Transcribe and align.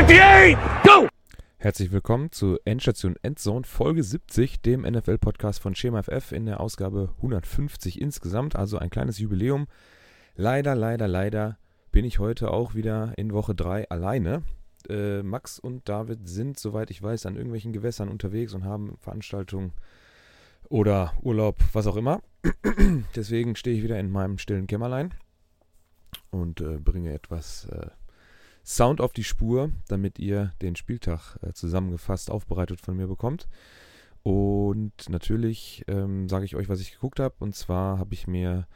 58, 0.00 0.56
go! 0.82 1.08
Herzlich 1.58 1.92
willkommen 1.92 2.32
zu 2.32 2.56
Endstation 2.64 3.16
Endzone 3.22 3.66
Folge 3.66 4.02
70, 4.02 4.62
dem 4.62 4.80
NFL-Podcast 4.80 5.60
von 5.60 5.74
Schema 5.74 6.02
FF 6.02 6.32
in 6.32 6.46
der 6.46 6.60
Ausgabe 6.60 7.10
150 7.16 8.00
insgesamt, 8.00 8.56
also 8.56 8.78
ein 8.78 8.88
kleines 8.88 9.18
Jubiläum. 9.18 9.66
Leider, 10.36 10.74
leider, 10.74 11.06
leider 11.06 11.58
bin 11.92 12.06
ich 12.06 12.18
heute 12.18 12.50
auch 12.50 12.74
wieder 12.74 13.12
in 13.18 13.34
Woche 13.34 13.54
3 13.54 13.90
alleine. 13.90 14.42
Äh, 14.88 15.22
Max 15.22 15.58
und 15.58 15.86
David 15.86 16.26
sind, 16.26 16.58
soweit 16.58 16.90
ich 16.90 17.02
weiß, 17.02 17.26
an 17.26 17.36
irgendwelchen 17.36 17.74
Gewässern 17.74 18.08
unterwegs 18.08 18.54
und 18.54 18.64
haben 18.64 18.96
Veranstaltungen 18.96 19.74
oder 20.70 21.12
Urlaub, 21.20 21.58
was 21.74 21.86
auch 21.86 21.96
immer. 21.96 22.22
Deswegen 23.14 23.54
stehe 23.54 23.76
ich 23.76 23.82
wieder 23.82 24.00
in 24.00 24.10
meinem 24.10 24.38
stillen 24.38 24.66
Kämmerlein 24.66 25.12
und 26.30 26.62
äh, 26.62 26.78
bringe 26.78 27.12
etwas 27.12 27.66
äh, 27.66 27.88
Sound 28.64 29.00
auf 29.00 29.12
die 29.12 29.24
Spur, 29.24 29.70
damit 29.88 30.18
ihr 30.18 30.52
den 30.62 30.76
Spieltag 30.76 31.36
äh, 31.42 31.52
zusammengefasst 31.52 32.30
aufbereitet 32.30 32.80
von 32.80 32.96
mir 32.96 33.06
bekommt. 33.06 33.48
Und 34.22 34.92
natürlich 35.08 35.84
ähm, 35.88 36.28
sage 36.28 36.44
ich 36.44 36.56
euch, 36.56 36.68
was 36.68 36.80
ich 36.80 36.92
geguckt 36.92 37.20
habe. 37.20 37.34
Und 37.38 37.54
zwar 37.54 37.98
habe 37.98 38.14
ich 38.14 38.26
mir 38.26 38.66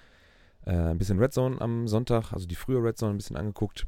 äh, 0.65 0.73
ein 0.73 0.99
bisschen 0.99 1.19
Red 1.19 1.33
Zone 1.33 1.61
am 1.61 1.87
Sonntag, 1.87 2.33
also 2.33 2.47
die 2.47 2.55
frühe 2.55 2.83
Red 2.83 2.97
Zone, 2.97 3.15
ein 3.15 3.19
bisschen 3.19 3.37
angeguckt. 3.37 3.87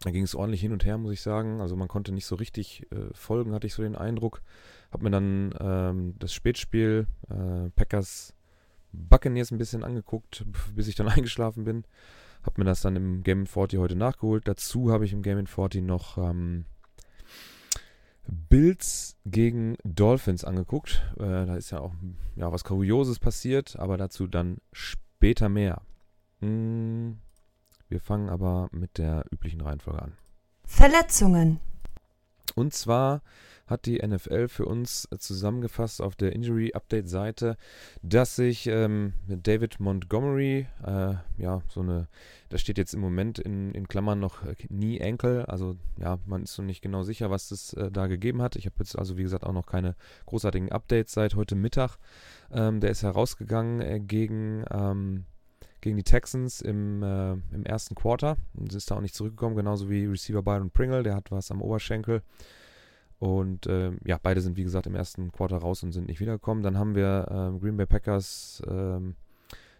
Da 0.00 0.10
ging 0.10 0.24
es 0.24 0.34
ordentlich 0.34 0.60
hin 0.60 0.72
und 0.72 0.84
her, 0.84 0.98
muss 0.98 1.12
ich 1.12 1.22
sagen. 1.22 1.60
Also 1.60 1.76
man 1.76 1.88
konnte 1.88 2.12
nicht 2.12 2.26
so 2.26 2.34
richtig 2.34 2.86
äh, 2.92 3.12
folgen, 3.12 3.54
hatte 3.54 3.66
ich 3.66 3.74
so 3.74 3.82
den 3.82 3.96
Eindruck. 3.96 4.42
Hab 4.90 5.02
mir 5.02 5.10
dann 5.10 5.54
ähm, 5.60 6.14
das 6.18 6.34
Spätspiel 6.34 7.06
äh, 7.30 7.70
Packers 7.70 8.34
Buccaneers 8.92 9.50
ein 9.50 9.58
bisschen 9.58 9.84
angeguckt, 9.84 10.44
bis 10.74 10.88
ich 10.88 10.96
dann 10.96 11.08
eingeschlafen 11.08 11.64
bin. 11.64 11.84
Hab 12.42 12.58
mir 12.58 12.64
das 12.64 12.80
dann 12.80 12.96
im 12.96 13.22
Game 13.22 13.46
40 13.46 13.78
heute 13.78 13.96
nachgeholt. 13.96 14.48
Dazu 14.48 14.90
habe 14.90 15.04
ich 15.04 15.12
im 15.12 15.22
Game 15.22 15.46
40 15.46 15.82
noch 15.82 16.18
ähm, 16.18 16.64
Bills 18.26 19.16
gegen 19.24 19.76
Dolphins 19.84 20.44
angeguckt. 20.44 21.02
Äh, 21.18 21.46
da 21.46 21.56
ist 21.56 21.70
ja 21.70 21.80
auch 21.80 21.92
ja, 22.36 22.52
was 22.52 22.64
Kurioses 22.64 23.18
passiert, 23.18 23.76
aber 23.78 23.96
dazu 23.96 24.26
dann 24.26 24.58
später 24.72 25.48
mehr. 25.48 25.82
Hm, 26.40 27.18
wir 27.88 28.00
fangen 28.00 28.28
aber 28.28 28.68
mit 28.72 28.98
der 28.98 29.24
üblichen 29.30 29.60
Reihenfolge 29.60 30.02
an. 30.02 30.12
Verletzungen. 30.64 31.60
Und 32.54 32.74
zwar 32.74 33.22
hat 33.66 33.86
die 33.86 34.06
NFL 34.06 34.48
für 34.48 34.66
uns 34.66 35.08
zusammengefasst 35.18 36.02
auf 36.02 36.14
der 36.14 36.32
Injury 36.32 36.72
Update 36.74 37.08
Seite, 37.08 37.56
dass 38.02 38.36
sich 38.36 38.66
ähm, 38.66 39.14
David 39.26 39.80
Montgomery, 39.80 40.66
äh, 40.84 41.14
ja, 41.38 41.62
so 41.68 41.80
eine, 41.80 42.08
das 42.50 42.60
steht 42.60 42.78
jetzt 42.78 42.92
im 42.94 43.00
Moment 43.00 43.38
in, 43.38 43.72
in 43.72 43.88
Klammern 43.88 44.20
noch 44.20 44.42
Knee 44.56 45.02
Ankle, 45.02 45.48
also 45.48 45.76
ja, 45.98 46.18
man 46.26 46.42
ist 46.42 46.54
so 46.54 46.62
nicht 46.62 46.82
genau 46.82 47.02
sicher, 47.02 47.30
was 47.30 47.50
es 47.50 47.72
äh, 47.74 47.90
da 47.90 48.06
gegeben 48.06 48.42
hat. 48.42 48.56
Ich 48.56 48.66
habe 48.66 48.76
jetzt 48.80 48.98
also, 48.98 49.16
wie 49.16 49.22
gesagt, 49.22 49.44
auch 49.44 49.52
noch 49.52 49.66
keine 49.66 49.94
großartigen 50.26 50.70
Updates 50.70 51.12
seit 51.12 51.34
heute 51.34 51.54
Mittag. 51.54 51.96
Ähm, 52.52 52.80
der 52.80 52.90
ist 52.90 53.02
herausgegangen 53.02 53.80
äh, 53.80 54.00
gegen. 54.00 54.64
Ähm, 54.70 55.24
gegen 55.82 55.98
die 55.98 56.04
Texans 56.04 56.62
im, 56.62 57.02
äh, 57.02 57.32
im 57.32 57.66
ersten 57.66 57.94
Quarter 57.94 58.38
und 58.54 58.72
ist 58.72 58.90
da 58.90 58.96
auch 58.96 59.00
nicht 59.00 59.14
zurückgekommen, 59.14 59.56
genauso 59.56 59.90
wie 59.90 60.06
Receiver 60.06 60.42
Byron 60.42 60.70
Pringle, 60.70 61.02
der 61.02 61.14
hat 61.14 61.30
was 61.30 61.50
am 61.50 61.60
Oberschenkel. 61.60 62.22
Und 63.18 63.66
äh, 63.66 63.92
ja, 64.04 64.18
beide 64.20 64.40
sind 64.40 64.56
wie 64.56 64.64
gesagt 64.64 64.86
im 64.86 64.94
ersten 64.94 65.30
Quarter 65.30 65.58
raus 65.58 65.82
und 65.82 65.92
sind 65.92 66.08
nicht 66.08 66.20
wiedergekommen. 66.20 66.64
Dann 66.64 66.78
haben 66.78 66.94
wir 66.94 67.26
äh, 67.28 67.58
Green 67.60 67.76
Bay 67.76 67.86
Packers 67.86 68.62
ähm, 68.66 69.14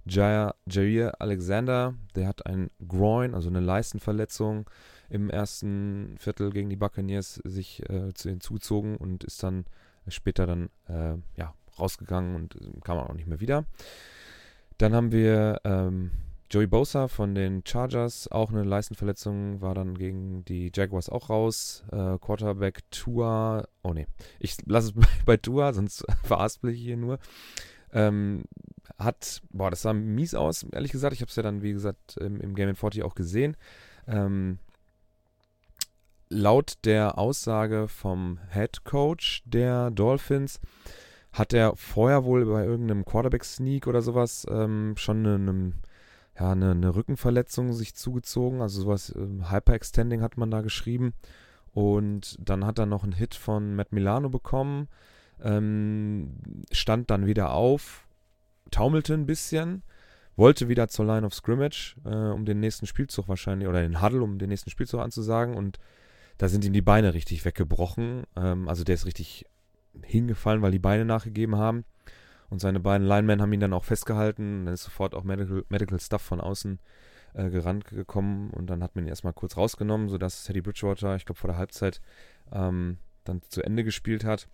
Jair, 0.05 0.55
Jair 0.69 1.20
Alexander, 1.20 1.95
der 2.14 2.28
hat 2.28 2.47
ein 2.47 2.70
Groin, 2.86 3.34
also 3.34 3.48
eine 3.48 3.61
Leistenverletzung 3.61 4.69
im 5.08 5.30
ersten 5.30 6.17
Viertel 6.19 6.51
gegen 6.51 6.70
die 6.70 6.77
Buccaneers 6.77 7.34
sich 7.45 7.89
äh, 7.89 8.13
zu 8.14 8.29
hinzuzogen 8.29 8.96
und 8.96 9.24
ist 9.24 9.42
dann 9.42 9.64
später 10.08 10.46
dann 10.46 10.70
äh, 10.89 11.14
ja, 11.36 11.55
rausgegangen 11.79 12.34
und 12.34 12.57
äh, 12.57 12.80
kam 12.83 12.98
auch 12.98 13.14
nicht 13.14 13.29
mehr 13.29 13.40
wieder. 13.40 13.64
Dann 14.83 14.97
haben 14.97 15.13
wir 15.13 15.61
ähm, 15.63 16.11
Joey 16.51 16.67
Bosa 16.67 17.07
von 17.07 17.37
den 17.37 17.63
Chargers, 17.65 18.27
auch 18.27 18.51
eine 18.51 18.65
Leistenverletzung, 18.65 19.61
war 19.61 19.77
dann 19.77 19.97
gegen 19.97 20.45
die 20.45 20.73
Jaguars 20.75 21.09
auch 21.09 21.31
raus. 21.31 21.85
Äh, 21.93 22.19
Quarterback 22.19 22.81
Tua, 22.91 23.65
oh 23.85 23.93
ne, 23.93 24.09
ich 24.41 24.57
lasse 24.67 24.89
es 24.89 24.93
bei, 24.97 25.07
bei 25.25 25.37
Tua, 25.37 25.73
sonst 25.73 26.05
veraspel 26.25 26.70
ich 26.70 26.81
hier 26.81 26.97
nur. 26.97 27.20
Ähm, 27.93 28.43
hat, 28.98 29.41
boah, 29.51 29.70
das 29.70 29.83
sah 29.83 29.93
mies 29.93 30.35
aus, 30.35 30.65
ehrlich 30.73 30.91
gesagt. 30.91 31.14
Ich 31.14 31.20
habe 31.20 31.29
es 31.29 31.37
ja 31.37 31.45
dann, 31.45 31.63
wie 31.63 31.75
gesagt, 31.75 32.17
im, 32.17 32.41
im 32.41 32.57
Game 32.57 32.75
40 32.75 33.05
auch 33.05 33.14
gesehen. 33.14 33.57
Ähm, 34.09 34.59
laut 36.29 36.75
der 36.83 37.19
Aussage 37.19 37.87
vom 37.87 38.41
Head 38.51 38.83
Coach 38.83 39.45
der 39.47 39.93
Dolphins 39.93 40.59
hat 41.33 41.53
er 41.53 41.77
vorher 41.77 42.25
wohl 42.25 42.45
bei 42.45 42.65
irgendeinem 42.65 43.05
Quarterback-Sneak 43.05 43.87
oder 43.87 44.03
sowas 44.03 44.47
ähm, 44.51 44.95
schon 44.97 45.27
einen 45.27 45.83
ja, 46.39 46.53
eine, 46.53 46.70
eine 46.70 46.95
Rückenverletzung 46.95 47.73
sich 47.73 47.95
zugezogen. 47.95 48.63
Also 48.63 48.83
sowas 48.83 49.11
äh, 49.11 49.51
Hyperextending 49.51 50.23
hat 50.23 50.37
man 50.37 50.51
da 50.51 50.63
geschrieben. 50.63 51.15
Und 51.73 52.37
dann 52.41 52.67
hat 52.67 52.79
er 52.79 52.87
noch 52.87 53.03
einen 53.03 53.13
Hit 53.13 53.35
von 53.35 53.75
Matt 53.75 53.93
Milano 53.93 54.29
bekommen. 54.29 54.89
Ähm, 55.43 56.35
stand 56.70 57.11
dann 57.11 57.27
wieder 57.27 57.53
auf, 57.53 58.07
taumelte 58.70 59.14
ein 59.14 59.27
bisschen, 59.27 59.83
wollte 60.37 60.69
wieder 60.69 60.89
zur 60.89 61.07
Line 61.07 61.27
of 61.27 61.35
Scrimmage, 61.35 61.97
äh, 62.05 62.31
um 62.31 62.45
den 62.45 62.61
nächsten 62.61 62.87
Spielzug 62.87 63.29
wahrscheinlich, 63.29 63.69
oder 63.69 63.83
den 63.83 64.01
Huddle, 64.01 64.23
um 64.23 64.39
den 64.39 64.51
nächsten 64.51 64.70
Spielzug 64.70 65.01
anzusagen. 65.01 65.57
Und 65.57 65.79
da 66.39 66.49
sind 66.49 66.64
ihm 66.64 66.73
die 66.73 66.83
Beine 66.83 67.14
richtig 67.14 67.45
weggebrochen. 67.45 68.25
Ähm, 68.37 68.69
also 68.69 68.85
der 68.85 68.95
ist 68.95 69.07
richtig 69.07 69.47
hingefallen, 70.03 70.63
weil 70.63 70.73
die 70.73 70.79
Beine 70.79 71.05
nachgegeben 71.05 71.57
haben. 71.57 71.85
Und 72.51 72.61
seine 72.61 72.80
beiden 72.80 73.07
Linemen 73.07 73.41
haben 73.41 73.53
ihn 73.53 73.61
dann 73.61 73.73
auch 73.73 73.85
festgehalten. 73.85 74.67
Dann 74.67 74.75
ist 74.75 74.85
sofort 74.85 75.14
auch 75.14 75.25
Medical, 75.25 75.64
Medical 75.69 75.98
Stuff 76.01 76.23
von 76.23 76.41
außen 76.41 76.79
äh, 77.35 77.48
gerannt 77.48 77.86
gekommen 77.86 78.51
und 78.51 78.67
dann 78.69 78.83
hat 78.83 78.95
man 78.95 79.05
ihn 79.05 79.08
erstmal 79.08 79.33
kurz 79.33 79.57
rausgenommen, 79.57 80.08
sodass 80.08 80.45
Teddy 80.45 80.61
Bridgewater, 80.61 81.17
ich 81.17 81.25
glaube, 81.25 81.39
vor 81.39 81.48
der 81.48 81.57
Halbzeit 81.57 82.01
ähm, 82.52 82.98
dann 83.25 83.41
zu 83.48 83.63
Ende 83.63 83.85
gespielt 83.85 84.25
hat. 84.25 84.48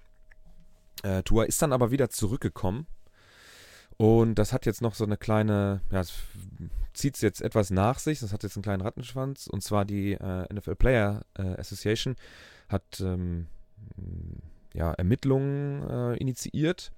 Äh, 1.03 1.23
Tua 1.23 1.45
ist 1.45 1.61
dann 1.61 1.73
aber 1.73 1.91
wieder 1.91 2.11
zurückgekommen. 2.11 2.87
Und 3.97 4.37
das 4.37 4.53
hat 4.53 4.65
jetzt 4.65 4.81
noch 4.81 4.95
so 4.95 5.05
eine 5.05 5.17
kleine, 5.17 5.81
ja, 5.91 6.03
zieht 6.93 7.17
es 7.17 7.21
jetzt 7.21 7.43
etwas 7.43 7.71
nach 7.71 7.99
sich. 7.99 8.21
Das 8.21 8.33
hat 8.33 8.45
jetzt 8.45 8.57
einen 8.57 8.63
kleinen 8.63 8.83
Rattenschwanz. 8.83 9.49
Und 9.49 9.63
zwar 9.63 9.85
die 9.85 10.13
äh, 10.13 10.55
NFL 10.55 10.77
Player 10.77 11.25
äh, 11.35 11.59
Association 11.59 12.15
hat 12.69 13.01
ähm, 13.01 13.49
ja, 14.75 14.93
Ermittlungen 14.93 15.89
äh, 15.89 16.17
initiiert 16.17 16.93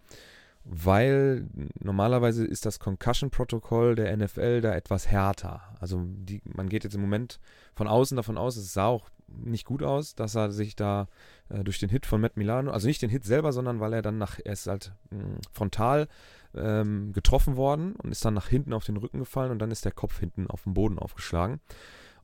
weil 0.64 1.48
normalerweise 1.82 2.44
ist 2.44 2.66
das 2.66 2.78
Concussion-Protokoll 2.78 3.94
der 3.94 4.14
NFL 4.16 4.60
da 4.60 4.74
etwas 4.74 5.08
härter. 5.08 5.62
Also 5.80 6.02
die, 6.04 6.42
man 6.44 6.68
geht 6.68 6.84
jetzt 6.84 6.94
im 6.94 7.00
Moment 7.00 7.40
von 7.74 7.88
außen 7.88 8.16
davon 8.16 8.36
aus, 8.36 8.56
es 8.56 8.72
sah 8.72 8.86
auch 8.86 9.08
nicht 9.26 9.64
gut 9.64 9.82
aus, 9.82 10.14
dass 10.14 10.34
er 10.34 10.50
sich 10.52 10.76
da 10.76 11.08
äh, 11.48 11.64
durch 11.64 11.78
den 11.78 11.88
Hit 11.88 12.04
von 12.04 12.20
Matt 12.20 12.36
Milano, 12.36 12.70
also 12.72 12.88
nicht 12.88 13.00
den 13.00 13.10
Hit 13.10 13.24
selber, 13.24 13.52
sondern 13.52 13.80
weil 13.80 13.92
er 13.92 14.02
dann 14.02 14.18
nach, 14.18 14.38
er 14.44 14.52
ist 14.52 14.66
halt 14.66 14.92
mh, 15.10 15.22
hm, 15.22 15.38
frontal 15.52 16.08
ähm, 16.54 17.12
getroffen 17.12 17.56
worden 17.56 17.94
und 17.96 18.10
ist 18.10 18.24
dann 18.24 18.34
nach 18.34 18.48
hinten 18.48 18.72
auf 18.72 18.84
den 18.84 18.96
Rücken 18.96 19.20
gefallen 19.20 19.52
und 19.52 19.60
dann 19.60 19.70
ist 19.70 19.84
der 19.84 19.92
Kopf 19.92 20.18
hinten 20.18 20.48
auf 20.48 20.64
dem 20.64 20.74
Boden 20.74 20.98
aufgeschlagen. 20.98 21.60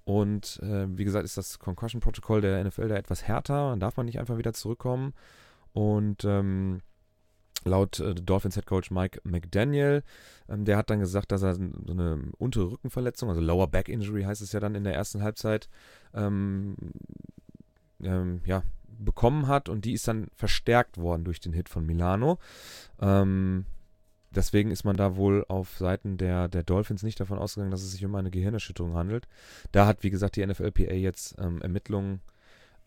Und 0.07 0.61
äh, 0.63 0.87
wie 0.97 1.05
gesagt, 1.05 1.25
ist 1.25 1.37
das 1.37 1.59
Concussion-Protokoll 1.59 2.41
der 2.41 2.63
NFL 2.63 2.87
da 2.87 2.95
etwas 2.95 3.25
härter, 3.25 3.71
dann 3.71 3.81
darf 3.81 3.97
man 3.97 4.07
nicht 4.07 4.21
einfach 4.21 4.39
wieder 4.39 4.53
zurückkommen. 4.53 5.15
Und 5.73 6.25
ähm, 6.25 6.81
laut 7.65 7.99
äh, 7.99 8.15
Dolphins 8.15 8.55
Head 8.55 8.67
Coach 8.67 8.93
Mike 8.93 9.21
McDaniel. 9.25 10.05
Ähm, 10.49 10.65
der 10.65 10.77
hat 10.77 10.91
dann 10.91 11.01
gesagt, 11.01 11.33
dass 11.33 11.43
er 11.43 11.55
so 11.55 11.61
eine 11.89 12.23
untere 12.39 12.71
Rückenverletzung, 12.71 13.29
also 13.29 13.41
Lower 13.41 13.67
Back 13.67 13.89
Injury 13.89 14.23
heißt 14.23 14.43
es 14.43 14.53
ja 14.53 14.61
dann 14.61 14.77
in 14.77 14.85
der 14.85 14.95
ersten 14.95 15.25
Halbzeit, 15.25 15.69
ähm, 16.15 16.77
ähm, 18.01 18.43
ja, 18.45 18.63
bekommen 18.99 19.49
hat 19.49 19.69
und 19.69 19.85
die 19.85 19.93
ist 19.93 20.07
dann 20.07 20.29
verstärkt 20.37 20.99
worden 20.99 21.25
durch 21.25 21.41
den 21.41 21.53
Hit 21.53 21.69
von 21.69 21.85
Milano. 21.85 22.39
Ähm, 23.01 23.67
deswegen 24.37 24.71
ist 24.71 24.85
man 24.85 24.97
da 24.97 25.17
wohl 25.17 25.45
auf 25.49 25.77
Seiten 25.79 26.19
der, 26.19 26.49
der 26.49 26.63
Dolphins 26.63 27.03
nicht 27.03 27.19
davon 27.19 27.39
ausgegangen, 27.39 27.71
dass 27.71 27.83
es 27.83 27.93
sich 27.93 28.05
um 28.05 28.15
eine 28.15 28.31
Gehirnerschütterung 28.31 28.95
handelt. 28.95 29.27
Da 29.73 29.87
hat, 29.87 30.03
wie 30.03 30.11
gesagt, 30.11 30.37
die 30.37 30.47
NFLPA 30.47 30.95
jetzt 30.95 31.37
ähm, 31.39 31.61
Ermittlungen 31.63 32.21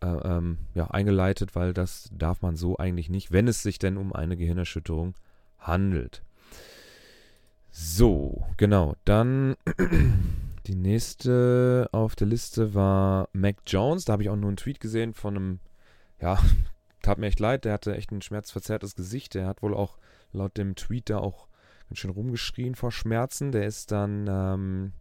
äh, 0.01 0.07
ähm, 0.07 0.59
ja, 0.73 0.87
eingeleitet, 0.87 1.55
weil 1.55 1.73
das 1.73 2.09
darf 2.13 2.41
man 2.41 2.55
so 2.55 2.77
eigentlich 2.77 3.09
nicht, 3.09 3.31
wenn 3.31 3.47
es 3.47 3.63
sich 3.63 3.79
denn 3.79 3.97
um 3.97 4.13
eine 4.13 4.37
Gehirnerschütterung 4.37 5.15
handelt. 5.57 6.23
So, 7.71 8.45
genau. 8.57 8.95
Dann 9.05 9.55
die 10.67 10.75
nächste 10.75 11.89
auf 11.91 12.15
der 12.15 12.27
Liste 12.27 12.73
war 12.73 13.29
Mac 13.33 13.57
Jones. 13.67 14.05
Da 14.05 14.13
habe 14.13 14.23
ich 14.23 14.29
auch 14.29 14.35
nur 14.35 14.49
einen 14.49 14.57
Tweet 14.57 14.79
gesehen 14.79 15.13
von 15.13 15.35
einem, 15.35 15.59
ja, 16.21 16.39
tat 17.01 17.17
mir 17.17 17.27
echt 17.27 17.39
leid, 17.39 17.65
der 17.65 17.73
hatte 17.73 17.95
echt 17.95 18.11
ein 18.11 18.21
schmerzverzerrtes 18.21 18.95
Gesicht. 18.95 19.33
Der 19.33 19.47
hat 19.47 19.61
wohl 19.61 19.73
auch 19.73 19.97
laut 20.31 20.57
dem 20.57 20.75
Tweet 20.75 21.09
da 21.09 21.19
auch 21.19 21.47
ganz 21.89 21.99
schön 21.99 22.11
rumgeschrien 22.11 22.75
vor 22.75 22.91
Schmerzen. 22.91 23.51
Der 23.51 23.65
ist 23.65 23.91
dann 23.91 24.27
ähm, 24.29 24.93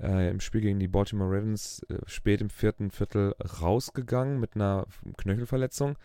äh, 0.00 0.30
im 0.30 0.40
Spiel 0.40 0.60
gegen 0.60 0.78
die 0.78 0.88
Baltimore 0.88 1.30
Ravens 1.30 1.82
äh, 1.88 1.98
spät 2.06 2.40
im 2.40 2.50
vierten 2.50 2.90
Viertel 2.90 3.34
rausgegangen 3.60 4.38
mit 4.38 4.54
einer 4.54 4.86
Knöchelverletzung. 5.16 5.96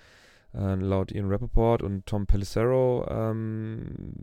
Äh, 0.54 0.76
laut 0.76 1.12
Ian 1.12 1.30
Rappaport 1.30 1.82
und 1.82 2.06
Tom 2.06 2.26
Pelissero. 2.26 3.06
Ähm, 3.10 4.18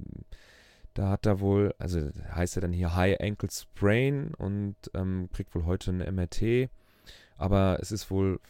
da 0.95 1.11
hat 1.11 1.27
er 1.27 1.41
wohl, 1.41 1.75
also 1.79 2.11
heißt 2.33 2.57
er 2.57 2.63
dann 2.63 2.73
hier 2.73 2.97
High 2.97 3.21
Ankle 3.21 3.51
Sprain 3.51 4.35
und 4.35 4.77
ähm, 4.95 5.29
kriegt 5.33 5.55
wohl 5.55 5.65
heute 5.65 5.91
ein 5.91 6.15
MRT. 6.15 6.71
Aber 7.37 7.79
es 7.81 7.93
ist 7.93 8.11
wohl 8.11 8.41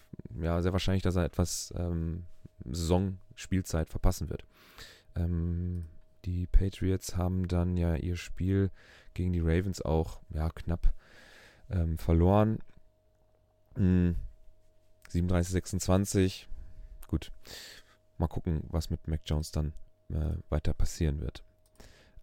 ja, 0.40 0.62
sehr 0.62 0.72
wahrscheinlich, 0.72 1.02
dass 1.02 1.16
er 1.16 1.24
etwas 1.24 1.74
ähm, 1.76 2.24
Saisonspielzeit 2.64 3.90
verpassen 3.90 4.30
wird. 4.30 4.44
Ähm, 5.18 5.86
die 6.24 6.46
Patriots 6.46 7.16
haben 7.16 7.48
dann 7.48 7.76
ja 7.76 7.94
ihr 7.96 8.16
Spiel 8.16 8.70
gegen 9.14 9.32
die 9.32 9.40
Ravens 9.40 9.82
auch 9.82 10.20
ja, 10.30 10.48
knapp 10.50 10.92
ähm, 11.70 11.98
verloren. 11.98 12.58
Hm, 13.76 14.16
37-26. 15.10 16.46
Gut. 17.06 17.32
Mal 18.18 18.26
gucken, 18.28 18.64
was 18.68 18.90
mit 18.90 19.06
Mac 19.06 19.20
Jones 19.24 19.52
dann 19.52 19.72
äh, 20.10 20.34
weiter 20.48 20.74
passieren 20.74 21.20
wird. 21.20 21.44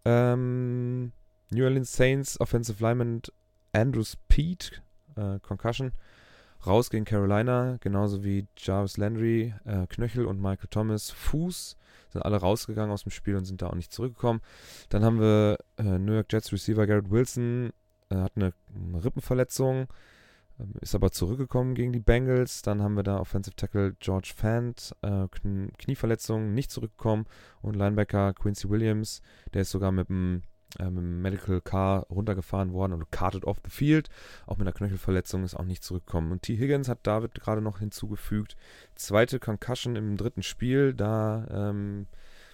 Ähm, 0.04 1.12
New 1.50 1.64
Orleans 1.64 1.92
Saints 1.92 2.40
Offensive 2.40 2.82
Lineman 2.82 3.22
Andrews 3.72 4.16
Pete, 4.28 4.82
äh, 5.16 5.38
Concussion, 5.40 5.92
raus 6.66 6.90
gegen 6.90 7.04
Carolina, 7.04 7.76
genauso 7.80 8.24
wie 8.24 8.46
Jarvis 8.56 8.96
Landry, 8.96 9.54
äh, 9.64 9.86
Knöchel 9.86 10.26
und 10.26 10.40
Michael 10.40 10.68
Thomas, 10.70 11.10
Fuß, 11.10 11.76
sind 12.10 12.22
alle 12.22 12.36
rausgegangen 12.36 12.92
aus 12.92 13.04
dem 13.04 13.10
Spiel 13.10 13.36
und 13.36 13.44
sind 13.44 13.62
da 13.62 13.68
auch 13.68 13.74
nicht 13.74 13.92
zurückgekommen. 13.92 14.40
Dann 14.88 15.04
haben 15.04 15.20
wir 15.20 15.58
äh, 15.78 15.98
New 15.98 16.12
York 16.12 16.32
Jets 16.32 16.52
Receiver 16.52 16.86
Garrett 16.86 17.10
Wilson, 17.10 17.72
er 18.08 18.22
hat 18.22 18.32
eine, 18.36 18.52
Rippenverletzung, 19.02 19.88
ähm, 20.58 20.74
ist 20.80 20.94
aber 20.94 21.10
zurückgekommen 21.10 21.74
gegen 21.74 21.92
die 21.92 22.00
Bengals. 22.00 22.62
Dann 22.62 22.82
haben 22.82 22.94
wir 22.94 23.02
da 23.02 23.18
Offensive 23.18 23.56
Tackle 23.56 23.94
George 24.00 24.32
Fant, 24.34 24.94
äh, 25.02 25.26
Knieverletzung, 25.78 26.54
nicht 26.54 26.70
zurückgekommen. 26.70 27.26
Und 27.62 27.76
Linebacker 27.76 28.34
Quincy 28.34 28.68
Williams, 28.68 29.22
der 29.54 29.62
ist 29.62 29.70
sogar 29.70 29.92
mit 29.92 30.08
dem, 30.08 30.42
äh, 30.78 30.84
dem 30.84 31.22
Medical 31.22 31.60
Car 31.60 32.06
runtergefahren 32.10 32.72
worden 32.72 32.92
und 32.92 33.10
carted 33.10 33.44
off 33.44 33.58
the 33.64 33.70
field. 33.70 34.08
Auch 34.46 34.56
mit 34.58 34.66
einer 34.66 34.74
Knöchelverletzung 34.74 35.44
ist 35.44 35.54
auch 35.54 35.64
nicht 35.64 35.82
zurückgekommen. 35.82 36.32
Und 36.32 36.42
T. 36.42 36.56
Higgins 36.56 36.88
hat 36.88 37.06
David 37.06 37.34
gerade 37.34 37.60
noch 37.60 37.78
hinzugefügt. 37.78 38.56
Zweite 38.94 39.38
Concussion 39.38 39.96
im 39.96 40.16
dritten 40.16 40.42
Spiel. 40.42 40.92
Da 40.94 41.46
ähm, 41.50 42.06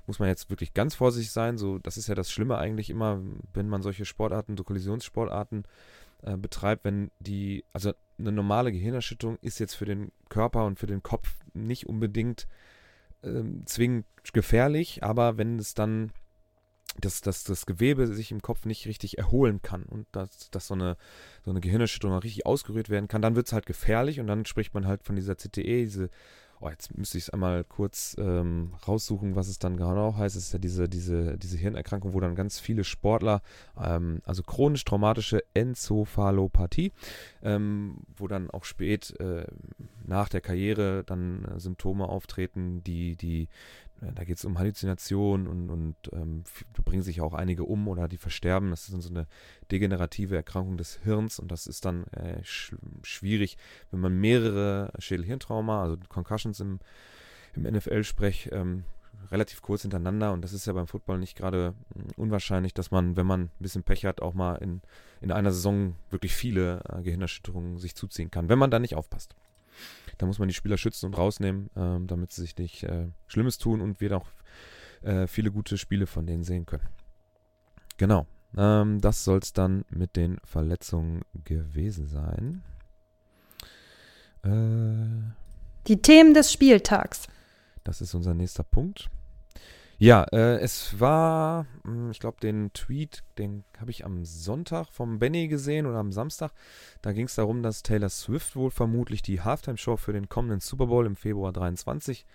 muss 0.07 0.19
man 0.19 0.29
jetzt 0.29 0.51
wirklich 0.51 0.75
ganz 0.75 0.95
vorsichtig 0.95 1.33
sein. 1.33 1.59
So, 1.59 1.79
das 1.79 1.97
ist 1.97 2.09
ja 2.09 2.15
das 2.15 2.31
Schlimme 2.31 2.59
eigentlich 2.59 2.91
immer, 2.91 3.21
wenn 3.53 3.69
man 3.69 3.83
solche 3.83 4.05
Sportarten, 4.05 4.57
so 4.57 4.65
Kollisionssportarten 4.65 5.65
äh, 6.23 6.37
betreibt, 6.37 6.85
wenn 6.85 7.11
die, 7.19 7.65
also 7.73 7.93
eine 8.19 8.33
normale 8.33 8.73
Gehirnerschütterung 8.73 9.39
ist 9.43 9.59
jetzt 9.59 9.75
für 9.75 9.85
den 9.85 10.13
Körper 10.29 10.65
und 10.67 10.79
für 10.79 10.87
den 10.87 11.03
Kopf 11.03 11.35
nicht 11.55 11.87
unbedingt 11.87 12.47
äh, 13.23 13.43
zwingend 13.65 14.07
gefährlich, 14.33 15.03
aber 15.03 15.39
wenn 15.39 15.59
es 15.59 15.75
dann 15.75 16.13
dass, 17.01 17.21
dass 17.21 17.45
das 17.45 17.67
Gewebe 17.67 18.07
sich 18.07 18.31
im 18.31 18.43
Kopf 18.43 18.65
nicht 18.67 18.87
richtig 18.87 19.19
erholen 19.19 19.63
kann 19.63 19.85
und 19.85 20.07
dass, 20.13 20.51
dass 20.51 20.67
so, 20.67 20.75
eine, 20.75 20.97
so 21.45 21.51
eine 21.51 21.61
Gehirnerschütterung 21.61 22.19
richtig 22.19 22.47
ausgerührt 22.47 22.91
werden 22.91 23.09
kann, 23.09 23.23
dann 23.23 23.37
wird 23.37 23.47
es 23.47 23.53
halt 23.53 23.67
gefährlich 23.67 24.21
und 24.21 24.27
dann 24.27 24.45
spricht 24.45 24.75
man 24.75 24.87
halt 24.87 25.03
von 25.03 25.17
dieser 25.17 25.37
CTE, 25.37 25.85
diese 25.85 26.11
oh, 26.63 26.71
jetzt 26.71 26.97
müsste 26.97 27.19
ich 27.19 27.25
es 27.25 27.31
einmal 27.31 27.65
kurz 27.65 28.15
ähm, 28.19 28.73
raussuchen, 28.87 29.35
was 29.35 29.49
es 29.49 29.59
dann 29.59 29.77
genau 29.77 30.17
heißt. 30.17 30.37
Es 30.37 30.47
ist 30.47 30.53
ja 30.53 30.59
diese, 30.59 30.89
diese, 30.89 31.37
diese 31.37 31.57
Hirnerkrankung, 31.59 32.15
wo 32.15 32.21
dann 32.21 32.35
ganz 32.35 32.61
viele 32.61 32.85
Sportler, 32.85 33.43
ähm, 33.81 34.23
also 34.25 34.43
chronisch 34.43 34.85
traumatische 34.85 35.43
Enzephalopathie, 35.55 36.93
ähm, 37.43 37.99
wo 38.17 38.29
dann 38.29 38.49
auch 38.51 38.65
spät 38.65 39.19
äh, 39.21 39.45
nach 40.07 40.29
der 40.29 40.41
Karriere 40.41 41.03
dann 41.05 41.45
äh, 41.45 41.59
Symptome 41.59 42.09
auftreten, 42.09 42.83
die, 42.85 43.17
die 43.17 43.49
da 44.15 44.25
geht 44.25 44.39
es 44.39 44.45
um 44.45 44.59
Halluzinationen 44.59 45.47
und, 45.47 45.71
und 45.71 45.97
ähm, 46.13 46.43
da 46.75 46.83
bringen 46.83 47.03
sich 47.03 47.21
auch 47.21 47.35
einige 47.35 47.65
um 47.65 47.87
oder 47.87 48.09
die 48.09 48.17
versterben. 48.17 48.71
Das 48.71 48.85
ist 48.85 48.93
dann 48.93 49.01
so 49.01 49.11
eine 49.11 49.27
degenerative 49.71 50.35
Erkrankung 50.35 50.77
des 50.77 50.99
Hirns 51.05 51.39
und 51.39 51.53
das 51.53 51.67
ist 51.67 51.85
dann 51.85 52.05
äh, 52.09 52.43
sch 52.43 52.75
schwierig, 53.03 53.57
wenn 53.91 54.01
man 54.01 54.19
mehrere 54.19 54.93
Schädel-Hirntrauma, 54.99 55.83
also 55.83 55.97
Concussions 56.09 56.59
im, 56.61 56.81
im 57.55 57.63
NFL-Sprech, 57.63 58.51
ähm, 58.53 58.85
relativ 59.31 59.63
kurz 59.63 59.83
hintereinander 59.83 60.33
und 60.33 60.43
das 60.43 60.53
ist 60.53 60.67
ja 60.67 60.73
beim 60.73 60.87
Football 60.89 61.19
nicht 61.19 61.37
gerade 61.37 61.75
hm, 61.95 62.07
unwahrscheinlich, 62.17 62.75
dass 62.75 62.91
man, 62.91 63.17
wenn 63.17 63.27
man 63.27 63.43
ein 63.43 63.51
bisschen 63.61 63.85
Pech 63.85 64.05
hat, 64.05 64.21
auch 64.21 64.35
mal 64.35 64.57
in, 64.57 64.83
in 65.21 65.31
einer 65.31 65.53
Saison 65.53 65.95
wirklich 66.11 66.35
viele 66.35 66.83
äh, 66.89 67.03
Gehirnerschütterungen 67.03 67.79
sich 67.79 67.95
zuziehen 67.95 68.31
kann, 68.31 68.49
wenn 68.49 68.59
man 68.59 68.71
da 68.71 68.79
nicht 68.79 68.97
aufpasst. 68.97 69.37
Da 70.19 70.27
muss 70.27 70.39
man 70.39 70.49
die 70.49 70.55
Spieler 70.55 70.77
schützen 70.77 71.07
und 71.07 71.19
rausnehmen, 71.19 71.71
ähm, 71.77 72.07
damit 72.07 72.33
sie 72.33 72.43
sich 72.43 72.57
nicht 72.57 72.85
äh, 72.85 73.09
Schlimmes 73.27 73.59
tun 73.59 73.81
und 73.81 74.01
wir 74.01 74.17
auch 74.17 74.29
äh, 75.03 75.27
viele 75.27 75.51
gute 75.51 75.79
Spiele 75.79 76.07
von 76.07 76.27
denen 76.27 76.45
sehen 76.45 76.67
können. 76.67 76.89
Genau. 77.97 78.27
Ähm, 78.57 79.01
das 79.01 79.25
soll 79.25 79.39
es 79.39 79.53
dann 79.53 79.85
mit 79.91 80.17
den 80.17 80.39
Verletzungen 80.45 81.23
gewesen 81.45 82.07
sein. 82.07 82.63
Äh, 84.45 85.33
die 85.87 86.01
Themen 86.01 86.35
des 86.35 86.53
Spieltags. 86.53 87.27
Das 87.85 88.01
ist 88.01 88.15
unser 88.15 88.35
nächster 88.35 88.63
Punkt. 88.63 89.11
Ja, 90.03 90.25
äh, 90.33 90.59
es 90.59 90.99
war, 90.99 91.65
hm, 91.85 92.11
ich 92.11 92.19
glaube, 92.19 92.41
den 92.41 92.73
Tweet, 92.73 93.23
den 93.39 93.63
habe 93.79 93.93
ich 93.93 94.05
am 94.05 94.25
Sonntag 94.25 94.89
vom 94.91 95.21
Benny 95.21 95.47
gesehen 95.47 95.87
oder 95.87 95.99
am 95.99 96.11
Samstag. 96.11 96.51
Da 97.03 97.13
ging 97.13 97.27
es 97.27 97.37
darum, 97.37 97.63
dass 97.63 97.85
Taylor 97.85 98.09
Swift 98.09 98.57
wohl 98.57 98.73
vermutlich 98.73 99.23
die 99.23 99.43
Halftime-Show 99.43 99.97
für 99.97 100.13
den 100.13 100.29
kommenden 100.29 100.59
Super 100.59 100.87
Bowl 100.87 101.07
im 101.07 101.15
Februar 101.15 101.53
23 101.53 102.27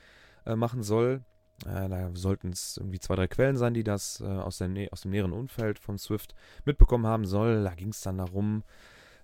äh, 0.46 0.56
machen 0.56 0.82
soll. 0.82 1.26
Äh, 1.66 1.90
da 1.90 2.10
sollten 2.14 2.54
es 2.54 2.78
irgendwie 2.78 3.02
zwei, 3.02 3.16
drei 3.16 3.28
Quellen 3.28 3.58
sein, 3.58 3.74
die 3.74 3.84
das 3.84 4.22
äh, 4.22 4.24
aus, 4.24 4.60
der, 4.60 4.70
aus 4.92 5.02
dem 5.02 5.12
näheren 5.12 5.34
Umfeld 5.34 5.78
von 5.78 5.98
Swift 5.98 6.36
mitbekommen 6.64 7.06
haben 7.06 7.26
soll. 7.26 7.66
Da 7.66 7.76
ging 7.76 7.90
es 7.90 8.00
dann 8.00 8.20
darum, 8.20 8.64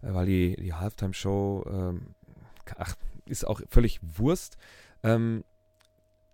äh, 0.01 0.13
weil 0.13 0.25
die, 0.25 0.57
die 0.57 0.73
Halftime-Show, 0.73 1.63
ähm, 1.65 2.15
ach, 2.75 2.95
ist 3.25 3.47
auch 3.47 3.61
völlig 3.69 4.01
Wurst. 4.01 4.57
Ähm, 5.01 5.45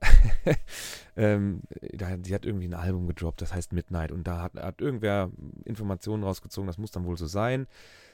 ähm, 1.17 1.61
die 1.81 2.33
hat 2.33 2.45
irgendwie 2.45 2.67
ein 2.67 2.73
Album 2.73 3.07
gedroppt, 3.07 3.41
das 3.41 3.53
heißt 3.53 3.73
Midnight. 3.73 4.11
Und 4.11 4.25
da 4.25 4.41
hat, 4.41 4.55
hat 4.55 4.81
irgendwer 4.81 5.31
Informationen 5.65 6.23
rausgezogen, 6.23 6.67
das 6.67 6.77
muss 6.77 6.91
dann 6.91 7.05
wohl 7.05 7.17
so 7.17 7.27
sein. 7.27 7.67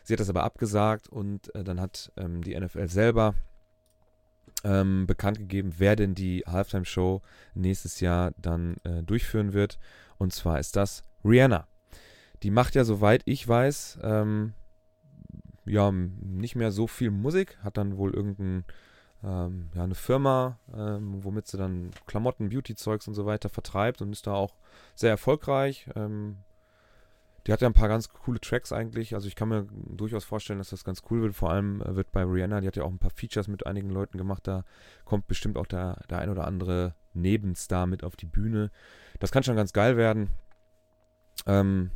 Sie 0.04 0.13
hat 0.13 0.20
das 0.20 0.30
aber 0.30 0.44
abgesagt 0.44 1.08
und 1.08 1.54
äh, 1.56 1.63
dann 1.63 1.80
hat 1.80 2.12
ähm, 2.18 2.44
die 2.44 2.60
NFL 2.60 2.88
selber 2.88 3.36
ähm, 4.63 5.06
bekannt 5.08 5.38
gegeben, 5.38 5.74
wer 5.77 5.96
denn 5.96 6.15
die 6.15 6.44
Halftime-Show 6.48 7.22
nächstes 7.54 8.00
Jahr 8.00 8.32
dann 8.38 8.77
äh, 8.84 9.04
durchführen 9.04 9.54
wird. 9.54 9.80
Und 10.18 10.34
zwar 10.34 10.60
ist 10.60 10.75
das 10.75 11.04
Rihanna. 11.24 11.68
Die 12.44 12.51
macht 12.51 12.75
ja, 12.75 12.84
soweit 12.84 13.22
ich 13.25 13.48
weiß, 13.48 14.00
ähm, 14.04 14.54
ja, 15.65 15.92
nicht 15.92 16.56
mehr 16.56 16.72
so 16.72 16.88
viel 16.88 17.12
Musik, 17.12 17.58
hat 17.63 17.77
dann 17.77 17.98
wohl 17.98 18.13
irgendein 18.13 18.65
ähm, 19.25 19.70
ja, 19.74 19.84
eine 19.84 19.96
Firma, 19.96 20.60
ähm, 20.75 21.24
womit 21.24 21.48
sie 21.48 21.58
dann 21.58 21.89
Klamotten, 22.05 22.50
Beauty-Zeugs 22.50 23.08
und 23.08 23.15
so 23.15 23.25
weiter 23.25 23.50
vertreibt 23.50 24.01
und 24.01 24.12
ist 24.12 24.27
da 24.27 24.34
auch 24.34 24.55
sehr 24.94 25.10
erfolgreich. 25.10 25.89
Ähm, 25.96 26.44
die 27.48 27.53
hat 27.53 27.62
ja 27.62 27.67
ein 27.67 27.74
paar 27.74 27.88
ganz 27.88 28.10
coole 28.10 28.39
Tracks 28.39 28.72
eigentlich. 28.72 29.15
Also 29.15 29.27
ich 29.27 29.36
kann 29.36 29.50
mir 29.50 29.67
durchaus 29.72 30.24
vorstellen, 30.24 30.60
dass 30.60 30.70
das 30.70 30.84
ganz 30.84 31.01
cool 31.10 31.22
wird. 31.22 31.36
Vor 31.36 31.50
allem 31.50 31.82
äh, 31.82 31.96
wird 31.96 32.12
bei 32.12 32.24
Rihanna, 32.24 32.62
die 32.62 32.67
hat 32.67 32.75
ja 32.75 32.84
auch 32.84 32.91
ein 32.91 33.00
paar 33.00 33.12
Features 33.12 33.48
mit 33.48 33.65
einigen 33.65 33.89
Leuten 33.89 34.17
gemacht. 34.17 34.48
Da 34.48 34.63
kommt 35.05 35.27
bestimmt 35.27 35.58
auch 35.58 35.67
der, 35.67 36.03
der 36.10 36.20
ein 36.20 36.29
oder 36.29 36.46
andere 36.46 36.94
Nebenstar 37.13 37.88
mit 37.88 38.03
auf 38.03 38.15
die 38.15 38.25
Bühne. 38.27 38.70
Das 39.20 39.32
kann 39.32 39.44
schon 39.44 39.55
ganz 39.55 39.74
geil 39.74 39.98
werden. 39.98 40.29
Ähm, 41.48 41.91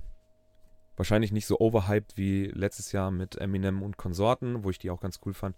wahrscheinlich 0.95 1.31
nicht 1.31 1.45
so 1.45 1.59
overhyped 1.59 2.17
wie 2.17 2.45
letztes 2.48 2.91
Jahr 2.91 3.12
mit 3.12 3.38
Eminem 3.38 3.83
und 3.83 3.98
Konsorten, 3.98 4.63
wo 4.63 4.69
ich 4.69 4.79
die 4.79 4.89
auch 4.89 5.00
ganz 5.00 5.19
cool 5.25 5.33
fand 5.33 5.55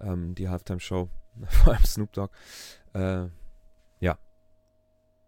ähm, 0.00 0.34
die 0.34 0.48
Halftime-Show, 0.48 1.08
vor 1.46 1.72
allem 1.72 1.84
Snoop 1.84 2.12
Dogg. 2.12 2.32
Äh, 2.94 3.26
ja, 4.00 4.18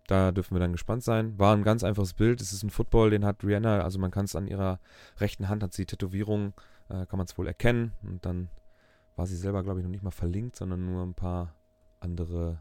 da 0.06 0.32
dürfen 0.32 0.54
wir 0.54 0.60
dann 0.60 0.72
gespannt 0.72 1.04
sein. 1.04 1.38
War 1.38 1.54
ein 1.54 1.62
ganz 1.62 1.84
einfaches 1.84 2.14
Bild. 2.14 2.40
Es 2.40 2.52
ist 2.52 2.62
ein 2.62 2.70
Football, 2.70 3.10
den 3.10 3.24
hat 3.24 3.44
Rihanna, 3.44 3.82
also 3.82 3.98
man 3.98 4.10
kann 4.10 4.24
es 4.24 4.36
an 4.36 4.46
ihrer 4.46 4.80
rechten 5.18 5.48
Hand, 5.48 5.62
hat 5.62 5.72
sie 5.72 5.86
Tätowierung, 5.86 6.54
äh, 6.88 7.06
kann 7.06 7.18
man 7.18 7.26
es 7.26 7.38
wohl 7.38 7.46
erkennen. 7.46 7.92
Und 8.02 8.24
dann 8.26 8.48
war 9.16 9.26
sie 9.26 9.36
selber, 9.36 9.62
glaube 9.62 9.80
ich, 9.80 9.84
noch 9.84 9.90
nicht 9.90 10.02
mal 10.02 10.10
verlinkt, 10.10 10.56
sondern 10.56 10.84
nur 10.84 11.04
ein 11.04 11.14
paar 11.14 11.54
andere. 12.00 12.60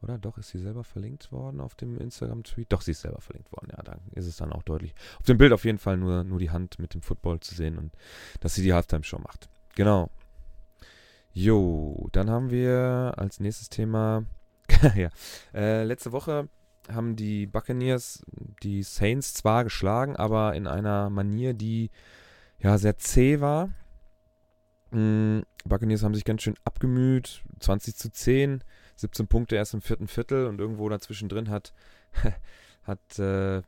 Oder 0.00 0.18
doch, 0.18 0.36
ist 0.38 0.48
sie 0.48 0.58
selber 0.58 0.84
verlinkt 0.84 1.32
worden 1.32 1.60
auf 1.60 1.74
dem 1.74 1.98
Instagram-Tweet? 1.98 2.72
Doch, 2.72 2.82
sie 2.82 2.90
ist 2.90 3.00
selber 3.00 3.20
verlinkt 3.20 3.52
worden, 3.52 3.68
ja, 3.70 3.82
dann 3.82 4.00
ist 4.12 4.26
es 4.26 4.36
dann 4.36 4.52
auch 4.52 4.62
deutlich. 4.62 4.94
Auf 5.18 5.26
dem 5.26 5.38
Bild 5.38 5.52
auf 5.52 5.64
jeden 5.64 5.78
Fall 5.78 5.96
nur, 5.96 6.24
nur 6.24 6.38
die 6.38 6.50
Hand 6.50 6.78
mit 6.78 6.94
dem 6.94 7.00
Football 7.00 7.40
zu 7.40 7.54
sehen 7.54 7.78
und 7.78 7.96
dass 8.40 8.54
sie 8.54 8.62
die 8.62 8.74
Halftime-Show 8.74 9.18
macht. 9.18 9.48
Genau. 9.76 10.10
Jo, 11.36 12.08
dann 12.12 12.30
haben 12.30 12.50
wir 12.50 13.14
als 13.16 13.40
nächstes 13.40 13.68
Thema, 13.68 14.24
ja, 14.94 15.10
äh, 15.52 15.82
letzte 15.82 16.12
Woche 16.12 16.48
haben 16.88 17.16
die 17.16 17.46
Buccaneers 17.46 18.24
die 18.62 18.84
Saints 18.84 19.34
zwar 19.34 19.64
geschlagen, 19.64 20.14
aber 20.14 20.54
in 20.54 20.68
einer 20.68 21.10
Manier, 21.10 21.52
die 21.52 21.90
ja, 22.60 22.78
sehr 22.78 22.98
zäh 22.98 23.40
war. 23.40 23.70
Mhm, 24.92 25.42
Buccaneers 25.64 26.04
haben 26.04 26.14
sich 26.14 26.24
ganz 26.24 26.42
schön 26.42 26.54
abgemüht. 26.64 27.42
20 27.58 27.96
zu 27.96 28.12
10, 28.12 28.62
17 28.94 29.26
Punkte 29.26 29.56
erst 29.56 29.74
im 29.74 29.82
vierten 29.82 30.06
Viertel 30.06 30.46
und 30.46 30.60
irgendwo 30.60 30.88
dazwischen 30.88 31.28
drin 31.28 31.50
hat, 31.50 31.72
hat 32.84 33.18
äh, 33.18 33.62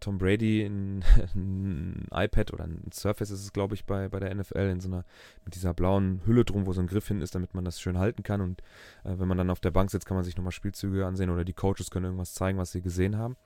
Tom 0.00 0.18
Brady 0.18 0.62
ein, 0.64 1.04
ein, 1.34 2.06
iPad 2.12 2.52
oder 2.52 2.64
ein 2.64 2.90
Surface 2.92 3.30
ist 3.30 3.42
es, 3.42 3.52
glaube 3.52 3.74
ich, 3.74 3.84
bei, 3.84 4.08
bei 4.08 4.20
der 4.20 4.34
NFL 4.34 4.70
in 4.70 4.80
so 4.80 4.88
einer, 4.88 5.04
mit 5.44 5.54
dieser 5.54 5.74
blauen 5.74 6.22
Hülle 6.24 6.44
drum, 6.44 6.66
wo 6.66 6.72
so 6.72 6.80
ein 6.80 6.86
Griff 6.86 7.08
hin 7.08 7.20
ist, 7.20 7.34
damit 7.34 7.54
man 7.54 7.64
das 7.64 7.80
schön 7.80 7.98
halten 7.98 8.22
kann. 8.22 8.40
Und 8.40 8.62
äh, 9.04 9.18
wenn 9.18 9.28
man 9.28 9.38
dann 9.38 9.50
auf 9.50 9.60
der 9.60 9.70
Bank 9.70 9.90
sitzt, 9.90 10.06
kann 10.06 10.16
man 10.16 10.24
sich 10.24 10.36
nochmal 10.36 10.52
Spielzüge 10.52 11.06
ansehen 11.06 11.30
oder 11.30 11.44
die 11.44 11.52
Coaches 11.52 11.90
können 11.90 12.06
irgendwas 12.06 12.34
zeigen, 12.34 12.58
was 12.58 12.72
sie 12.72 12.82
gesehen 12.82 13.16
haben. 13.16 13.36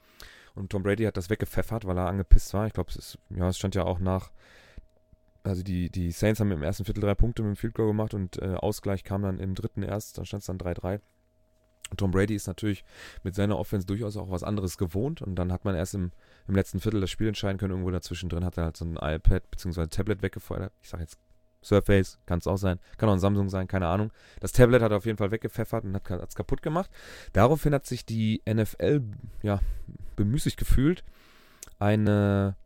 Und 0.54 0.70
Tom 0.70 0.82
Brady 0.82 1.04
hat 1.04 1.16
das 1.16 1.30
weggepfeffert, 1.30 1.86
weil 1.86 1.98
er 1.98 2.08
angepisst 2.08 2.54
war. 2.54 2.66
Ich 2.66 2.72
glaube, 2.72 2.90
es 2.96 3.18
ja, 3.30 3.48
es 3.48 3.58
stand 3.58 3.74
ja 3.74 3.84
auch 3.84 3.98
nach, 3.98 4.30
also 5.42 5.62
die, 5.62 5.90
die 5.90 6.12
Saints 6.12 6.40
haben 6.40 6.50
im 6.50 6.62
ersten 6.62 6.84
Viertel 6.84 7.00
drei 7.00 7.14
Punkte 7.14 7.42
mit 7.42 7.50
dem 7.50 7.56
Field 7.56 7.74
Goal 7.74 7.88
gemacht 7.88 8.14
und 8.14 8.40
äh, 8.40 8.54
Ausgleich 8.54 9.04
kam 9.04 9.22
dann 9.22 9.38
im 9.38 9.54
dritten 9.54 9.82
erst, 9.82 10.18
dann 10.18 10.24
stand 10.24 10.40
es 10.40 10.46
dann 10.46 10.58
3-3. 10.58 11.00
Tom 11.96 12.10
Brady 12.10 12.34
ist 12.34 12.46
natürlich 12.46 12.84
mit 13.22 13.34
seiner 13.34 13.58
Offense 13.58 13.86
durchaus 13.86 14.16
auch 14.16 14.30
was 14.30 14.42
anderes 14.42 14.76
gewohnt 14.76 15.22
und 15.22 15.36
dann 15.36 15.52
hat 15.52 15.64
man 15.64 15.74
erst 15.74 15.94
im, 15.94 16.10
im 16.48 16.54
letzten 16.54 16.80
Viertel 16.80 17.00
das 17.00 17.10
Spiel 17.10 17.28
entscheiden 17.28 17.58
können. 17.58 17.72
Irgendwo 17.72 17.90
dazwischen 17.90 18.28
drin 18.28 18.44
hat 18.44 18.56
er 18.58 18.64
halt 18.64 18.76
so 18.76 18.84
ein 18.84 18.96
iPad 18.96 19.50
bzw. 19.50 19.86
Tablet 19.86 20.22
weggefeuert. 20.22 20.72
Ich 20.82 20.88
sage 20.88 21.04
jetzt 21.04 21.18
Surface, 21.62 22.18
kann 22.26 22.38
es 22.38 22.46
auch 22.46 22.56
sein, 22.56 22.78
kann 22.96 23.08
auch 23.08 23.14
ein 23.14 23.18
Samsung 23.18 23.48
sein, 23.48 23.66
keine 23.66 23.88
Ahnung. 23.88 24.12
Das 24.40 24.52
Tablet 24.52 24.82
hat 24.82 24.92
er 24.92 24.98
auf 24.98 25.06
jeden 25.06 25.18
Fall 25.18 25.30
weggepfeffert 25.30 25.84
und 25.84 25.94
hat 25.94 26.28
es 26.28 26.34
kaputt 26.34 26.62
gemacht. 26.62 26.90
Daraufhin 27.32 27.74
hat 27.74 27.86
sich 27.86 28.06
die 28.06 28.42
NFL 28.48 29.02
ja, 29.42 29.60
bemüßigt 30.14 30.56
gefühlt, 30.56 31.04
eine, 31.78 32.56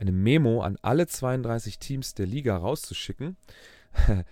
eine 0.00 0.12
Memo 0.12 0.62
an 0.62 0.76
alle 0.82 1.06
32 1.06 1.78
Teams 1.78 2.14
der 2.14 2.26
Liga 2.26 2.56
rauszuschicken 2.56 3.36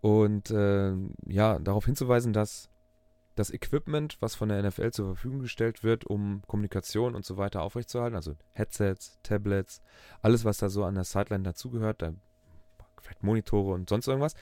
und 0.00 0.50
äh, 0.50 0.92
ja, 1.26 1.58
darauf 1.58 1.86
hinzuweisen, 1.86 2.32
dass 2.32 2.69
das 3.34 3.50
Equipment, 3.50 4.16
was 4.20 4.34
von 4.34 4.48
der 4.48 4.62
NFL 4.62 4.90
zur 4.90 5.06
Verfügung 5.06 5.40
gestellt 5.40 5.82
wird, 5.82 6.04
um 6.04 6.42
Kommunikation 6.46 7.14
und 7.14 7.24
so 7.24 7.36
weiter 7.36 7.62
aufrechtzuerhalten, 7.62 8.16
also 8.16 8.34
Headsets, 8.52 9.18
Tablets, 9.22 9.80
alles, 10.20 10.44
was 10.44 10.58
da 10.58 10.68
so 10.68 10.84
an 10.84 10.94
der 10.94 11.04
Sideline 11.04 11.44
dazugehört, 11.44 12.02
da 12.02 12.12
vielleicht 13.00 13.22
Monitore 13.22 13.72
und 13.72 13.88
sonst 13.88 14.08
irgendwas, 14.08 14.34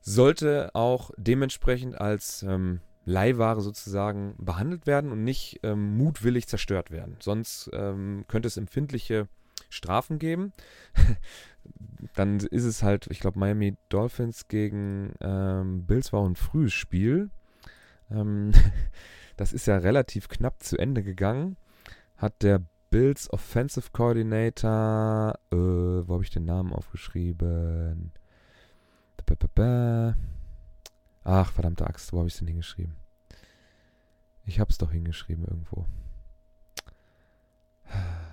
sollte 0.00 0.70
auch 0.74 1.10
dementsprechend 1.16 2.00
als 2.00 2.42
ähm, 2.42 2.80
Leihware 3.04 3.60
sozusagen 3.60 4.34
behandelt 4.38 4.86
werden 4.86 5.10
und 5.10 5.24
nicht 5.24 5.60
ähm, 5.62 5.96
mutwillig 5.96 6.46
zerstört 6.46 6.90
werden. 6.90 7.16
Sonst 7.20 7.70
ähm, 7.72 8.24
könnte 8.28 8.46
es 8.46 8.56
empfindliche 8.56 9.28
Strafen 9.68 10.18
geben. 10.18 10.52
Dann 12.14 12.40
ist 12.40 12.64
es 12.64 12.82
halt, 12.82 13.06
ich 13.10 13.20
glaube, 13.20 13.38
Miami 13.38 13.76
Dolphins 13.88 14.48
gegen 14.48 15.14
ähm, 15.20 15.84
Bills 15.86 16.12
war 16.12 16.24
ein 16.28 16.36
frühes 16.36 16.72
Spiel. 16.72 17.30
Ähm, 18.12 18.52
das 19.36 19.52
ist 19.52 19.66
ja 19.66 19.78
relativ 19.78 20.28
knapp 20.28 20.62
zu 20.62 20.78
Ende 20.78 21.02
gegangen. 21.02 21.56
Hat 22.16 22.42
der 22.42 22.62
Bills 22.90 23.32
Offensive 23.32 23.90
Coordinator, 23.92 25.34
äh, 25.50 25.56
wo 25.56 26.14
habe 26.14 26.22
ich 26.22 26.30
den 26.30 26.44
Namen 26.44 26.72
aufgeschrieben? 26.72 28.12
Ach, 31.24 31.50
verdammte 31.52 31.86
Axt, 31.86 32.12
wo 32.12 32.18
habe 32.18 32.28
ich 32.28 32.34
es 32.34 32.38
denn 32.40 32.48
hingeschrieben? 32.48 32.96
Ich 34.44 34.60
habe 34.60 34.70
es 34.70 34.78
doch 34.78 34.90
hingeschrieben 34.90 35.44
irgendwo. 35.44 35.86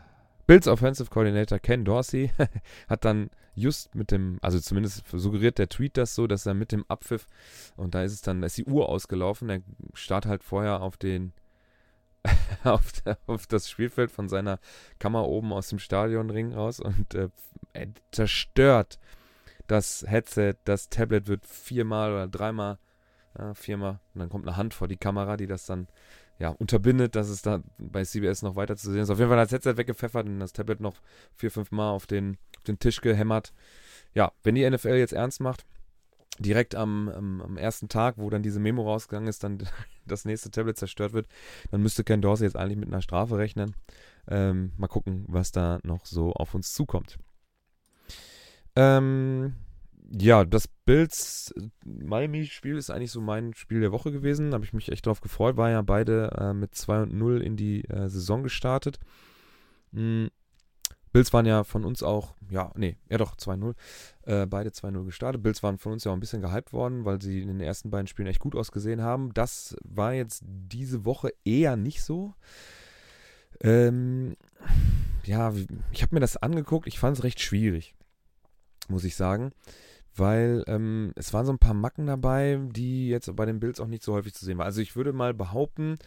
Bills 0.49 0.67
Offensive 0.67 1.11
Coordinator 1.11 1.59
Ken 1.59 1.85
Dorsey 1.85 2.31
hat 2.89 3.05
dann 3.05 3.29
just 3.53 3.93
mit 3.93 4.09
dem, 4.09 4.39
also 4.41 4.59
zumindest 4.59 5.03
suggeriert 5.07 5.59
der 5.59 5.69
Tweet 5.69 5.95
das 5.95 6.15
so, 6.15 6.25
dass 6.25 6.47
er 6.47 6.55
mit 6.55 6.71
dem 6.71 6.85
Abpfiff, 6.87 7.27
und 7.75 7.93
da 7.93 8.01
ist 8.01 8.13
es 8.13 8.21
dann, 8.21 8.41
da 8.41 8.47
ist 8.47 8.57
die 8.57 8.65
Uhr 8.65 8.89
ausgelaufen, 8.89 9.47
der 9.47 9.61
starrt 9.93 10.25
halt 10.25 10.43
vorher 10.43 10.81
auf 10.81 10.97
den, 10.97 11.33
auf, 12.63 12.93
auf, 13.27 13.45
das 13.45 13.69
Spielfeld 13.69 14.09
von 14.09 14.27
seiner 14.27 14.57
Kammer 14.97 15.27
oben 15.27 15.53
aus 15.53 15.69
dem 15.69 15.77
Stadionring 15.77 16.51
raus 16.51 16.79
und 16.79 17.13
äh, 17.13 17.29
er 17.73 17.89
zerstört 18.11 18.97
das 19.67 20.03
Headset, 20.07 20.55
das 20.63 20.89
Tablet 20.89 21.27
wird 21.27 21.45
viermal 21.45 22.11
oder 22.11 22.27
dreimal, 22.27 22.79
äh, 23.35 23.53
viermal, 23.53 23.99
und 24.15 24.21
dann 24.21 24.29
kommt 24.29 24.47
eine 24.47 24.57
Hand 24.57 24.73
vor 24.73 24.87
die 24.87 24.97
Kamera, 24.97 25.37
die 25.37 25.45
das 25.45 25.67
dann 25.67 25.87
ja, 26.39 26.49
unterbindet, 26.49 27.15
dass 27.15 27.27
es 27.27 27.41
da 27.41 27.61
bei 27.77 28.03
CBS 28.03 28.41
noch 28.41 28.55
weiter 28.55 28.77
zu 28.77 28.91
sehen 28.91 29.01
ist. 29.01 29.09
Auf 29.09 29.19
jeden 29.19 29.29
Fall 29.29 29.39
hat 29.39 29.47
das 29.47 29.51
Headset 29.51 29.77
weggepfeffert 29.77 30.25
und 30.25 30.39
das 30.39 30.53
Tablet 30.53 30.79
noch 30.79 30.95
vier, 31.35 31.51
fünf 31.51 31.71
Mal 31.71 31.91
auf 31.91 32.07
den, 32.07 32.37
auf 32.57 32.63
den 32.63 32.79
Tisch 32.79 33.01
gehämmert. 33.01 33.53
Ja, 34.13 34.31
wenn 34.43 34.55
die 34.55 34.67
NFL 34.67 34.95
jetzt 34.95 35.13
ernst 35.13 35.41
macht, 35.41 35.65
direkt 36.39 36.75
am, 36.75 37.09
am, 37.09 37.41
am, 37.41 37.57
ersten 37.57 37.89
Tag, 37.89 38.17
wo 38.17 38.29
dann 38.29 38.41
diese 38.41 38.61
Memo 38.61 38.83
rausgegangen 38.83 39.27
ist, 39.27 39.43
dann 39.43 39.67
das 40.07 40.23
nächste 40.23 40.49
Tablet 40.49 40.77
zerstört 40.77 41.11
wird, 41.11 41.27
dann 41.71 41.81
müsste 41.81 42.05
Ken 42.05 42.21
Dorsey 42.21 42.45
jetzt 42.45 42.55
eigentlich 42.55 42.77
mit 42.77 42.87
einer 42.87 43.01
Strafe 43.01 43.37
rechnen. 43.37 43.75
Ähm, 44.29 44.71
mal 44.77 44.87
gucken, 44.87 45.25
was 45.27 45.51
da 45.51 45.79
noch 45.83 46.05
so 46.05 46.31
auf 46.31 46.53
uns 46.53 46.73
zukommt. 46.73 47.17
Ähm, 48.77 49.55
ja, 50.11 50.43
das 50.43 50.67
Bills 50.67 51.53
Miami-Spiel 51.85 52.77
ist 52.77 52.89
eigentlich 52.89 53.11
so 53.11 53.21
mein 53.21 53.53
Spiel 53.53 53.81
der 53.81 53.91
Woche 53.91 54.11
gewesen. 54.11 54.51
Da 54.51 54.55
habe 54.55 54.65
ich 54.65 54.73
mich 54.73 54.91
echt 54.91 55.05
drauf 55.05 55.21
gefreut. 55.21 55.57
War 55.57 55.69
ja 55.69 55.81
beide 55.81 56.31
äh, 56.39 56.53
mit 56.53 56.73
2 56.75 57.03
und 57.03 57.13
0 57.13 57.41
in 57.41 57.55
die 57.55 57.83
äh, 57.85 58.09
Saison 58.09 58.43
gestartet. 58.43 58.99
Mhm. 59.91 60.29
Bills 61.11 61.33
waren 61.33 61.47
ja 61.47 61.63
von 61.63 61.85
uns 61.85 62.03
auch, 62.03 62.35
ja, 62.51 62.71
nee, 62.75 62.95
ja 63.09 63.17
doch, 63.17 63.35
2-0. 63.35 63.73
Äh, 64.25 64.45
beide 64.45 64.69
2-0 64.69 65.05
gestartet. 65.05 65.41
Bills 65.41 65.63
waren 65.63 65.79
von 65.79 65.93
uns 65.93 66.03
ja 66.03 66.11
auch 66.11 66.15
ein 66.15 66.19
bisschen 66.19 66.41
gehypt 66.41 66.71
worden, 66.71 67.03
weil 67.03 67.19
sie 67.19 67.41
in 67.41 67.47
den 67.47 67.61
ersten 67.61 67.89
beiden 67.89 68.05
Spielen 68.05 68.27
echt 68.27 68.39
gut 68.39 68.55
ausgesehen 68.55 69.01
haben. 69.01 69.33
Das 69.33 69.75
war 69.83 70.13
jetzt 70.13 70.43
diese 70.45 71.05
Woche 71.05 71.33
eher 71.43 71.77
nicht 71.77 72.03
so. 72.03 72.35
Ähm, 73.61 74.35
ja, 75.23 75.51
ich 75.91 76.03
habe 76.03 76.15
mir 76.15 76.21
das 76.21 76.37
angeguckt. 76.37 76.87
Ich 76.87 76.99
fand 76.99 77.17
es 77.17 77.23
recht 77.23 77.41
schwierig, 77.41 77.95
muss 78.87 79.03
ich 79.03 79.15
sagen 79.15 79.51
weil 80.19 80.63
ähm, 80.67 81.13
es 81.15 81.33
waren 81.33 81.45
so 81.45 81.51
ein 81.51 81.59
paar 81.59 81.73
Macken 81.73 82.07
dabei, 82.07 82.59
die 82.71 83.09
jetzt 83.09 83.33
bei 83.35 83.45
den 83.45 83.59
Bills 83.59 83.79
auch 83.79 83.87
nicht 83.87 84.03
so 84.03 84.13
häufig 84.13 84.33
zu 84.33 84.45
sehen 84.45 84.57
waren. 84.57 84.65
Also 84.65 84.81
ich 84.81 84.95
würde 84.95 85.13
mal 85.13 85.33
behaupten, 85.33 85.97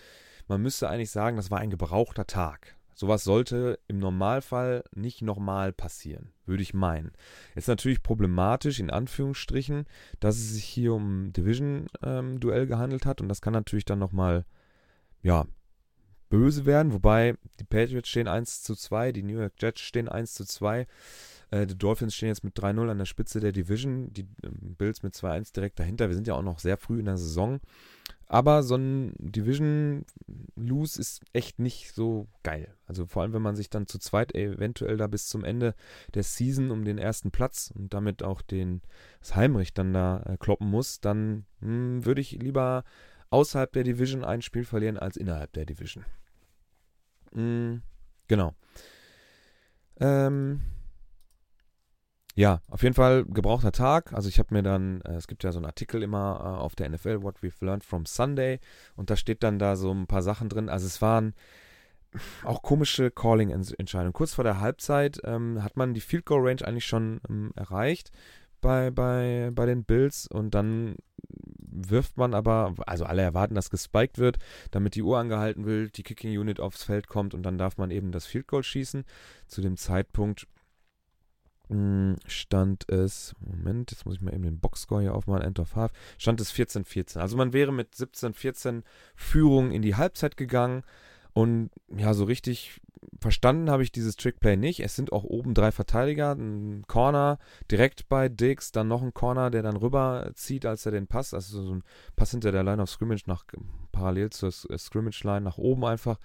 man 0.49 0.63
müsste 0.63 0.89
eigentlich 0.89 1.11
sagen, 1.11 1.37
das 1.37 1.51
war 1.51 1.59
ein 1.59 1.71
gebrauchter 1.71 2.27
Tag. 2.27 2.77
Sowas 2.95 3.25
sollte 3.25 3.79
im 3.89 3.99
Normalfall 3.99 4.85
nicht 4.95 5.23
nochmal 5.23 5.73
passieren, 5.73 6.33
würde 6.45 6.63
ich 6.63 6.75
meinen. 6.75 7.13
Jetzt 7.55 7.69
natürlich 7.69 8.03
problematisch, 8.03 8.81
in 8.81 8.91
Anführungsstrichen, 8.91 9.87
dass 10.21 10.37
es 10.37 10.53
sich 10.53 10.65
hier 10.65 10.93
um 10.93 11.33
Division-Duell 11.33 12.63
ähm, 12.63 12.69
gehandelt 12.69 13.07
hat 13.07 13.21
und 13.21 13.29
das 13.29 13.41
kann 13.41 13.55
natürlich 13.55 13.87
dann 13.87 13.99
nochmal, 13.99 14.45
ja, 15.23 15.47
böse 16.29 16.65
werden, 16.65 16.93
wobei 16.93 17.37
die 17.61 17.65
Patriots 17.65 18.09
stehen 18.09 18.29
1 18.29 18.63
zu 18.63 18.75
2, 18.75 19.13
die 19.13 19.23
New 19.23 19.39
York 19.39 19.55
Jets 19.59 19.81
stehen 19.81 20.09
1 20.09 20.35
zu 20.35 20.45
2. 20.45 20.87
Äh, 21.53 21.67
die 21.67 21.79
Dolphins 21.79 22.15
stehen 22.15 22.29
jetzt 22.29 22.43
mit 22.43 22.59
3-0 22.59 22.91
an 22.91 22.99
der 22.99 23.05
Spitze 23.05 23.39
der 23.39 23.53
Division, 23.53 24.13
die 24.13 24.23
äh, 24.23 24.49
Bills 24.51 25.03
mit 25.03 25.15
2-1 25.15 25.55
direkt 25.55 25.79
dahinter. 25.79 26.09
Wir 26.09 26.17
sind 26.17 26.27
ja 26.27 26.35
auch 26.35 26.43
noch 26.43 26.59
sehr 26.59 26.77
früh 26.77 26.99
in 26.99 27.05
der 27.05 27.19
Saison. 27.19 27.61
Aber 28.27 28.63
so 28.63 28.77
ein 28.77 29.13
Division-Lose 29.19 30.99
ist 30.99 31.21
echt 31.35 31.59
nicht 31.59 31.93
so 31.93 32.29
geil. 32.43 32.75
Also 32.87 33.05
vor 33.05 33.21
allem, 33.21 33.35
wenn 33.35 33.43
man 33.43 33.57
sich 33.57 33.69
dann 33.69 33.87
zu 33.87 33.99
zweit 33.99 34.35
eventuell 34.35 34.97
da 34.97 35.07
bis 35.07 35.29
zum 35.29 35.45
Ende 35.45 35.75
der 36.15 36.23
Season 36.23 36.71
um 36.71 36.87
den 36.87 36.97
ersten 36.97 37.31
Platz 37.31 37.71
und 37.77 37.93
damit 37.93 38.23
auch 38.23 38.41
den, 38.41 38.81
das 39.21 39.37
Heimrecht 39.37 39.77
dann 39.77 39.93
da 39.93 40.23
äh, 40.23 40.39
kloppen 40.39 40.71
muss, 40.71 41.01
dann 41.01 41.45
hm, 41.61 42.07
würde 42.07 42.23
ich 42.23 42.33
lieber 42.33 42.85
außerhalb 43.29 43.71
der 43.71 43.85
Division 43.85 44.25
ein 44.25 44.41
Spiel 44.41 44.65
verlieren 44.65 44.97
als 44.97 45.19
innerhalb 45.19 45.53
der 45.53 45.67
Division. 45.67 46.07
Hm, 47.35 47.83
genau. 48.29 48.55
Ähm, 50.01 50.63
ja, 52.35 52.61
auf 52.69 52.83
jeden 52.83 52.95
Fall 52.95 53.25
gebrauchter 53.25 53.73
Tag. 53.73 54.13
Also 54.13 54.29
ich 54.29 54.39
habe 54.39 54.55
mir 54.55 54.63
dann, 54.63 55.03
äh, 55.03 55.15
es 55.15 55.27
gibt 55.27 55.45
ja 55.45 55.53
so 55.53 55.59
einen 55.59 55.67
Artikel 55.67 56.03
immer 56.03 56.41
äh, 56.41 56.61
auf 56.61 56.75
der 56.75 56.89
NFL, 56.89 57.23
What 57.23 57.39
We've 57.43 57.65
Learned 57.65 57.85
from 57.85 58.07
Sunday. 58.07 58.61
Und 58.97 59.11
da 59.11 59.17
steht 59.17 59.43
dann 59.43 59.59
da 59.59 59.77
so 59.77 59.93
ein 59.93 60.07
paar 60.07 60.23
Sachen 60.23 60.49
drin. 60.49 60.69
Also 60.69 60.87
es 60.87 61.03
waren 61.03 61.35
auch 62.45 62.63
komische 62.63 63.11
Calling-Entscheidungen. 63.11 64.13
Kurz 64.13 64.35
vor 64.35 64.45
der 64.45 64.61
Halbzeit 64.61 65.21
ähm, 65.25 65.63
hat 65.63 65.77
man 65.77 65.95
die 65.95 66.01
Field 66.01 66.27
Goal 66.27 66.47
Range 66.47 66.67
eigentlich 66.67 66.87
schon 66.87 67.21
ähm, 67.29 67.53
erreicht 67.57 68.11
bei, 68.63 68.91
bei, 68.91 69.51
bei 69.53 69.67
den 69.67 69.85
Bills 69.85 70.27
und 70.27 70.55
dann 70.55 70.97
wirft 71.59 72.17
man 72.17 72.35
aber, 72.35 72.75
also 72.87 73.05
alle 73.05 73.23
erwarten, 73.23 73.55
dass 73.55 73.71
gespiked 73.71 74.19
wird, 74.19 74.39
damit 74.71 74.95
die 74.95 75.03
Uhr 75.03 75.19
angehalten 75.19 75.65
wird, 75.65 75.97
die 75.97 76.03
Kicking 76.03 76.39
Unit 76.39 76.61
aufs 76.61 76.85
Feld 76.85 77.09
kommt 77.09 77.35
und 77.35 77.43
dann 77.43 77.59
darf 77.59 77.77
man 77.79 77.91
eben 77.91 78.13
das 78.13 78.27
Field 78.27 78.47
Goal 78.47 78.63
schießen. 78.63 79.05
Zu 79.47 79.61
dem 79.63 79.77
Zeitpunkt 79.77 80.47
stand 82.27 82.89
es, 82.89 83.35
Moment, 83.41 83.91
jetzt 83.91 84.07
muss 84.07 84.17
ich 84.17 84.21
mal 84.21 84.35
eben 84.35 84.45
den 84.45 84.61
Boxscore 84.61 85.03
hier 85.03 85.15
aufmachen, 85.15 85.43
End 85.43 85.59
of 85.59 85.77
Half, 85.77 85.93
stand 86.19 86.41
es 86.41 86.53
14-14. 86.53 87.19
Also 87.19 87.37
man 87.37 87.53
wäre 87.53 87.73
mit 87.73 87.95
17-14 87.95 88.83
Führung 89.15 89.71
in 89.71 89.83
die 89.83 89.97
Halbzeit 89.97 90.37
gegangen 90.37 90.83
und 91.33 91.71
ja, 91.97 92.15
so 92.15 92.25
richtig 92.25 92.81
verstanden 93.21 93.71
habe 93.71 93.83
ich 93.83 93.93
dieses 93.93 94.17
Trickplay 94.17 94.57
nicht. 94.57 94.81
Es 94.81 94.97
sind 94.97 95.13
auch 95.13 95.25
oben 95.25 95.55
drei 95.55 95.73
Verteidiger, 95.73 96.33
ein 96.33 96.85
Corner 96.87 97.39
direkt 97.71 98.09
bei 98.09 98.29
Dix, 98.29 98.73
dann 98.73 98.89
noch 98.89 99.03
ein 99.03 99.15
Corner, 99.15 99.51
der 99.51 99.63
dann 99.63 99.77
rüberzieht, 99.77 100.67
als 100.67 100.87
er 100.87 100.93
den 100.93 101.07
Pass, 101.07 101.35
also 101.35 101.63
so 101.63 101.75
ein 101.75 101.85
Pass 102.17 102.31
hinter 102.31 102.53
der 102.53 102.63
Line 102.63 102.83
of 102.83 102.91
Scrimmage 102.91 103.25
nach 103.27 103.45
parallel 103.91 104.31
zur 104.31 104.51
Scrimmage 104.53 105.25
Line 105.25 105.43
nach 105.43 105.59
oben 105.59 105.85
einfach. 105.85 106.19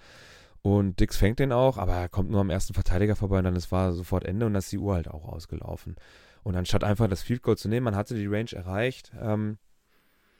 Und 0.68 1.00
Dix 1.00 1.16
fängt 1.16 1.38
den 1.38 1.50
auch, 1.50 1.78
aber 1.78 1.94
er 1.94 2.10
kommt 2.10 2.28
nur 2.28 2.42
am 2.42 2.50
ersten 2.50 2.74
Verteidiger 2.74 3.16
vorbei 3.16 3.38
und 3.38 3.44
dann 3.44 3.56
ist, 3.56 3.72
war 3.72 3.94
sofort 3.94 4.26
Ende 4.26 4.44
und 4.44 4.52
dann 4.52 4.58
ist 4.58 4.70
die 4.70 4.76
Uhr 4.76 4.96
halt 4.96 5.08
auch 5.08 5.26
ausgelaufen. 5.26 5.96
Und 6.42 6.56
anstatt 6.56 6.84
einfach 6.84 7.08
das 7.08 7.22
Field 7.22 7.42
Goal 7.42 7.56
zu 7.56 7.70
nehmen, 7.70 7.84
man 7.84 7.96
hatte 7.96 8.14
die 8.14 8.26
Range 8.26 8.52
erreicht. 8.52 9.10
Ähm, 9.18 9.56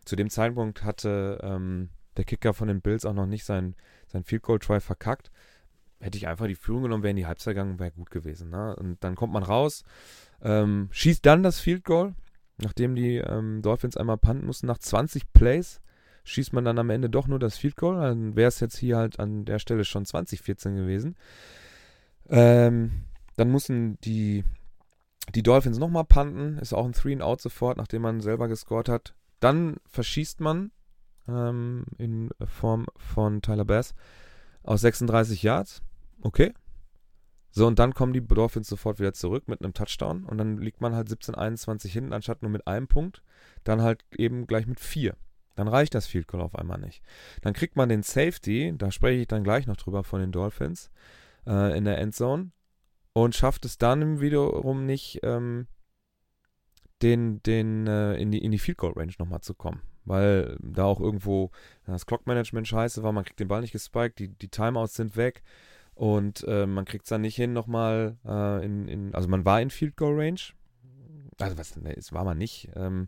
zu 0.04 0.16
dem 0.16 0.28
Zeitpunkt 0.28 0.84
hatte 0.84 1.38
ähm, 1.42 1.88
der 2.18 2.26
Kicker 2.26 2.52
von 2.52 2.68
den 2.68 2.82
Bills 2.82 3.06
auch 3.06 3.14
noch 3.14 3.24
nicht 3.24 3.46
sein, 3.46 3.74
sein 4.06 4.22
Field 4.22 4.42
Goal 4.42 4.58
Try 4.58 4.80
verkackt. 4.80 5.30
Hätte 5.98 6.18
ich 6.18 6.28
einfach 6.28 6.46
die 6.46 6.56
Führung 6.56 6.82
genommen, 6.82 7.02
wäre 7.02 7.12
in 7.12 7.16
die 7.16 7.26
Halbzeit 7.26 7.54
gegangen, 7.54 7.78
wäre 7.78 7.92
gut 7.92 8.10
gewesen. 8.10 8.50
Ne? 8.50 8.76
Und 8.76 9.02
dann 9.02 9.14
kommt 9.14 9.32
man 9.32 9.42
raus, 9.42 9.82
ähm, 10.42 10.88
schießt 10.90 11.24
dann 11.24 11.42
das 11.42 11.58
Field 11.58 11.84
Goal, 11.84 12.14
nachdem 12.58 12.94
die 12.94 13.16
ähm, 13.16 13.62
Dolphins 13.62 13.96
einmal 13.96 14.18
panten 14.18 14.44
mussten, 14.44 14.66
nach 14.66 14.78
20 14.78 15.32
Plays 15.32 15.80
schießt 16.28 16.52
man 16.52 16.64
dann 16.64 16.78
am 16.78 16.90
Ende 16.90 17.08
doch 17.08 17.26
nur 17.26 17.38
das 17.38 17.56
Field 17.56 17.76
Goal. 17.76 18.00
Dann 18.00 18.36
wäre 18.36 18.48
es 18.48 18.60
jetzt 18.60 18.76
hier 18.76 18.96
halt 18.96 19.18
an 19.18 19.44
der 19.44 19.58
Stelle 19.58 19.84
schon 19.84 20.04
2014 20.04 20.76
gewesen. 20.76 21.16
Ähm, 22.28 23.04
dann 23.36 23.50
mussten 23.50 23.98
die, 24.02 24.44
die 25.34 25.42
Dolphins 25.42 25.78
nochmal 25.78 26.04
panten. 26.04 26.58
Ist 26.58 26.74
auch 26.74 26.84
ein 26.84 26.92
Three 26.92 27.14
and 27.14 27.22
Out 27.22 27.40
sofort, 27.40 27.78
nachdem 27.78 28.02
man 28.02 28.20
selber 28.20 28.48
gescored 28.48 28.88
hat. 28.88 29.14
Dann 29.40 29.76
verschießt 29.86 30.40
man 30.40 30.70
ähm, 31.26 31.84
in 31.96 32.30
Form 32.44 32.86
von 32.96 33.40
Tyler 33.40 33.64
Bass 33.64 33.94
aus 34.62 34.82
36 34.82 35.42
Yards. 35.42 35.82
Okay. 36.20 36.52
So, 37.50 37.66
und 37.66 37.78
dann 37.78 37.94
kommen 37.94 38.12
die 38.12 38.24
Dolphins 38.24 38.68
sofort 38.68 38.98
wieder 38.98 39.14
zurück 39.14 39.48
mit 39.48 39.62
einem 39.62 39.72
Touchdown. 39.72 40.24
Und 40.24 40.36
dann 40.36 40.58
liegt 40.58 40.82
man 40.82 40.94
halt 40.94 41.08
17-21 41.08 41.88
hinten, 41.88 42.12
anstatt 42.12 42.42
nur 42.42 42.50
mit 42.50 42.66
einem 42.66 42.86
Punkt. 42.86 43.22
Dann 43.64 43.80
halt 43.80 44.04
eben 44.16 44.46
gleich 44.46 44.66
mit 44.66 44.78
vier. 44.78 45.16
Dann 45.58 45.66
reicht 45.66 45.96
das 45.96 46.06
Field 46.06 46.28
Goal 46.28 46.40
auf 46.40 46.54
einmal 46.54 46.78
nicht. 46.78 47.02
Dann 47.42 47.52
kriegt 47.52 47.74
man 47.74 47.88
den 47.88 48.04
Safety, 48.04 48.72
da 48.78 48.92
spreche 48.92 49.22
ich 49.22 49.26
dann 49.26 49.42
gleich 49.42 49.66
noch 49.66 49.76
drüber 49.76 50.04
von 50.04 50.20
den 50.20 50.30
Dolphins, 50.30 50.88
äh, 51.48 51.76
in 51.76 51.84
der 51.84 51.98
Endzone 51.98 52.52
und 53.12 53.34
schafft 53.34 53.64
es 53.64 53.76
dann 53.76 54.20
wiederum 54.20 54.86
nicht, 54.86 55.18
ähm, 55.24 55.66
den, 57.02 57.42
den, 57.42 57.88
äh, 57.88 58.14
in, 58.14 58.30
die, 58.30 58.38
in 58.38 58.52
die 58.52 58.60
Field 58.60 58.78
Goal 58.78 58.92
Range 58.94 59.14
nochmal 59.18 59.40
zu 59.40 59.52
kommen. 59.52 59.82
Weil 60.04 60.56
da 60.62 60.84
auch 60.84 61.00
irgendwo 61.00 61.50
das 61.86 62.06
Clock 62.06 62.28
Management 62.28 62.68
scheiße 62.68 63.02
war, 63.02 63.10
man 63.10 63.24
kriegt 63.24 63.40
den 63.40 63.48
Ball 63.48 63.60
nicht 63.60 63.72
gespiked, 63.72 64.20
die, 64.20 64.28
die 64.28 64.48
Timeouts 64.48 64.94
sind 64.94 65.16
weg 65.16 65.42
und 65.94 66.44
äh, 66.46 66.66
man 66.66 66.84
kriegt 66.84 67.06
es 67.06 67.08
dann 67.08 67.22
nicht 67.22 67.34
hin 67.34 67.52
nochmal 67.52 68.16
äh, 68.24 68.64
in, 68.64 68.86
in, 68.86 69.12
also 69.12 69.26
man 69.28 69.44
war 69.44 69.60
in 69.60 69.70
Field 69.70 69.96
Goal 69.96 70.20
Range. 70.20 70.40
Also 71.40 71.56
was, 71.56 71.76
ne, 71.76 71.96
es 71.96 72.12
war 72.12 72.24
man 72.24 72.36
nicht. 72.36 72.70
Ähm, 72.74 73.06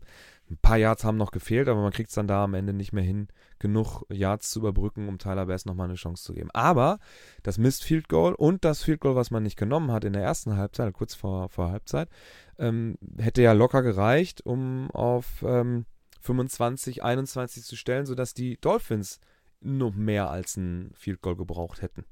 ein 0.49 0.57
paar 0.57 0.77
Yards 0.77 1.03
haben 1.03 1.17
noch 1.17 1.31
gefehlt, 1.31 1.67
aber 1.67 1.81
man 1.81 1.91
kriegt 1.91 2.09
es 2.09 2.15
dann 2.15 2.27
da 2.27 2.43
am 2.43 2.53
Ende 2.53 2.73
nicht 2.73 2.93
mehr 2.93 3.03
hin, 3.03 3.27
genug 3.59 4.03
Yards 4.09 4.51
zu 4.51 4.59
überbrücken, 4.59 5.07
um 5.07 5.17
Tyler 5.17 5.45
Bass 5.45 5.65
nochmal 5.65 5.87
eine 5.87 5.95
Chance 5.95 6.23
zu 6.23 6.33
geben. 6.33 6.49
Aber 6.51 6.99
das 7.43 7.57
Missed 7.57 7.83
Field 7.83 8.09
Goal 8.09 8.33
und 8.33 8.65
das 8.65 8.83
Field 8.83 9.01
Goal, 9.01 9.15
was 9.15 9.31
man 9.31 9.43
nicht 9.43 9.57
genommen 9.57 9.91
hat 9.91 10.03
in 10.03 10.13
der 10.13 10.23
ersten 10.23 10.55
Halbzeit, 10.55 10.93
kurz 10.93 11.13
vor, 11.13 11.49
vor 11.49 11.71
Halbzeit, 11.71 12.09
ähm, 12.57 12.97
hätte 13.17 13.41
ja 13.41 13.53
locker 13.53 13.81
gereicht, 13.81 14.45
um 14.45 14.89
auf 14.91 15.43
ähm, 15.43 15.85
25, 16.21 17.03
21 17.03 17.63
zu 17.63 17.75
stellen, 17.75 18.05
sodass 18.05 18.33
die 18.33 18.57
Dolphins 18.59 19.19
noch 19.61 19.93
mehr 19.93 20.29
als 20.29 20.57
ein 20.57 20.91
Field 20.95 21.21
Goal 21.21 21.35
gebraucht 21.35 21.81
hätten. 21.81 22.05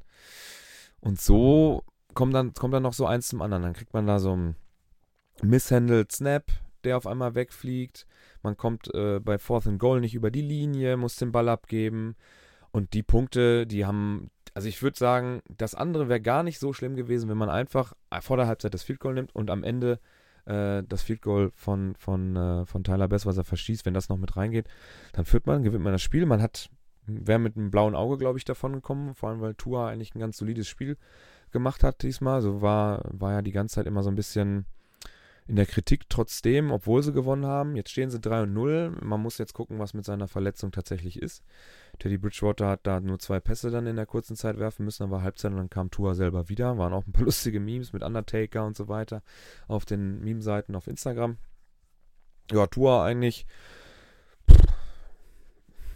Und 0.99 1.19
so 1.19 1.83
kommt 2.13 2.33
dann, 2.33 2.53
kommt 2.53 2.73
dann 2.73 2.83
noch 2.83 2.93
so 2.93 3.05
eins 3.05 3.27
zum 3.27 3.41
anderen. 3.41 3.63
Dann 3.63 3.73
kriegt 3.73 3.93
man 3.93 4.07
da 4.07 4.19
so 4.19 4.35
ein 4.35 4.55
Misshandled 5.43 6.11
Snap, 6.11 6.45
der 6.83 6.97
auf 6.97 7.07
einmal 7.07 7.35
wegfliegt. 7.35 8.05
Man 8.43 8.57
kommt 8.57 8.93
äh, 8.93 9.19
bei 9.19 9.37
Fourth 9.37 9.67
and 9.67 9.79
Goal 9.79 9.99
nicht 9.99 10.15
über 10.15 10.31
die 10.31 10.41
Linie, 10.41 10.97
muss 10.97 11.15
den 11.17 11.31
Ball 11.31 11.49
abgeben. 11.49 12.15
Und 12.71 12.93
die 12.93 13.03
Punkte, 13.03 13.65
die 13.65 13.85
haben, 13.85 14.29
also 14.53 14.67
ich 14.67 14.81
würde 14.81 14.97
sagen, 14.97 15.41
das 15.49 15.75
andere 15.75 16.07
wäre 16.07 16.21
gar 16.21 16.43
nicht 16.43 16.59
so 16.59 16.73
schlimm 16.73 16.95
gewesen, 16.95 17.29
wenn 17.29 17.37
man 17.37 17.49
einfach 17.49 17.93
vor 18.21 18.37
der 18.37 18.47
Halbzeit 18.47 18.73
das 18.73 18.83
Field 18.83 18.99
Goal 18.99 19.15
nimmt 19.15 19.35
und 19.35 19.49
am 19.49 19.63
Ende 19.63 19.99
äh, 20.45 20.83
das 20.87 21.01
Field 21.01 21.21
Goal 21.21 21.51
von, 21.53 21.95
von, 21.97 22.35
äh, 22.35 22.65
von 22.65 22.83
Tyler 22.83 23.07
Bess, 23.07 23.25
was 23.25 23.37
er 23.37 23.43
verschießt, 23.43 23.85
wenn 23.85 23.93
das 23.93 24.09
noch 24.09 24.17
mit 24.17 24.37
reingeht, 24.37 24.67
dann 25.13 25.25
führt 25.25 25.47
man, 25.47 25.63
gewinnt 25.63 25.83
man 25.83 25.93
das 25.93 26.01
Spiel. 26.01 26.25
Man 26.25 26.41
hat, 26.41 26.69
wäre 27.07 27.39
mit 27.39 27.57
einem 27.57 27.71
blauen 27.71 27.95
Auge, 27.95 28.17
glaube 28.17 28.37
ich, 28.37 28.45
davon 28.45 28.73
gekommen, 28.73 29.15
vor 29.15 29.29
allem 29.29 29.41
weil 29.41 29.55
Tua 29.55 29.89
eigentlich 29.89 30.13
ein 30.15 30.19
ganz 30.19 30.37
solides 30.37 30.67
Spiel 30.67 30.97
gemacht 31.51 31.83
hat 31.83 32.03
diesmal. 32.03 32.35
Also 32.35 32.61
war, 32.61 33.01
war 33.11 33.33
ja 33.33 33.41
die 33.41 33.51
ganze 33.51 33.75
Zeit 33.75 33.87
immer 33.87 34.03
so 34.03 34.09
ein 34.09 34.15
bisschen 34.15 34.65
in 35.49 35.55
der 35.55 35.65
Kritik 35.65 36.07
trotzdem, 36.09 36.69
obwohl 36.69 37.01
sie 37.01 37.11
gewonnen 37.11 37.47
haben. 37.47 37.75
Jetzt 37.75 37.89
stehen 37.89 38.11
sie 38.11 38.19
3 38.19 38.43
und 38.43 38.53
0. 38.53 38.95
Man 39.01 39.19
muss 39.19 39.39
jetzt 39.39 39.55
gucken, 39.55 39.79
was 39.79 39.95
mit 39.95 40.05
seiner 40.05 40.27
Verletzung 40.27 40.71
tatsächlich 40.71 41.19
ist. 41.19 41.43
Teddy 41.97 42.19
Bridgewater 42.19 42.67
hat 42.67 42.81
da 42.83 42.99
nur 42.99 43.17
zwei 43.17 43.39
Pässe 43.39 43.71
dann 43.71 43.87
in 43.87 43.95
der 43.95 44.05
kurzen 44.05 44.35
Zeit 44.35 44.59
werfen 44.59 44.85
müssen, 44.85 45.09
war 45.09 45.23
Halbzeit 45.23 45.51
und 45.51 45.57
dann 45.57 45.71
kam 45.71 45.89
Tua 45.89 46.13
selber 46.13 46.49
wieder. 46.49 46.77
Waren 46.77 46.93
auch 46.93 47.07
ein 47.07 47.11
paar 47.13 47.23
lustige 47.25 47.59
Memes 47.59 47.93
mit 47.93 48.03
Undertaker 48.03 48.63
und 48.63 48.77
so 48.77 48.87
weiter 48.89 49.23
auf 49.67 49.85
den 49.85 50.19
Meme-Seiten 50.19 50.75
auf 50.75 50.85
Instagram. 50.85 51.37
Ja, 52.51 52.67
Tua 52.67 53.03
eigentlich, 53.03 53.47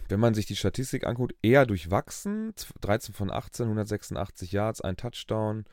wenn 0.08 0.18
man 0.18 0.34
sich 0.34 0.46
die 0.46 0.56
Statistik 0.56 1.06
anguckt, 1.06 1.36
eher 1.42 1.64
durchwachsen. 1.64 2.54
13 2.80 3.14
von 3.14 3.30
18, 3.30 3.66
186 3.66 4.50
Yards, 4.50 4.80
ein 4.80 4.96
Touchdown, 4.96 5.64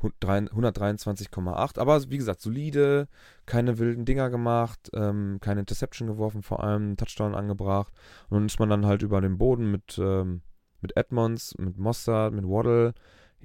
123,8. 0.00 1.78
Aber 1.78 2.10
wie 2.10 2.18
gesagt, 2.18 2.40
solide, 2.40 3.08
keine 3.46 3.78
wilden 3.78 4.04
Dinger 4.04 4.30
gemacht, 4.30 4.90
ähm, 4.94 5.38
keine 5.40 5.60
Interception 5.60 6.08
geworfen, 6.08 6.42
vor 6.42 6.62
allem 6.62 6.96
Touchdown 6.96 7.34
angebracht. 7.34 7.92
Und 8.28 8.38
dann 8.38 8.46
ist 8.46 8.58
man 8.58 8.70
dann 8.70 8.86
halt 8.86 9.02
über 9.02 9.20
den 9.20 9.38
Boden 9.38 9.70
mit, 9.70 9.98
ähm, 9.98 10.42
mit 10.80 10.96
Edmonds, 10.96 11.54
mit 11.58 11.78
Mossad, 11.78 12.32
mit 12.32 12.44
Waddle. 12.44 12.94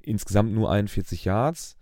Insgesamt 0.02 0.52
nur 0.52 0.70
41 0.70 1.24
Yards. 1.24 1.76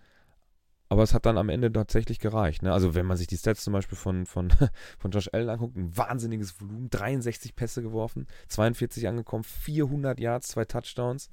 Aber 0.93 1.05
es 1.05 1.15
hat 1.15 1.25
dann 1.25 1.39
am 1.39 1.49
Ende 1.49 1.73
tatsächlich 1.73 2.19
gereicht. 2.19 2.63
Ne? 2.63 2.71
Also 2.71 2.95
wenn 2.95 3.07
man 3.07 3.17
sich 3.17 3.27
die 3.27 3.39
Stats 3.39 3.65
zum 3.65 3.73
Beispiel 3.73 3.97
von, 3.97 4.27
von, 4.27 4.53
von 4.99 5.11
Josh 5.11 5.31
Allen 5.33 5.49
anguckt, 5.49 5.75
ein 5.75 5.97
wahnsinniges 5.97 6.61
Volumen, 6.61 6.91
63 6.91 7.57
Pässe 7.57 7.81
geworfen, 7.81 8.27
42 8.49 9.09
angekommen, 9.09 9.43
400 9.43 10.21
Yards, 10.21 10.49
zwei 10.49 10.67
Touchdowns, 10.67 11.31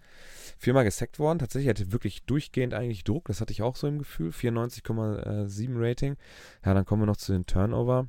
viermal 0.58 0.86
gesackt 0.86 1.20
worden. 1.20 1.40
Tatsächlich 1.40 1.70
hatte 1.70 1.92
wirklich 1.92 2.24
durchgehend 2.24 2.74
eigentlich 2.74 3.04
Druck, 3.04 3.26
das 3.26 3.42
hatte 3.42 3.52
ich 3.52 3.62
auch 3.62 3.76
so 3.76 3.86
im 3.88 3.98
Gefühl, 3.98 4.30
94,7 4.30 5.68
Rating. 5.74 6.16
Ja, 6.64 6.74
dann 6.74 6.86
kommen 6.86 7.02
wir 7.02 7.08
noch 7.08 7.18
zu 7.18 7.34
den 7.34 7.46
Turnover. 7.46 8.08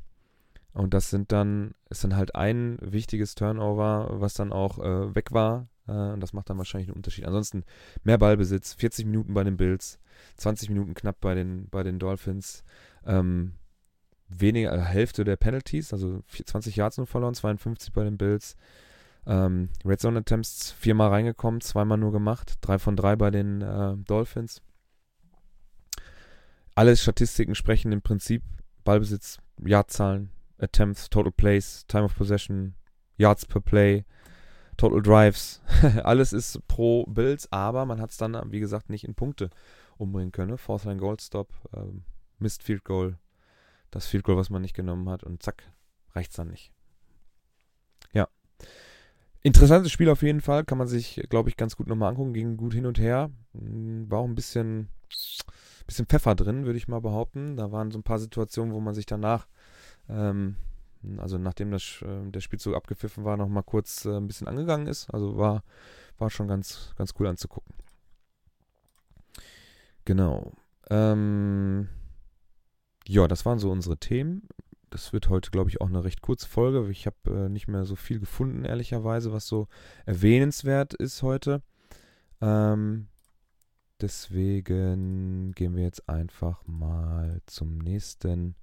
Und 0.73 0.95
das 0.95 1.11
sind 1.11 1.33
dann, 1.33 1.75
ist 1.89 2.05
dann 2.05 2.15
halt 2.15 2.37
ein 2.37 2.79
wichtiges 2.81 3.35
Turnover, 3.35 4.07
was 4.21 4.35
dann 4.35 4.53
auch 4.53 4.79
äh, 4.79 5.17
weg 5.17 5.33
war. 5.33 5.67
Äh, 5.91 6.13
und 6.13 6.21
das 6.21 6.33
macht 6.33 6.49
dann 6.49 6.59
wahrscheinlich 6.59 6.89
einen 6.89 6.97
Unterschied. 6.97 7.27
Ansonsten 7.27 7.65
mehr 8.05 8.19
Ballbesitz, 8.19 8.75
40 8.75 9.07
Minuten 9.07 9.35
bei 9.35 9.45
den 9.45 9.57
Bills, 9.57 9.99
20 10.37 10.69
Minuten 10.69 10.95
knapp 10.95 11.21
bei 11.21 11.35
den, 11.35 11.69
bei 11.69 11.83
den 11.83 11.99
Dolphins. 11.99 12.63
Ähm, 13.05 13.55
weniger, 14.29 14.73
äh, 14.73 14.81
Hälfte 14.81 15.25
der 15.25 15.37
Penalties, 15.37 15.93
also 15.93 16.23
20 16.45 16.77
Yards 16.77 16.99
nur 16.99 17.07
verloren, 17.07 17.35
52 17.35 17.93
bei 17.93 18.05
den 18.05 18.17
Bills. 18.17 18.57
Ähm, 19.27 19.69
Red 19.85 20.01
Zone 20.01 20.21
Attempts 20.21 20.73
viermal 20.73 21.11
reingekommen, 21.11 21.61
zweimal 21.61 21.99
nur 21.99 22.13
gemacht, 22.13 22.55
drei 22.63 22.79
von 22.79 22.97
drei 22.97 23.17
bei 23.17 23.31
den 23.31 23.61
äh, 23.61 23.97
Dolphins. 24.07 24.63
Alle 26.75 26.97
Statistiken 26.97 27.55
sprechen 27.55 27.93
im 27.93 28.01
Prinzip 28.01 28.43
Ballbesitz, 28.85 29.39
Yardzahlen, 29.63 30.31
Attempts, 30.59 31.11
Total 31.11 31.33
Plays, 31.33 31.85
Time 31.87 32.05
of 32.05 32.17
Possession, 32.17 32.75
Yards 33.19 33.45
per 33.45 33.61
Play, 33.61 34.05
Total 34.81 35.03
Drives. 35.03 35.61
Alles 36.05 36.33
ist 36.33 36.67
pro 36.67 37.05
Bills, 37.05 37.53
aber 37.53 37.85
man 37.85 38.01
hat 38.01 38.13
es 38.13 38.17
dann, 38.17 38.41
wie 38.51 38.61
gesagt, 38.61 38.89
nicht 38.89 39.05
in 39.05 39.15
Punkte 39.15 39.51
umbringen 39.99 40.33
können. 40.33 40.57
Fourth 40.57 40.87
Line 40.87 40.99
Gold 40.99 41.21
Stop, 41.21 41.53
ähm, 41.77 42.05
Missed 42.39 42.63
Field 42.63 42.83
Goal, 42.83 43.19
das 43.91 44.07
Field 44.07 44.25
Goal, 44.25 44.39
was 44.39 44.49
man 44.49 44.63
nicht 44.63 44.73
genommen 44.73 45.11
hat 45.11 45.23
und 45.23 45.43
zack, 45.43 45.71
reicht 46.15 46.31
es 46.31 46.37
dann 46.37 46.49
nicht. 46.49 46.73
Ja. 48.15 48.27
Interessantes 49.43 49.93
Spiel 49.93 50.09
auf 50.09 50.23
jeden 50.23 50.41
Fall, 50.41 50.65
kann 50.65 50.79
man 50.79 50.89
sich, 50.89 51.27
glaube 51.29 51.51
ich, 51.51 51.59
ganz 51.59 51.77
gut 51.77 51.87
nochmal 51.87 52.09
angucken, 52.09 52.33
ging 52.33 52.57
gut 52.57 52.73
hin 52.73 52.87
und 52.87 52.99
her. 52.99 53.31
Hm, 53.53 54.11
war 54.11 54.21
auch 54.21 54.29
ein 54.29 54.35
bisschen, 54.35 54.89
bisschen 55.87 56.07
Pfeffer 56.07 56.35
drin, 56.35 56.65
würde 56.65 56.79
ich 56.79 56.89
mal 56.89 57.03
behaupten. 57.03 57.59
Da 57.59 57.71
waren 57.71 57.91
so 57.91 57.99
ein 57.99 58.03
paar 58.03 58.19
Situationen, 58.19 58.73
wo 58.73 58.81
man 58.81 58.95
sich 58.95 59.05
danach 59.05 59.47
ähm, 60.09 60.57
also 61.19 61.39
nachdem 61.39 61.71
das, 61.71 62.03
äh, 62.03 62.31
der 62.31 62.41
Spielzug 62.41 62.75
abgepfiffen 62.75 63.25
war, 63.25 63.37
noch 63.37 63.49
mal 63.49 63.63
kurz 63.63 64.05
äh, 64.05 64.17
ein 64.17 64.27
bisschen 64.27 64.49
angegangen 64.49 64.87
ist. 64.87 65.09
Also 65.11 65.37
war, 65.37 65.63
war 66.19 66.31
schon 66.31 66.49
ganz, 66.49 66.93
ganz 66.97 67.15
cool 67.19 67.27
anzugucken. 67.27 67.75
Genau. 70.05 70.53
Ähm, 70.91 71.89
ja, 73.07 73.29
das 73.29 73.47
waren 73.47 73.59
so 73.59 73.71
unsere 73.71 73.97
Themen. 73.97 74.49
Das 74.91 75.13
wird 75.13 75.29
heute, 75.29 75.51
glaube 75.51 75.71
ich, 75.71 75.81
auch 75.81 75.89
eine 75.89 76.05
recht 76.05 76.21
kurze 76.21 76.49
Folge. 76.49 76.91
Ich 76.91 77.07
habe 77.07 77.17
äh, 77.27 77.49
nicht 77.49 77.69
mehr 77.69 77.85
so 77.85 77.97
viel 77.97 78.19
gefunden, 78.19 78.65
ehrlicherweise, 78.65 79.33
was 79.33 79.47
so 79.47 79.69
erwähnenswert 80.05 80.95
ist 80.95 81.23
heute. 81.23 81.63
Ähm, 82.41 83.07
deswegen 84.01 85.53
gehen 85.53 85.77
wir 85.77 85.85
jetzt 85.85 86.09
einfach 86.09 86.67
mal 86.67 87.41
zum 87.47 87.79
nächsten 87.79 88.57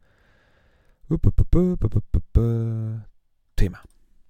Thema. 3.56 3.80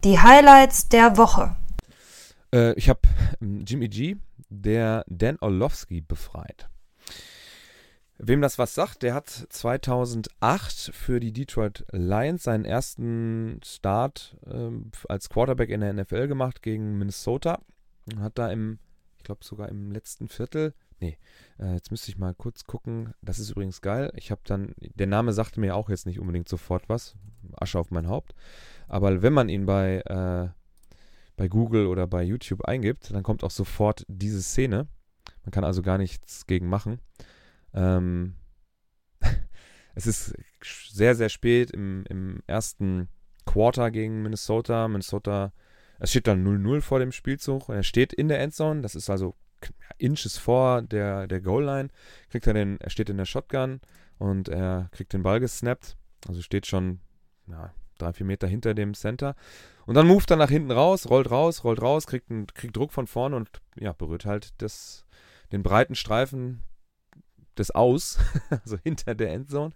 Die 0.03 0.19
Highlights 0.19 0.89
der 0.89 1.17
Woche. 1.17 1.55
Äh, 2.53 2.73
ich 2.73 2.89
habe 2.89 3.01
Jimmy 3.39 3.89
G, 3.89 4.17
der 4.49 5.03
Dan 5.07 5.37
Orlovsky 5.39 6.01
befreit. 6.01 6.69
Wem 8.19 8.41
das 8.41 8.57
was 8.57 8.73
sagt, 8.73 9.03
der 9.03 9.13
hat 9.13 9.29
2008 9.29 10.91
für 10.93 11.19
die 11.19 11.31
Detroit 11.31 11.85
Lions 11.91 12.43
seinen 12.43 12.65
ersten 12.65 13.59
Start 13.63 14.35
äh, 14.47 14.71
als 15.07 15.29
Quarterback 15.29 15.69
in 15.69 15.81
der 15.81 15.93
NFL 15.93 16.27
gemacht 16.27 16.63
gegen 16.63 16.97
Minnesota. 16.97 17.59
Und 18.11 18.21
hat 18.21 18.37
da 18.39 18.51
im, 18.51 18.79
ich 19.17 19.23
glaube 19.23 19.43
sogar 19.43 19.69
im 19.69 19.91
letzten 19.91 20.29
Viertel, 20.29 20.73
nee, 20.99 21.17
äh, 21.59 21.73
jetzt 21.73 21.91
müsste 21.91 22.11
ich 22.11 22.17
mal 22.17 22.33
kurz 22.33 22.65
gucken. 22.65 23.13
Das 23.21 23.39
ist 23.39 23.51
übrigens 23.51 23.81
geil. 23.81 24.11
Ich 24.15 24.31
habe 24.31 24.41
dann, 24.45 24.73
der 24.77 25.07
Name 25.07 25.33
sagte 25.33 25.59
mir 25.59 25.75
auch 25.75 25.89
jetzt 25.89 26.05
nicht 26.05 26.19
unbedingt 26.19 26.49
sofort 26.49 26.89
was. 26.89 27.15
Asche 27.53 27.79
auf 27.79 27.91
mein 27.91 28.07
Haupt. 28.07 28.33
Aber 28.87 29.21
wenn 29.21 29.33
man 29.33 29.49
ihn 29.49 29.65
bei, 29.65 30.01
äh, 30.01 30.49
bei 31.35 31.47
Google 31.47 31.87
oder 31.87 32.07
bei 32.07 32.23
YouTube 32.23 32.65
eingibt, 32.65 33.11
dann 33.11 33.23
kommt 33.23 33.43
auch 33.43 33.51
sofort 33.51 34.05
diese 34.07 34.41
Szene. 34.41 34.87
Man 35.43 35.51
kann 35.51 35.63
also 35.63 35.81
gar 35.81 35.97
nichts 35.97 36.45
gegen 36.47 36.67
machen. 36.67 36.99
Ähm, 37.73 38.35
es 39.95 40.07
ist 40.07 40.33
sehr, 40.61 41.15
sehr 41.15 41.29
spät 41.29 41.71
im, 41.71 42.05
im 42.09 42.41
ersten 42.47 43.09
Quarter 43.45 43.91
gegen 43.91 44.21
Minnesota. 44.21 44.87
Minnesota, 44.87 45.53
es 45.99 46.11
steht 46.11 46.27
dann 46.27 46.45
0-0 46.45 46.81
vor 46.81 46.99
dem 46.99 47.11
Spielzug 47.11 47.69
er 47.69 47.83
steht 47.83 48.13
in 48.13 48.27
der 48.27 48.39
Endzone. 48.39 48.81
Das 48.81 48.95
ist 48.95 49.09
also 49.09 49.35
Inches 49.97 50.37
vor 50.37 50.81
der, 50.81 51.27
der 51.27 51.41
Goal-Line. 51.41 51.89
Kriegt 52.29 52.47
er 52.47 52.53
den, 52.53 52.79
er 52.79 52.89
steht 52.89 53.09
in 53.09 53.17
der 53.17 53.25
Shotgun 53.25 53.81
und 54.17 54.49
er 54.49 54.89
kriegt 54.91 55.13
den 55.13 55.23
Ball 55.23 55.39
gesnappt. 55.39 55.97
Also 56.27 56.41
steht 56.41 56.65
schon 56.65 56.99
ja, 57.47 57.73
drei, 57.97 58.13
vier 58.13 58.25
Meter 58.25 58.47
hinter 58.47 58.73
dem 58.73 58.93
Center. 58.93 59.35
Und 59.85 59.95
dann 59.95 60.07
moved 60.07 60.29
er 60.31 60.37
nach 60.37 60.49
hinten 60.49 60.71
raus, 60.71 61.09
rollt 61.09 61.31
raus, 61.31 61.63
rollt 61.63 61.81
raus, 61.81 62.07
kriegt, 62.07 62.29
einen, 62.29 62.47
kriegt 62.47 62.75
Druck 62.75 62.91
von 62.91 63.07
vorne 63.07 63.35
und 63.35 63.49
ja, 63.79 63.93
berührt 63.93 64.25
halt 64.25 64.53
das, 64.61 65.05
den 65.51 65.63
breiten 65.63 65.95
Streifen 65.95 66.61
des 67.57 67.71
Aus, 67.71 68.19
also 68.49 68.77
hinter 68.83 69.15
der 69.15 69.31
Endzone. 69.33 69.73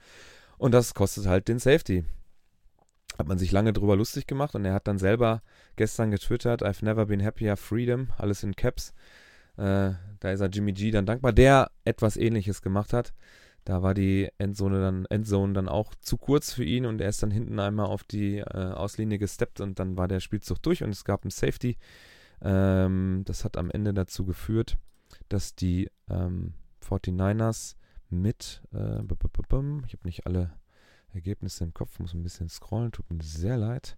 Und 0.58 0.74
das 0.74 0.94
kostet 0.94 1.26
halt 1.26 1.48
den 1.48 1.60
Safety. 1.60 2.06
Hat 3.18 3.28
man 3.28 3.38
sich 3.38 3.52
lange 3.52 3.74
drüber 3.74 3.96
lustig 3.96 4.28
gemacht 4.28 4.56
und 4.56 4.66
er 4.66 4.74
hat 4.74 4.88
dann 4.88 4.98
selber 4.98 5.42
gestern 5.76 6.12
getwittert, 6.12 6.64
I've 6.64 6.84
never 6.84 7.06
been 7.06 7.24
happier, 7.24 7.58
freedom, 7.58 8.10
alles 8.18 8.44
in 8.44 8.56
Caps. 8.56 8.94
Äh, 9.58 9.92
da 10.20 10.32
ist 10.32 10.40
er 10.40 10.50
Jimmy 10.50 10.74
G 10.74 10.92
dann 10.92 11.06
dankbar, 11.06 11.34
der 11.34 11.72
etwas 11.84 12.18
ähnliches 12.18 12.62
gemacht 12.62 12.94
hat. 12.94 13.14
Da 13.64 13.84
war 13.84 13.94
die 13.94 14.30
Endzone 14.38 14.80
dann, 14.80 15.06
Endzone 15.06 15.54
dann 15.54 15.70
auch 15.70 15.94
zu 15.96 16.18
kurz 16.18 16.52
für 16.52 16.64
ihn 16.64 16.86
und 16.86 17.00
er 17.00 17.10
ist 17.10 17.22
dann 17.22 17.30
hinten 17.30 17.60
einmal 17.60 17.86
auf 17.86 18.04
die 18.04 18.38
äh, 18.38 18.44
Auslinie 18.44 19.20
gesteppt 19.20 19.62
und 19.62 19.80
dann 19.80 19.98
war 19.98 20.08
der 20.08 20.20
Spielzug 20.20 20.62
durch 20.64 20.84
und 20.84 20.90
es 20.90 21.06
gab 21.06 21.26
ein 21.26 21.30
Safety. 21.30 21.78
Ähm, 22.42 23.22
das 23.26 23.46
hat 23.46 23.58
am 23.58 23.70
Ende 23.70 23.94
dazu 23.94 24.26
geführt, 24.26 24.78
dass 25.30 25.56
die 25.56 25.90
ähm, 26.10 26.54
49ers 26.84 27.76
mit, 28.10 28.62
äh, 28.74 29.02
ich 29.04 29.94
habe 29.94 30.06
nicht 30.06 30.26
alle 30.26 30.52
Ergebnisse 31.14 31.64
im 31.64 31.74
Kopf, 31.74 32.00
muss 32.00 32.14
ein 32.14 32.24
bisschen 32.24 32.50
scrollen, 32.50 32.92
tut 32.92 33.12
mir 33.12 33.22
sehr 33.22 33.58
leid. 33.58 33.98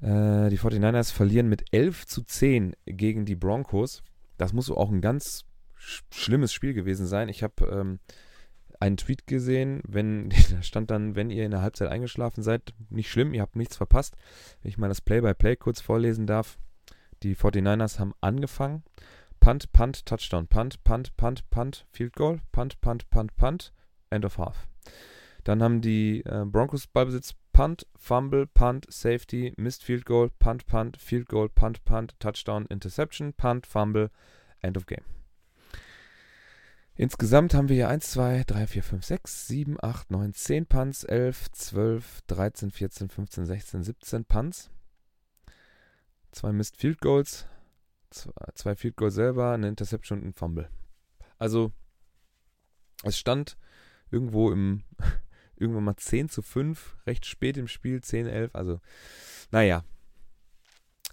Äh, 0.00 0.50
die 0.50 0.58
49ers 0.58 1.12
verlieren 1.12 1.48
mit 1.48 1.64
11 1.72 2.06
zu 2.06 2.22
10 2.22 2.74
gegen 2.86 3.24
die 3.24 3.36
Broncos. 3.36 4.02
Das 4.36 4.52
muss 4.52 4.70
auch 4.70 4.90
ein 4.90 5.00
ganz 5.00 5.44
sch 5.76 6.02
schlimmes 6.10 6.52
Spiel 6.52 6.74
gewesen 6.74 7.06
sein. 7.06 7.28
Ich 7.28 7.42
habe 7.42 7.66
ähm, 7.66 8.00
einen 8.80 8.96
Tweet 8.96 9.26
gesehen, 9.26 9.82
wenn, 9.86 10.30
da 10.50 10.62
stand 10.62 10.90
dann, 10.90 11.16
wenn 11.16 11.30
ihr 11.30 11.44
in 11.44 11.50
der 11.50 11.62
Halbzeit 11.62 11.88
eingeschlafen 11.88 12.42
seid, 12.42 12.74
nicht 12.90 13.10
schlimm, 13.10 13.34
ihr 13.34 13.42
habt 13.42 13.56
nichts 13.56 13.76
verpasst. 13.76 14.16
Wenn 14.62 14.70
ich 14.70 14.78
mal 14.78 14.88
das 14.88 15.00
Play-by-Play 15.00 15.52
-play 15.52 15.56
kurz 15.56 15.80
vorlesen 15.80 16.26
darf. 16.26 16.58
Die 17.22 17.36
49ers 17.36 17.98
haben 17.98 18.12
angefangen 18.20 18.82
Punt, 19.40 19.72
Punt, 19.72 20.06
Touchdown, 20.06 20.46
Punt, 20.46 20.82
Punt, 20.84 21.16
Punt, 21.16 21.50
Punt, 21.50 21.86
Field 21.90 22.14
Goal, 22.14 22.40
Punt, 22.50 22.80
Punt, 22.80 23.10
Punt, 23.10 23.36
Punt, 23.36 23.72
End 24.08 24.24
of 24.24 24.38
Half. 24.38 24.66
Dann 25.44 25.62
haben 25.62 25.82
die 25.82 26.20
äh, 26.24 26.44
Broncos 26.46 26.86
Ballbesitz 26.86 27.34
Punt, 27.54 27.86
Fumble, 27.96 28.46
Punt, 28.46 28.84
Safety, 28.92 29.54
Missed 29.56 29.84
Field 29.84 30.04
Goal, 30.04 30.28
Punt, 30.40 30.66
Punt, 30.66 30.98
Field 30.98 31.28
Goal, 31.28 31.48
Punt, 31.48 31.84
Punt, 31.84 32.14
Touchdown, 32.18 32.66
Interception, 32.66 33.32
Punt, 33.32 33.64
Fumble, 33.64 34.10
End 34.60 34.76
of 34.76 34.86
Game. 34.86 35.04
Insgesamt 36.96 37.54
haben 37.54 37.68
wir 37.68 37.76
hier 37.76 37.88
1, 37.88 38.10
2, 38.10 38.44
3, 38.44 38.66
4, 38.66 38.82
5, 38.82 39.04
6, 39.04 39.46
7, 39.46 39.76
8, 39.80 40.10
9, 40.10 40.34
10 40.34 40.66
Punts, 40.66 41.04
11, 41.04 41.52
12, 41.52 42.22
13, 42.26 42.70
14, 42.72 43.08
15, 43.08 43.46
16, 43.46 43.82
17 43.84 44.24
Punts. 44.24 44.70
Zwei 46.32 46.52
Missed 46.52 46.76
Field 46.76 47.00
Goals, 47.00 47.46
zwei 48.10 48.74
Field 48.74 48.96
Goal 48.96 49.12
selber, 49.12 49.52
eine 49.52 49.68
Interception 49.68 50.20
und 50.20 50.26
ein 50.26 50.34
Fumble. 50.34 50.68
Also, 51.38 51.72
es 53.04 53.16
stand 53.16 53.56
irgendwo 54.10 54.50
im, 54.50 54.82
irgendwann 55.64 55.84
mal 55.84 55.96
10 55.96 56.28
zu 56.28 56.42
5, 56.42 56.96
recht 57.06 57.26
spät 57.26 57.56
im 57.56 57.68
Spiel, 57.68 58.00
10, 58.00 58.26
11, 58.26 58.54
also, 58.54 58.80
naja. 59.50 59.84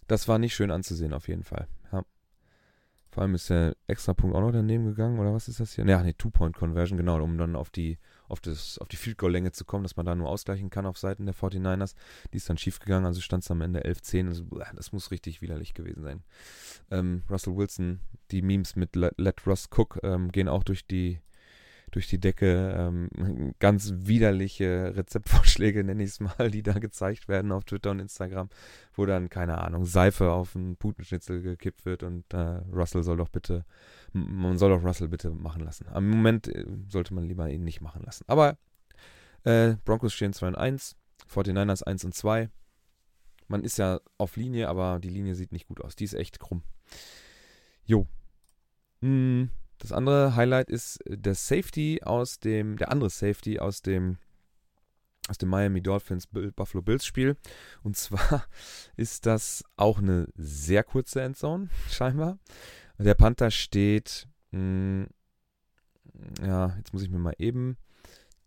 Das 0.07 0.27
war 0.27 0.39
nicht 0.39 0.53
schön 0.53 0.71
anzusehen, 0.71 1.13
auf 1.13 1.27
jeden 1.27 1.43
Fall. 1.43 1.67
Ja. 1.91 2.03
Vor 3.11 3.23
allem 3.23 3.35
ist 3.35 3.49
der 3.49 3.75
Extrapunkt 3.87 4.35
auch 4.35 4.41
noch 4.41 4.51
daneben 4.51 4.85
gegangen, 4.85 5.19
oder 5.19 5.33
was 5.33 5.49
ist 5.49 5.59
das 5.59 5.73
hier? 5.73 5.85
Ja, 5.85 6.01
nee, 6.01 6.13
Two-Point-Conversion, 6.13 6.97
genau, 6.97 7.21
um 7.21 7.37
dann 7.37 7.57
auf 7.57 7.69
die, 7.69 7.97
auf, 8.29 8.39
auf 8.45 8.87
die 8.87 8.95
Field 8.95 9.17
Goal-Länge 9.17 9.51
zu 9.51 9.65
kommen, 9.65 9.83
dass 9.83 9.97
man 9.97 10.05
da 10.05 10.15
nur 10.15 10.29
ausgleichen 10.29 10.69
kann 10.69 10.85
auf 10.85 10.97
Seiten 10.97 11.25
der 11.25 11.35
49ers. 11.35 11.95
Die 12.31 12.37
ist 12.37 12.49
dann 12.49 12.57
schief 12.57 12.79
gegangen, 12.79 13.05
also 13.05 13.19
stand 13.19 13.43
es 13.43 13.51
am 13.51 13.59
Ende 13.61 13.85
11-10. 13.85 14.27
Also, 14.27 14.45
das 14.75 14.93
muss 14.93 15.11
richtig 15.11 15.41
widerlich 15.41 15.73
gewesen 15.73 16.03
sein. 16.03 16.23
Ähm, 16.89 17.23
Russell 17.29 17.55
Wilson, 17.55 17.99
die 18.31 18.41
Memes 18.41 18.77
mit 18.77 18.95
Let, 18.95 19.17
Let 19.17 19.45
Russ 19.45 19.67
Cook 19.69 19.99
ähm, 20.03 20.31
gehen 20.31 20.47
auch 20.47 20.63
durch 20.63 20.87
die, 20.87 21.19
durch 21.91 22.07
die 22.07 22.19
Decke. 22.19 22.73
Ähm, 22.77 23.53
ganz 23.59 23.93
widerliche 23.95 24.93
Rezeptvorschläge, 24.95 25.83
nenne 25.83 26.03
ich 26.03 26.11
es 26.11 26.19
mal, 26.19 26.49
die 26.49 26.63
da 26.63 26.73
gezeigt 26.73 27.27
werden 27.27 27.51
auf 27.51 27.63
Twitter 27.65 27.91
und 27.91 27.99
Instagram, 27.99 28.49
wo 28.93 29.05
dann, 29.05 29.29
keine 29.29 29.59
Ahnung, 29.59 29.85
Seife 29.85 30.31
auf 30.31 30.55
einen 30.55 30.77
Putenschnitzel 30.77 31.41
gekippt 31.41 31.85
wird 31.85 32.03
und 32.03 32.33
äh, 32.33 32.61
Russell 32.73 33.03
soll 33.03 33.17
doch 33.17 33.29
bitte, 33.29 33.65
man 34.13 34.57
soll 34.57 34.71
doch 34.71 34.83
Russell 34.83 35.09
bitte 35.09 35.29
machen 35.29 35.63
lassen. 35.63 35.87
Am 35.91 36.09
Moment 36.09 36.47
äh, 36.47 36.65
sollte 36.89 37.13
man 37.13 37.25
lieber 37.25 37.49
ihn 37.49 37.63
nicht 37.63 37.81
machen 37.81 38.03
lassen. 38.03 38.23
Aber 38.27 38.57
äh, 39.43 39.75
Broncos 39.85 40.13
stehen 40.13 40.33
2 40.33 40.49
und 40.49 40.55
1, 40.55 40.95
49ers 41.31 41.83
1 41.83 42.05
und 42.05 42.15
2. 42.15 42.49
Man 43.47 43.63
ist 43.63 43.77
ja 43.77 43.99
auf 44.17 44.37
Linie, 44.37 44.69
aber 44.69 44.99
die 44.99 45.09
Linie 45.09 45.35
sieht 45.35 45.51
nicht 45.51 45.67
gut 45.67 45.81
aus. 45.81 45.95
Die 45.95 46.05
ist 46.05 46.13
echt 46.13 46.39
krumm. 46.39 46.63
Jo. 47.83 48.07
Hm, 49.01 49.49
das 49.81 49.91
andere 49.91 50.35
Highlight 50.35 50.69
ist 50.69 50.99
der 51.07 51.33
Safety 51.33 52.01
aus 52.03 52.39
dem, 52.39 52.77
der 52.77 52.91
andere 52.91 53.09
Safety 53.09 53.59
aus 53.59 53.81
dem 53.81 54.17
aus 55.27 55.37
dem 55.37 55.49
Miami 55.49 55.81
Dolphins 55.81 56.27
Buffalo 56.27 56.81
Bills 56.81 57.05
Spiel. 57.05 57.37
Und 57.83 57.95
zwar 57.95 58.45
ist 58.95 59.25
das 59.25 59.63
auch 59.77 59.99
eine 59.99 60.27
sehr 60.35 60.83
kurze 60.83 61.21
Endzone, 61.21 61.69
scheinbar. 61.89 62.37
Der 62.97 63.15
Panther 63.15 63.49
steht, 63.49 64.27
mh, 64.51 64.59
hm, 64.59 65.07
ja, 66.43 66.75
jetzt 66.77 66.93
muss 66.93 67.01
ich 67.01 67.09
mir 67.09 67.19
mal 67.19 67.35
eben 67.39 67.77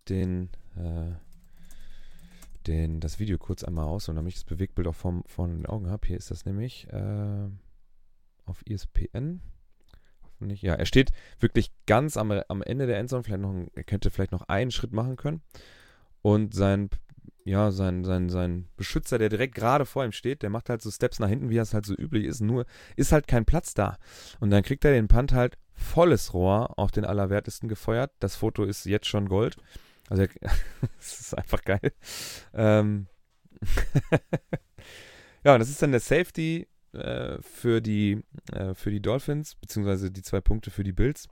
den, 0.09 0.51
äh, 0.77 1.12
den, 2.66 3.01
das 3.01 3.18
Video 3.18 3.38
kurz 3.38 3.64
einmal 3.64 3.87
aus 3.87 4.09
und 4.09 4.16
damit 4.16 4.33
ich 4.33 4.38
das 4.38 4.44
Bewegtbild 4.44 4.87
auch 4.87 4.94
vor 4.94 5.23
den 5.38 5.66
Augen 5.66 5.90
habe. 5.90 6.07
Hier 6.07 6.16
ist 6.16 6.31
das 6.31 6.44
nämlich 6.44 6.87
äh, 6.92 7.49
auf 8.44 8.62
ESPN 8.66 9.40
nicht. 10.40 10.62
Ja, 10.62 10.75
er 10.75 10.87
steht 10.87 11.11
wirklich 11.38 11.73
ganz 11.87 12.16
am, 12.16 12.31
am 12.31 12.62
Ende 12.62 12.87
der 12.87 12.99
Endzone. 12.99 13.23
Vielleicht 13.25 13.42
noch, 13.42 13.66
er 13.75 13.85
könnte 13.85 14.11
vielleicht 14.11 14.33
noch 14.33 14.49
einen 14.49 14.70
Schritt 14.70 14.92
machen 14.92 15.16
können. 15.16 15.42
Und 16.23 16.55
sein, 16.55 16.90
ja, 17.44 17.70
sein, 17.70 18.05
sein, 18.05 18.31
sein 18.31 18.68
Beschützer, 18.77 19.18
der 19.18 19.29
direkt 19.29 19.55
gerade 19.55 19.85
vor 19.85 20.05
ihm 20.05 20.12
steht, 20.12 20.42
der 20.42 20.51
macht 20.51 20.70
halt 20.70 20.81
so 20.81 20.90
Steps 20.90 21.18
nach 21.18 21.29
hinten, 21.29 21.51
wie 21.51 21.59
es 21.59 21.75
halt 21.75 21.85
so 21.85 21.94
üblich 21.94 22.25
ist. 22.25 22.40
Nur 22.40 22.64
ist 22.97 23.12
halt 23.12 23.27
kein 23.27 23.44
Platz 23.44 23.75
da. 23.75 23.99
Und 24.40 24.51
dann 24.51 24.62
kriegt 24.62 24.85
er 24.85 24.92
den 24.92 25.09
Punt 25.09 25.33
halt 25.33 25.59
volles 25.75 26.33
Rohr 26.33 26.79
auf 26.79 26.90
den 26.90 27.05
Allerwertesten 27.05 27.68
gefeuert. 27.68 28.12
Das 28.20 28.37
Foto 28.37 28.64
ist 28.64 28.87
jetzt 28.87 29.07
schon 29.07 29.29
Gold. 29.29 29.57
Also, 30.09 30.25
das 30.99 31.20
ist 31.20 31.37
einfach 31.37 31.62
geil. 31.62 31.92
Ähm 32.55 33.09
ja, 35.44 35.55
und 35.55 35.61
das 35.61 35.68
ist 35.68 35.83
dann 35.83 35.92
der 35.92 36.01
Safety 36.01 36.66
äh, 36.95 37.41
für, 37.43 37.81
die, 37.81 38.23
äh, 38.53 38.75
für 38.75 38.91
die 38.91 39.01
Dolphins, 39.01 39.55
beziehungsweise 39.57 40.11
die 40.11 40.23
zwei 40.23 40.41
Punkte 40.41 40.71
für 40.71 40.85
die 40.85 40.93
Bills. 40.93 41.29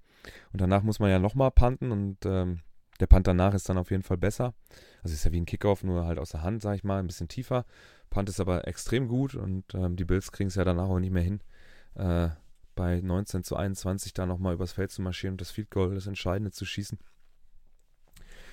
Und 0.53 0.61
danach 0.61 0.83
muss 0.83 0.99
man 0.99 1.11
ja 1.11 1.19
nochmal 1.19 1.51
punten 1.51 1.91
und 1.91 2.19
ähm, 2.25 2.61
der 3.01 3.07
Punt 3.07 3.27
danach 3.27 3.55
ist 3.55 3.69
dann 3.69 3.79
auf 3.79 3.91
jeden 3.91 4.03
Fall 4.03 4.19
besser. 4.19 4.55
Also 5.03 5.15
ist 5.15 5.25
ja 5.25 5.33
wie 5.33 5.41
ein 5.41 5.47
Kickoff, 5.47 5.83
nur 5.83 6.07
halt 6.07 6.19
aus 6.19 6.31
der 6.31 6.43
Hand, 6.43 6.63
sag 6.63 6.77
ich 6.77 6.85
mal, 6.85 7.01
ein 7.01 7.07
bisschen 7.07 7.29
tiefer. 7.29 7.65
Punt 8.11 8.29
ist 8.29 8.41
aber 8.41 8.69
extrem 8.69 9.09
gut 9.09 9.35
und 9.35 9.75
ähm, 9.75 9.97
die 9.97 10.05
Bills 10.05 10.31
kriegen 10.31 10.49
es 10.49 10.55
ja 10.55 10.65
danach 10.65 10.89
auch 10.89 11.01
nicht 11.01 11.13
mehr 11.13 11.23
hin, 11.23 11.41
äh, 11.95 12.29
bei 12.75 13.01
19 13.01 13.43
zu 13.43 13.57
21 13.57 14.15
da 14.15 14.27
nochmal 14.27 14.55
übers 14.55 14.73
Feld 14.73 14.91
zu 14.91 15.03
marschieren 15.03 15.35
und 15.35 15.41
das 15.41 15.51
Field 15.51 15.71
Goal, 15.71 15.95
das 15.95 16.07
Entscheidende 16.07 16.53
zu 16.53 16.65
schießen. 16.65 16.99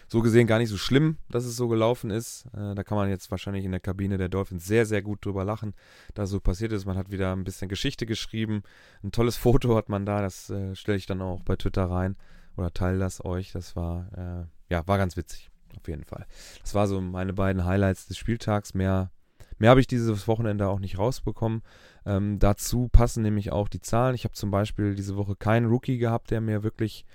So 0.10 0.22
gesehen 0.22 0.48
gar 0.48 0.58
nicht 0.58 0.70
so 0.70 0.78
schlimm, 0.78 1.18
dass 1.30 1.46
es 1.46 1.56
so 1.56 1.68
gelaufen 1.68 2.10
ist. 2.10 2.46
Äh, 2.54 2.74
da 2.74 2.84
kann 2.84 2.98
man 2.98 3.10
jetzt 3.10 3.30
wahrscheinlich 3.30 3.64
in 3.64 3.72
der 3.72 3.80
Kabine 3.80 4.18
der 4.18 4.28
Dolphins 4.28 4.66
sehr, 4.66 4.86
sehr 4.86 5.02
gut 5.02 5.24
drüber 5.24 5.44
lachen, 5.44 5.76
da 6.16 6.26
so 6.26 6.40
passiert 6.40 6.72
ist. 6.72 6.86
Man 6.86 6.98
hat 6.98 7.12
wieder 7.12 7.32
ein 7.34 7.44
bisschen 7.44 7.70
Geschichte 7.70 8.06
geschrieben. 8.06 8.64
Ein 9.04 9.12
tolles 9.12 9.38
Foto 9.38 9.76
hat 9.76 9.88
man 9.88 10.06
da, 10.06 10.22
das 10.22 10.50
äh, 10.50 10.76
stelle 10.76 10.98
ich 10.98 11.06
dann 11.06 11.22
auch 11.22 11.44
bei 11.44 11.56
Twitter 11.56 11.86
rein 11.86 12.16
oder 12.58 12.74
teile 12.74 12.98
das 12.98 13.24
euch. 13.24 13.52
Das 13.52 13.76
war, 13.76 14.10
äh, 14.18 14.74
ja, 14.74 14.88
war 14.88 14.98
ganz 14.98 15.16
witzig, 15.16 15.52
auf 15.78 15.88
jeden 15.88 16.04
Fall. 16.04 16.26
Das 16.62 16.74
war 16.74 16.88
so 16.88 17.00
meine 17.00 17.34
beiden 17.34 17.66
Highlights 17.66 18.08
des 18.08 18.18
Spieltags. 18.18 18.74
Mehr 18.74 19.12
Mehr 19.60 19.72
habe 19.72 19.82
ich 19.82 19.88
dieses 19.88 20.28
Wochenende 20.28 20.70
auch 20.70 20.80
nicht 20.80 20.98
rausbekommen. 20.98 21.62
Ähm, 22.06 22.40
dazu 22.40 22.88
passen 22.88 23.22
nämlich 23.22 23.52
auch 23.52 23.68
die 23.68 23.82
Zahlen. 23.82 24.16
Ich 24.16 24.24
habe 24.24 24.34
zum 24.34 24.52
Beispiel 24.52 24.96
diese 24.96 25.18
Woche 25.18 25.36
keinen 25.36 25.68
Rookie 25.68 25.98
gehabt, 25.98 26.32
der 26.32 26.40
mir 26.40 26.64
wirklich 26.64 27.06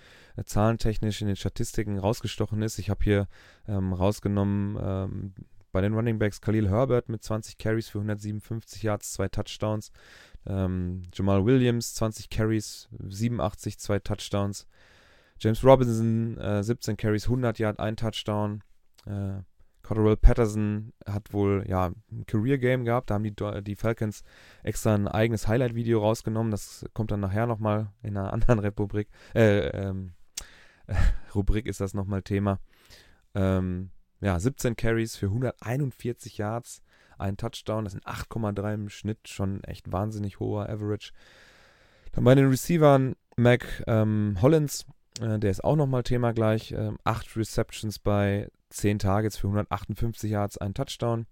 zahlentechnisch 0.43 1.21
in 1.21 1.29
den 1.29 1.37
Statistiken 1.37 1.99
rausgestochen 1.99 2.63
ist. 2.63 2.79
Ich 2.79 2.91
habe 2.91 3.05
hier 3.05 3.29
ähm, 3.69 3.93
rausgenommen 3.93 4.79
ähm, 4.81 5.35
bei 5.73 5.81
den 5.81 5.95
Running 5.95 6.19
Backs 6.19 6.41
Khalil 6.41 6.71
Herbert 6.71 7.09
mit 7.09 7.23
20 7.23 7.59
Carries 7.59 7.89
für 7.89 7.99
157 7.99 8.83
Yards, 8.83 9.13
zwei 9.13 9.29
Touchdowns. 9.29 9.93
Ähm, 10.47 11.03
Jamal 11.13 11.45
Williams 11.45 11.95
20 11.95 12.31
Carries, 12.31 12.89
87, 13.09 13.79
zwei 13.79 13.99
Touchdowns. 13.99 14.67
James 15.39 15.65
Robinson 15.65 16.39
äh, 16.39 16.63
17 16.63 16.97
Carries, 16.97 17.25
100 17.25 17.59
Yards, 17.59 17.79
ein 17.79 17.97
Touchdown. 17.97 18.63
Äh, 19.07 19.43
Cotterell 19.85 20.17
Patterson 20.17 20.93
hat 21.07 21.33
wohl 21.33 21.65
ja 21.69 21.93
ein 22.11 22.25
Career 22.27 22.59
Game 22.59 22.85
gehabt. 22.85 23.11
Da 23.11 23.15
haben 23.15 23.25
die, 23.25 23.35
die 23.63 23.77
Falcons 23.77 24.25
extra 24.63 24.95
ein 24.95 25.07
eigenes 25.07 25.47
Highlight-Video 25.47 26.01
rausgenommen. 26.01 26.51
Das 26.51 26.87
kommt 26.95 27.11
dann 27.11 27.21
nachher 27.21 27.47
nochmal 27.47 27.93
in 28.03 28.17
einer 28.17 28.33
anderen 28.33 28.59
Republik. 28.61 29.09
Äh, 29.35 29.69
ähm, 29.69 30.15
äh, 30.15 30.24
Rubrik 31.35 31.67
ist 31.67 31.81
das 31.81 31.95
nochmal 31.95 32.23
Thema. 32.23 32.61
Ähm, 33.35 33.91
ja, 34.21 34.39
17 34.39 34.77
Carries 34.77 35.17
für 35.17 35.27
141 35.27 36.39
Yards, 36.39 36.83
ein 37.19 37.37
Touchdown. 37.37 37.85
Das 37.85 37.93
sind 37.93 38.07
8,3 38.07 38.75
im 38.75 38.89
Schnitt. 38.89 39.29
Schon 39.29 39.63
echt 39.65 39.93
wahnsinnig 39.93 40.41
hoher 40.41 40.69
Average. 40.69 41.13
Dann 42.13 42.25
bei 42.25 42.35
den 42.35 42.49
Receivern 42.49 43.17
Mac 43.37 43.83
ähm, 43.87 44.39
Hollins, 44.41 44.87
äh, 45.21 45.39
der 45.39 45.51
ist 45.51 45.65
auch 45.65 45.77
nochmal 45.77 46.05
Thema 46.05 46.33
gleich. 46.33 46.73
Ähm, 46.73 46.99
acht 47.05 47.37
Receptions 47.37 47.99
bei 47.99 48.49
10 48.71 48.99
Targets 49.01 49.37
für 49.37 49.49
158 49.49 50.31
Yards, 50.31 50.59
ein 50.59 50.75
Touchdown. 50.75 51.27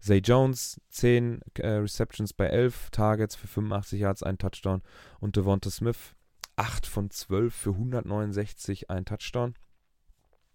Zay 0.00 0.18
Jones, 0.18 0.80
10 0.88 1.42
äh, 1.58 1.68
Receptions 1.68 2.32
bei 2.32 2.46
11 2.46 2.90
Targets 2.90 3.36
für 3.36 3.46
85 3.46 4.00
Yards, 4.00 4.22
ein 4.22 4.38
Touchdown. 4.38 4.82
Und 5.20 5.36
Devonta 5.36 5.70
Smith, 5.70 6.14
8 6.60 6.86
von 6.86 7.10
12 7.10 7.54
für 7.54 7.70
169, 7.70 8.90
ein 8.90 9.06
Touchdown. 9.06 9.54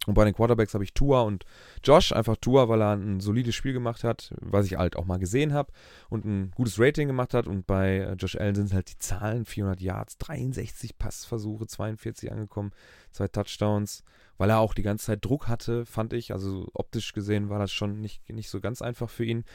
Und 0.06 0.14
bei 0.14 0.24
den 0.24 0.36
Quarterbacks 0.36 0.76
habe 0.76 0.84
ich 0.84 0.94
Tua 0.94 1.22
und 1.22 1.46
Josh, 1.84 2.12
einfach 2.12 2.36
Tua, 2.36 2.70
weil 2.70 2.80
er 2.80 2.96
ein 2.96 3.20
solides 3.22 3.56
Spiel 3.56 3.74
gemacht 3.74 4.04
hat, 4.04 4.36
was 4.40 4.68
ich 4.68 4.78
halt 4.78 4.98
auch 4.98 5.06
mal 5.06 5.18
gesehen 5.18 5.52
habe 5.52 5.72
und 6.12 6.26
ein 6.26 6.52
gutes 6.52 6.80
Rating 6.80 7.08
gemacht 7.08 7.34
hat. 7.34 7.48
Und 7.48 7.66
bei 7.66 7.98
äh, 7.98 8.14
Josh 8.14 8.36
Allen 8.36 8.54
sind 8.54 8.72
halt 8.72 8.92
die 8.92 9.00
Zahlen: 9.00 9.46
400 9.46 9.82
Yards, 9.82 10.20
63 10.20 11.00
Passversuche, 11.00 11.66
42 11.66 12.32
angekommen, 12.32 12.70
zwei 13.10 13.28
Touchdowns 13.28 14.04
weil 14.38 14.50
er 14.50 14.60
auch 14.60 14.74
die 14.74 14.84
ganze 14.84 15.06
Zeit 15.06 15.24
Druck 15.24 15.48
hatte, 15.48 15.86
fand 15.86 16.14
ich. 16.14 16.32
Also 16.34 16.68
optisch 16.74 17.14
gesehen 17.14 17.50
war 17.50 17.60
das 17.60 17.72
schon 17.72 18.02
nicht, 18.02 18.28
nicht 18.30 18.50
so 18.50 18.60
ganz 18.60 18.82
einfach 18.82 19.10
für 19.10 19.26
ihn. 19.26 19.46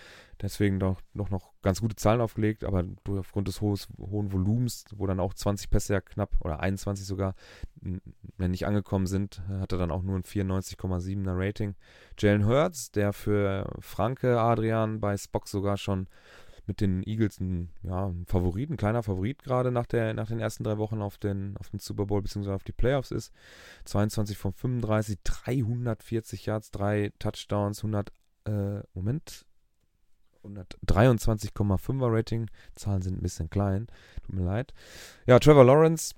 Deswegen 0.40 0.80
doch, 0.80 1.00
doch 1.14 1.28
noch 1.28 1.52
ganz 1.62 1.80
gute 1.80 1.96
Zahlen 1.96 2.22
aufgelegt, 2.22 2.64
aber 2.64 2.84
aufgrund 3.18 3.48
des 3.48 3.60
hohes, 3.60 3.88
hohen 3.98 4.32
Volumens, 4.32 4.86
wo 4.96 5.06
dann 5.06 5.20
auch 5.20 5.34
20 5.34 5.68
Pässe 5.68 5.92
ja 5.92 6.00
knapp 6.00 6.30
oder 6.40 6.60
21 6.60 7.06
sogar 7.06 7.34
nicht 8.38 8.66
angekommen 8.66 9.06
sind, 9.06 9.42
hat 9.48 9.72
er 9.72 9.78
dann 9.78 9.90
auch 9.90 10.02
nur 10.02 10.16
ein 10.16 10.22
94,7er 10.22 11.34
Rating. 11.36 11.74
Jalen 12.18 12.46
Hurts, 12.46 12.90
der 12.90 13.12
für 13.12 13.70
Franke 13.80 14.40
Adrian 14.40 15.00
bei 15.00 15.16
Spock 15.16 15.46
sogar 15.46 15.76
schon 15.76 16.08
mit 16.70 16.80
den 16.80 17.02
Eagles 17.02 17.40
ein, 17.40 17.68
ja, 17.82 18.06
ein 18.06 18.26
Favorit, 18.26 18.70
ein 18.70 18.76
kleiner 18.76 19.02
Favorit 19.02 19.42
gerade 19.42 19.72
nach, 19.72 19.86
nach 19.90 20.28
den 20.28 20.38
ersten 20.38 20.62
drei 20.62 20.78
Wochen 20.78 21.02
auf 21.02 21.18
den, 21.18 21.56
auf 21.58 21.68
den 21.70 21.80
Super 21.80 22.06
Bowl 22.06 22.22
bzw. 22.22 22.52
auf 22.52 22.62
die 22.62 22.70
Playoffs 22.70 23.10
ist. 23.10 23.32
22 23.86 24.38
von 24.38 24.52
35, 24.52 25.18
340 25.24 26.46
Yards, 26.46 26.70
drei 26.70 27.12
Touchdowns, 27.18 27.80
100, 27.80 28.12
äh, 28.44 28.82
Moment, 28.94 29.46
123,5er 30.44 32.16
Rating. 32.16 32.48
Zahlen 32.76 33.02
sind 33.02 33.18
ein 33.18 33.22
bisschen 33.22 33.50
klein, 33.50 33.88
tut 34.22 34.36
mir 34.36 34.44
leid. 34.44 34.72
Ja, 35.26 35.40
Trevor 35.40 35.64
Lawrence 35.64 36.14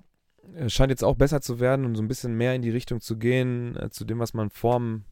scheint 0.67 0.89
jetzt 0.89 1.03
auch 1.03 1.15
besser 1.15 1.41
zu 1.41 1.59
werden 1.59 1.85
und 1.85 1.95
so 1.95 2.03
ein 2.03 2.07
bisschen 2.07 2.35
mehr 2.35 2.55
in 2.55 2.61
die 2.61 2.69
Richtung 2.69 3.01
zu 3.01 3.17
gehen, 3.17 3.75
äh, 3.75 3.89
zu 3.89 4.05
dem, 4.05 4.19
was 4.19 4.33
man 4.33 4.49
vorm 4.49 5.05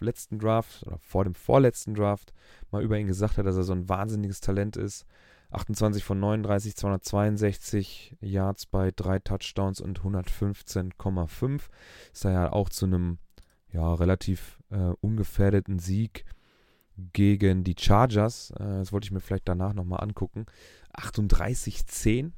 letzten 0.00 0.38
Draft 0.38 0.84
oder 0.86 0.98
vor 0.98 1.24
dem 1.24 1.34
vorletzten 1.34 1.94
Draft 1.94 2.32
mal 2.70 2.82
über 2.82 2.98
ihn 2.98 3.06
gesagt 3.06 3.38
hat, 3.38 3.46
dass 3.46 3.56
er 3.56 3.62
so 3.62 3.72
ein 3.72 3.88
wahnsinniges 3.88 4.40
Talent 4.40 4.76
ist. 4.76 5.06
28 5.50 6.02
von 6.02 6.18
39, 6.18 6.74
262 6.76 8.16
Yards 8.20 8.66
bei 8.66 8.90
drei 8.94 9.20
Touchdowns 9.20 9.80
und 9.80 10.00
115,5. 10.00 11.62
Ist 12.12 12.24
da 12.24 12.32
ja 12.32 12.52
auch 12.52 12.68
zu 12.68 12.86
einem 12.86 13.18
ja, 13.72 13.94
relativ 13.94 14.58
äh, 14.70 14.92
ungefährdeten 15.00 15.78
Sieg 15.78 16.24
gegen 17.12 17.62
die 17.62 17.76
Chargers. 17.78 18.50
Äh, 18.52 18.64
das 18.64 18.92
wollte 18.92 19.06
ich 19.06 19.12
mir 19.12 19.20
vielleicht 19.20 19.48
danach 19.48 19.72
nochmal 19.72 20.02
angucken. 20.02 20.46
38-10. 20.96 22.32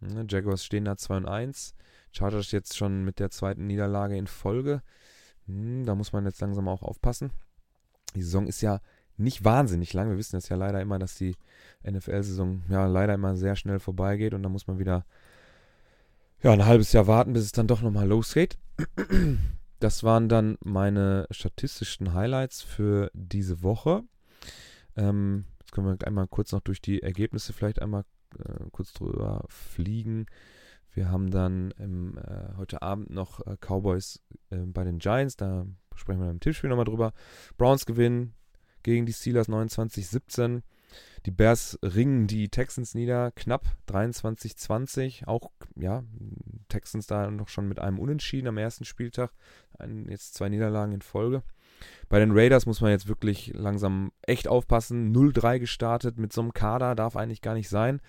Ne, 0.00 0.26
Jaguars 0.28 0.64
stehen 0.64 0.84
da 0.84 0.96
2 0.96 1.18
und 1.18 1.26
1. 1.26 1.74
Chargers 2.12 2.50
jetzt 2.52 2.76
schon 2.76 3.04
mit 3.04 3.18
der 3.18 3.30
zweiten 3.30 3.66
Niederlage 3.66 4.16
in 4.16 4.26
Folge. 4.26 4.82
Hm, 5.46 5.84
da 5.84 5.94
muss 5.94 6.12
man 6.12 6.24
jetzt 6.24 6.40
langsam 6.40 6.68
auch 6.68 6.82
aufpassen. 6.82 7.32
Die 8.14 8.22
Saison 8.22 8.46
ist 8.46 8.60
ja 8.60 8.80
nicht 9.16 9.44
wahnsinnig 9.44 9.92
lang. 9.92 10.08
Wir 10.10 10.16
wissen 10.16 10.36
es 10.36 10.48
ja 10.48 10.56
leider 10.56 10.80
immer, 10.80 10.98
dass 10.98 11.14
die 11.14 11.36
NFL-Saison 11.88 12.62
ja 12.68 12.86
leider 12.86 13.14
immer 13.14 13.36
sehr 13.36 13.54
schnell 13.54 13.78
vorbeigeht 13.78 14.34
und 14.34 14.42
da 14.42 14.48
muss 14.48 14.66
man 14.66 14.78
wieder 14.78 15.04
ja, 16.42 16.52
ein 16.52 16.64
halbes 16.64 16.92
Jahr 16.92 17.06
warten, 17.06 17.34
bis 17.34 17.44
es 17.44 17.52
dann 17.52 17.66
doch 17.66 17.82
nochmal 17.82 18.08
losgeht. 18.08 18.58
Das 19.80 20.04
waren 20.04 20.28
dann 20.28 20.58
meine 20.62 21.26
statistischen 21.30 22.12
Highlights 22.12 22.60
für 22.60 23.10
diese 23.14 23.62
Woche. 23.62 24.02
Ähm, 24.94 25.46
jetzt 25.58 25.72
können 25.72 25.86
wir 25.86 26.06
einmal 26.06 26.28
kurz 26.28 26.52
noch 26.52 26.60
durch 26.60 26.82
die 26.82 27.02
Ergebnisse 27.02 27.54
vielleicht 27.54 27.80
einmal 27.80 28.04
äh, 28.38 28.64
kurz 28.72 28.92
drüber 28.92 29.44
fliegen. 29.48 30.26
Wir 30.92 31.10
haben 31.10 31.30
dann 31.30 31.72
im, 31.78 32.18
äh, 32.18 32.56
heute 32.56 32.82
Abend 32.82 33.10
noch 33.10 33.46
äh, 33.46 33.56
Cowboys 33.56 34.20
äh, 34.50 34.56
bei 34.56 34.84
den 34.84 34.98
Giants. 34.98 35.36
Da 35.36 35.66
sprechen 35.94 36.20
wir 36.20 36.30
im 36.30 36.40
Tippspiel 36.40 36.70
nochmal 36.70 36.84
drüber. 36.84 37.12
Browns 37.56 37.86
gewinnen 37.86 38.34
gegen 38.82 39.06
die 39.06 39.12
Steelers 39.12 39.48
29-17. 39.48 40.62
Die 41.26 41.30
Bears 41.30 41.78
ringen 41.82 42.26
die 42.26 42.48
Texans 42.48 42.94
nieder, 42.94 43.30
knapp 43.32 43.66
23-20. 43.88 45.26
Auch, 45.26 45.50
ja, 45.76 46.02
Texans 46.68 47.06
da 47.06 47.30
noch 47.30 47.48
schon 47.48 47.68
mit 47.68 47.78
einem 47.78 47.98
Unentschieden 47.98 48.48
am 48.48 48.58
ersten 48.58 48.84
Spieltag. 48.84 49.32
Ein, 49.78 50.08
jetzt 50.08 50.34
zwei 50.34 50.48
Niederlagen 50.48 50.92
in 50.92 51.02
Folge. 51.02 51.42
Bei 52.08 52.18
den 52.18 52.32
Raiders 52.32 52.66
muss 52.66 52.80
man 52.80 52.90
jetzt 52.90 53.08
wirklich 53.08 53.52
langsam 53.54 54.12
echt 54.22 54.48
aufpassen. 54.48 55.14
0-3 55.14 55.58
gestartet 55.58 56.18
mit 56.18 56.32
so 56.32 56.40
einem 56.40 56.52
Kader 56.52 56.94
darf 56.94 57.16
eigentlich 57.16 57.42
gar 57.42 57.54
nicht 57.54 57.68
sein. 57.68 58.00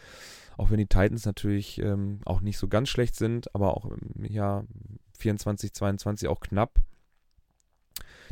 Auch 0.58 0.70
wenn 0.70 0.78
die 0.78 0.88
Titans 0.88 1.26
natürlich 1.26 1.80
ähm, 1.82 2.20
auch 2.26 2.42
nicht 2.42 2.58
so 2.58 2.68
ganz 2.68 2.90
schlecht 2.90 3.16
sind, 3.16 3.54
aber 3.56 3.76
auch 3.76 3.86
im 3.86 4.26
Jahr 4.26 4.66
24, 5.18 5.74
22 5.74 6.28
auch 6.28 6.40
knapp. 6.40 6.80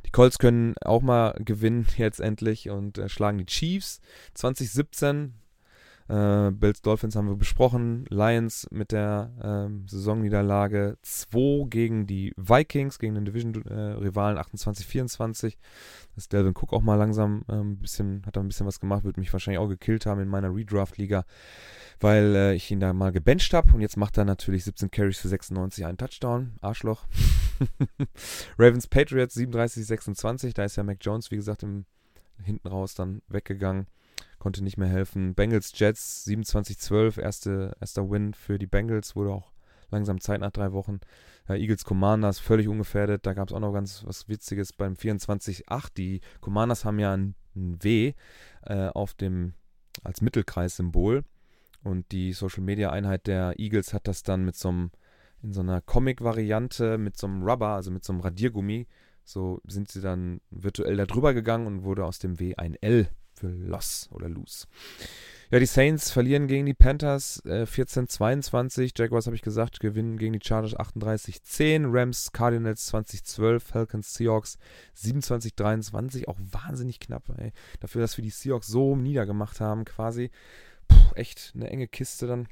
Die 0.06 0.12
Colts 0.12 0.40
können 0.40 0.76
auch 0.82 1.02
mal 1.02 1.36
gewinnen 1.40 1.88
jetzt 1.98 2.20
endlich 2.20 2.70
und 2.70 2.98
äh, 2.98 3.10
schlagen 3.10 3.38
die 3.38 3.46
Chiefs 3.46 4.00
2017 4.34 5.34
äh, 6.10 6.50
Bills 6.52 6.82
Dolphins 6.82 7.16
haben 7.16 7.28
wir 7.28 7.36
besprochen. 7.36 8.06
Lions 8.10 8.68
mit 8.72 8.92
der 8.92 9.32
ähm, 9.44 9.88
Saisonniederlage 9.88 10.98
2 11.04 11.68
gegen 11.70 12.08
die 12.08 12.34
Vikings, 12.36 12.98
gegen 12.98 13.14
den 13.14 13.26
Division-Rivalen 13.26 14.38
äh, 14.38 14.42
28-24. 14.42 15.58
Das 16.16 16.28
Delvin 16.28 16.56
Cook 16.56 16.74
auch 16.74 16.82
mal 16.82 16.96
langsam 16.96 17.46
äh, 17.48 17.54
ein 17.54 17.78
bisschen, 17.78 18.24
hat 18.26 18.36
da 18.36 18.42
ein 18.42 18.48
bisschen 18.48 18.66
was 18.66 18.80
gemacht, 18.80 19.04
wird 19.04 19.18
mich 19.18 19.32
wahrscheinlich 19.32 19.60
auch 19.60 19.68
gekillt 19.68 20.08
haben 20.08 20.20
in 20.20 20.30
meiner 20.30 20.54
Redraft-Liga, 20.54 21.26
weil 22.00 22.36
äh, 22.36 22.56
ich 22.56 22.72
ihn 22.72 22.80
da 22.80 22.92
mal 22.92 23.12
gebencht 23.12 23.54
habe 23.54 23.72
und 23.72 23.82
jetzt 23.82 23.96
macht 23.96 24.18
er 24.18 24.26
natürlich 24.26 24.64
17 24.64 24.90
Carries 24.90 25.20
für 25.20 25.28
96, 25.28 25.86
einen 25.86 25.98
Touchdown. 25.98 26.54
Arschloch. 26.62 27.06
Ravens 28.58 28.88
Patriots 28.88 29.38
37-26, 29.38 30.56
da 30.56 30.64
ist 30.64 30.76
ja 30.76 30.84
Mac 30.84 30.98
Jones, 31.02 31.30
wie 31.30 31.36
gesagt, 31.36 31.62
im, 31.62 31.86
hinten 32.42 32.68
raus 32.68 32.96
dann 32.96 33.22
weggegangen 33.28 33.86
konnte 34.40 34.64
nicht 34.64 34.78
mehr 34.78 34.88
helfen. 34.88 35.36
Bengals 35.36 35.72
Jets 35.76 36.26
27-12, 36.28 37.22
erste, 37.22 37.76
erster 37.80 38.10
Win 38.10 38.34
für 38.34 38.58
die 38.58 38.68
Bengals, 38.68 39.16
wurde 39.16 39.32
auch 39.32 39.52
langsam 39.92 40.22
Zeit 40.22 40.42
nach 40.42 40.52
drei 40.52 40.72
Wochen. 40.72 41.00
Ja, 41.48 41.56
Eagles 41.56 41.84
Commanders 41.84 42.40
völlig 42.40 42.68
ungefährdet. 42.68 43.26
Da 43.26 43.34
gab 43.34 43.50
es 43.50 43.54
auch 43.54 43.60
noch 43.60 43.74
ganz 43.74 44.04
was 44.06 44.28
Witziges 44.28 44.74
beim 44.74 44.94
24-8. 44.94 45.88
Die 45.98 46.22
Commanders 46.42 46.86
haben 46.86 47.00
ja 47.00 47.14
ein, 47.14 47.36
ein 47.56 47.84
W 47.84 48.14
äh, 48.66 48.88
auf 48.90 49.14
dem 49.14 49.54
als 50.04 50.22
Mittelkreissymbol. 50.22 51.24
Und 51.84 52.12
die 52.12 52.34
Social 52.34 52.64
Media 52.64 52.92
Einheit 52.92 53.28
der 53.28 53.58
Eagles 53.58 53.94
hat 53.94 54.08
das 54.08 54.24
dann 54.24 54.46
mit 54.46 54.56
so 54.56 54.70
einem, 54.70 54.92
in 55.42 55.54
so 55.54 55.62
einer 55.62 55.82
Comic-Variante 55.82 56.98
mit 56.98 57.18
so 57.18 57.28
einem 57.28 57.44
Rubber, 57.44 57.70
also 57.70 57.90
mit 57.90 58.04
so 58.04 58.14
einem 58.14 58.22
Radiergummi, 58.22 58.88
so 59.24 59.62
sind 59.66 59.90
sie 59.90 60.02
dann 60.02 60.42
virtuell 60.50 60.98
da 60.98 61.06
drüber 61.06 61.34
gegangen 61.34 61.68
und 61.68 61.84
wurde 61.84 62.04
aus 62.04 62.20
dem 62.20 62.40
W 62.40 62.56
ein 62.56 62.76
L 62.76 63.10
für 63.40 63.50
Loss 63.50 64.10
oder 64.12 64.30
Lose. 64.30 64.68
Ja, 65.52 65.58
die 65.58 65.66
Saints 65.66 66.12
verlieren 66.12 66.48
gegen 66.48 66.68
die 66.68 66.76
Panthers 66.76 67.44
äh, 67.46 67.64
14-22. 67.64 68.92
Jaguars, 68.96 69.26
habe 69.26 69.36
ich 69.36 69.42
gesagt, 69.42 69.80
gewinnen 69.80 70.20
gegen 70.20 70.34
die 70.34 70.46
Chargers 70.46 70.78
38-10. 70.78 71.88
Rams, 71.92 72.32
Cardinals 72.32 72.94
20-12. 72.94 73.60
Falcons, 73.60 74.14
Seahawks 74.14 74.60
27-23. 74.96 76.28
Auch 76.28 76.38
wahnsinnig 76.40 77.00
knapp, 77.00 77.24
ey. 77.40 77.52
Dafür, 77.80 78.02
dass 78.02 78.16
wir 78.18 78.24
die 78.24 78.30
Seahawks 78.30 78.68
so 78.68 78.96
niedergemacht 78.96 79.60
haben, 79.60 79.86
quasi. 79.86 80.30
Puh, 80.88 81.16
echt 81.16 81.54
eine 81.56 81.70
enge 81.72 81.88
Kiste 81.88 82.28
dann. 82.28 82.48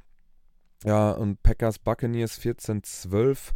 Ja, 0.84 1.12
und 1.12 1.44
Packers, 1.44 1.78
Buccaneers 1.78 2.40
14-12 2.42 3.52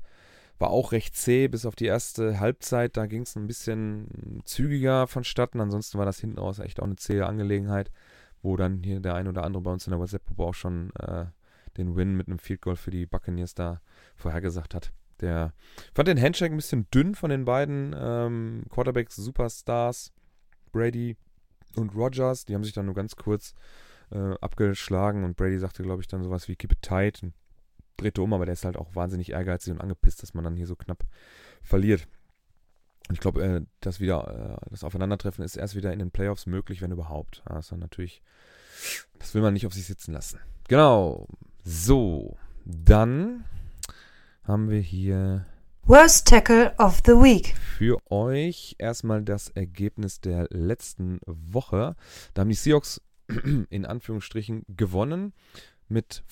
war 0.62 0.69
auch 0.69 0.91
recht 0.91 1.15
zäh 1.15 1.47
bis 1.47 1.65
auf 1.65 1.76
die 1.76 1.86
erste 1.86 2.39
Halbzeit. 2.39 2.95
Da 2.95 3.08
ging 3.08 3.24
es 3.24 3.36
ein 3.36 3.47
bisschen 3.47 4.41
zügiger 4.45 5.08
vonstatten. 5.08 5.60
Ansonsten 5.60 5.97
war 5.97 6.06
das 6.06 6.19
hinten 6.19 6.39
raus 6.39 6.60
echt 6.60 6.80
auch 6.80 6.86
eine 6.86 6.95
zähe 6.95 7.26
Angelegenheit 7.26 7.91
wo 8.41 8.58
dann 8.58 8.84
hier 8.84 9.00
der 9.00 9.15
ein 9.15 9.28
oder 9.28 9.43
andere 9.43 9.63
bei 9.63 9.71
uns 9.71 9.86
in 9.88 9.91
der 9.91 10.00
WhatsApp-Gruppe 10.00 10.43
auch 10.43 10.54
schon 10.54 10.91
äh, 10.95 11.26
den 11.78 11.95
Win 11.95 12.15
mit 12.15 12.28
einem 12.28 12.39
Field 12.39 12.62
Goal 12.62 12.76
für 12.76 12.91
die 12.91 13.06
Buccaneers 13.06 13.54
da 13.54 13.82
vorhergesagt 14.15 14.74
hat. 14.74 14.91
Der 15.19 15.54
fand 15.93 16.08
den 16.08 16.21
Handshake 16.21 16.54
ein 16.54 16.58
bisschen 16.58 16.88
dünn 16.91 17.13
von 17.13 17.30
den 17.30 17.45
beiden 17.45 17.95
ähm, 17.97 18.63
Quarterbacks, 18.69 19.15
Superstars, 19.15 20.12
Brady 20.71 21.15
und 21.76 21.95
Rogers. 21.95 22.45
Die 22.45 22.56
haben 22.56 22.63
sich 22.63 22.74
dann 22.74 22.88
nur 22.88 22.95
ganz 22.95 23.15
kurz 23.15 23.54
äh, 24.12 24.34
abgeschlagen 24.41 25.24
und 25.24 25.38
Brady 25.38 25.60
sagte, 25.60 25.84
glaube 25.84 26.02
ich, 26.02 26.08
dann 26.08 26.24
sowas 26.24 26.47
wie 26.47 26.56
Keep 26.56 26.74
it 26.74 26.82
tight 26.82 27.21
und 27.24 27.34
drehte 27.97 28.21
um, 28.21 28.34
aber 28.34 28.45
der 28.45 28.54
ist 28.54 28.65
halt 28.65 28.77
auch 28.77 28.95
wahnsinnig 28.95 29.32
ehrgeizig 29.32 29.73
und 29.73 29.82
angepisst, 29.82 30.23
dass 30.23 30.34
man 30.34 30.43
dann 30.43 30.56
hier 30.56 30.67
so 30.67 30.75
knapp 30.75 31.06
verliert. 31.62 32.08
Und 33.08 33.15
ich 33.15 33.19
glaube, 33.19 33.43
äh, 33.43 33.62
das 33.80 33.99
wieder, 33.99 34.60
äh, 34.62 34.69
das 34.69 34.84
Aufeinandertreffen 34.84 35.43
ist 35.43 35.56
erst 35.56 35.75
wieder 35.75 35.91
in 35.91 35.99
den 35.99 36.12
Playoffs 36.12 36.45
möglich, 36.45 36.82
wenn 36.82 36.91
überhaupt. 36.91 37.41
Also 37.45 37.75
natürlich, 37.75 38.21
das 39.19 39.34
will 39.34 39.41
man 39.41 39.54
nicht 39.54 39.65
auf 39.65 39.73
sich 39.73 39.86
sitzen 39.86 40.13
lassen. 40.13 40.39
Genau. 40.67 41.27
So, 41.63 42.38
dann 42.65 43.43
haben 44.43 44.69
wir 44.69 44.80
hier 44.80 45.45
Worst 45.84 46.27
Tackle 46.27 46.73
of 46.77 47.01
the 47.06 47.13
Week. 47.13 47.56
Für 47.58 47.97
euch 48.10 48.75
erstmal 48.77 49.23
das 49.23 49.49
Ergebnis 49.49 50.21
der 50.21 50.47
letzten 50.51 51.19
Woche. 51.25 51.95
Da 52.34 52.41
haben 52.41 52.49
die 52.49 52.56
Seahawks 52.56 53.01
in 53.69 53.86
Anführungsstrichen 53.86 54.63
gewonnen 54.69 55.34
mit 55.89 56.23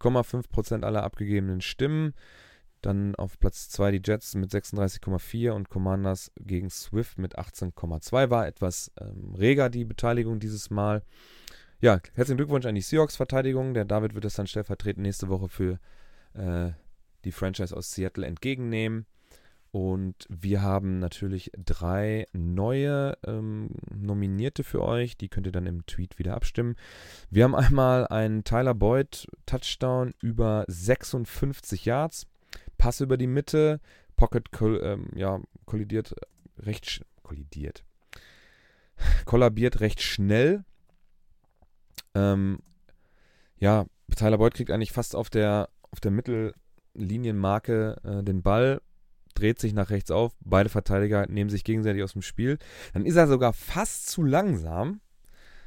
45,5% 0.00 0.84
aller 0.84 1.02
abgegebenen 1.02 1.60
Stimmen. 1.60 2.14
Dann 2.82 3.14
auf 3.14 3.38
Platz 3.38 3.68
2 3.70 3.92
die 3.92 4.02
Jets 4.04 4.34
mit 4.34 4.50
36,4 4.50 5.50
und 5.50 5.70
Commanders 5.70 6.30
gegen 6.38 6.70
Swift 6.70 7.18
mit 7.18 7.38
18,2. 7.38 8.30
War 8.30 8.46
etwas 8.46 8.92
ähm, 9.00 9.34
reger 9.34 9.70
die 9.70 9.84
Beteiligung 9.84 10.38
dieses 10.38 10.70
Mal. 10.70 11.02
Ja, 11.80 12.00
herzlichen 12.14 12.36
Glückwunsch 12.36 12.66
an 12.66 12.74
die 12.74 12.82
Seahawks-Verteidigung. 12.82 13.74
Der 13.74 13.84
David 13.84 14.14
wird 14.14 14.24
das 14.24 14.34
dann 14.34 14.46
stellvertretend 14.46 15.02
nächste 15.02 15.28
Woche 15.28 15.48
für 15.48 15.78
äh, 16.34 16.70
die 17.24 17.32
Franchise 17.32 17.76
aus 17.76 17.92
Seattle 17.92 18.26
entgegennehmen. 18.26 19.06
Und 19.76 20.26
wir 20.30 20.62
haben 20.62 21.00
natürlich 21.00 21.50
drei 21.54 22.26
neue 22.32 23.18
ähm, 23.26 23.68
Nominierte 23.94 24.64
für 24.64 24.80
euch. 24.80 25.18
Die 25.18 25.28
könnt 25.28 25.44
ihr 25.44 25.52
dann 25.52 25.66
im 25.66 25.84
Tweet 25.84 26.18
wieder 26.18 26.34
abstimmen. 26.34 26.76
Wir 27.28 27.44
haben 27.44 27.54
einmal 27.54 28.06
einen 28.06 28.42
Tyler 28.42 28.72
Boyd 28.72 29.26
Touchdown 29.44 30.14
über 30.22 30.64
56 30.66 31.84
Yards. 31.84 32.26
Pass 32.78 33.02
über 33.02 33.18
die 33.18 33.26
Mitte, 33.26 33.82
Pocket 34.16 34.48
ähm, 34.62 35.10
ja, 35.14 35.42
kollidiert 35.66 36.14
recht 36.56 37.04
kollidiert. 37.22 37.84
Kollabiert 39.26 39.80
recht 39.80 40.00
schnell. 40.00 40.64
Ähm, 42.14 42.60
ja, 43.58 43.84
Tyler 44.16 44.38
Boyd 44.38 44.54
kriegt 44.54 44.70
eigentlich 44.70 44.92
fast 44.92 45.14
auf 45.14 45.28
der, 45.28 45.68
auf 45.90 46.00
der 46.00 46.12
Mittellinienmarke 46.12 47.96
äh, 48.04 48.22
den 48.22 48.40
Ball, 48.40 48.80
dreht 49.38 49.60
sich 49.60 49.72
nach 49.72 49.90
rechts 49.90 50.10
auf, 50.10 50.32
beide 50.40 50.68
Verteidiger 50.68 51.26
nehmen 51.28 51.50
sich 51.50 51.64
gegenseitig 51.64 52.02
aus 52.02 52.12
dem 52.12 52.22
Spiel. 52.22 52.58
Dann 52.92 53.06
ist 53.06 53.16
er 53.16 53.28
sogar 53.28 53.52
fast 53.52 54.08
zu 54.08 54.22
langsam. 54.22 55.00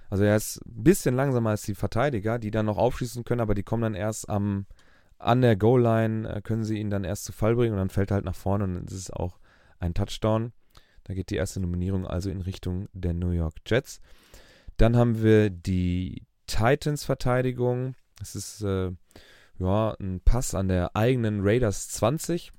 Also 0.10 0.24
er 0.24 0.36
ist 0.36 0.58
ein 0.66 0.84
bisschen 0.84 1.16
langsamer 1.16 1.52
als 1.52 1.62
die 1.62 1.76
Verteidiger, 1.76 2.40
die 2.40 2.52
dann 2.52 2.66
noch 2.66 2.78
aufschießen 2.78 3.24
können, 3.24 3.42
aber 3.42 3.54
die 3.54 3.64
kommen 3.64 3.84
dann 3.84 3.96
erst 3.96 4.28
am, 4.28 4.66
an 5.20 5.42
der 5.42 5.56
Goal-Line 5.56 6.28
äh, 6.28 6.42
können 6.42 6.64
sie 6.64 6.80
ihn 6.80 6.90
dann 6.90 7.04
erst 7.04 7.26
zu 7.26 7.32
Fall 7.32 7.56
bringen 7.56 7.74
und 7.74 7.80
dann 7.80 7.90
fällt 7.90 8.12
er 8.12 8.16
halt 8.16 8.26
nach 8.26 8.36
vorne 8.36 8.64
und 8.64 8.74
dann 8.74 8.86
ist 8.86 8.94
es 8.94 9.12
auch 9.12 9.40
ein 9.80 9.94
Touchdown. 9.94 10.52
Da 11.04 11.14
geht 11.14 11.30
die 11.30 11.36
erste 11.36 11.60
Nominierung 11.60 12.08
also 12.08 12.30
in 12.30 12.42
Richtung 12.42 12.88
der 12.94 13.14
New 13.14 13.32
York 13.32 13.56
Jets. 13.66 14.00
Dann 14.78 14.96
haben 14.96 15.22
wir 15.22 15.50
die 15.50 16.24
Titans-Verteidigung. 16.48 17.96
Das 18.18 18.36
ist 18.36 18.62
äh, 18.62 18.92
ja, 19.60 19.96
ein 20.00 20.22
Pass 20.24 20.56
an 20.56 20.68
der 20.68 20.96
eigenen 20.96 21.42
Raiders 21.42 21.90
20. 21.90 22.52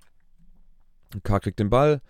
Carr 1.23 1.41
kriegt 1.41 1.59
den 1.59 1.71
Ball, 1.71 2.01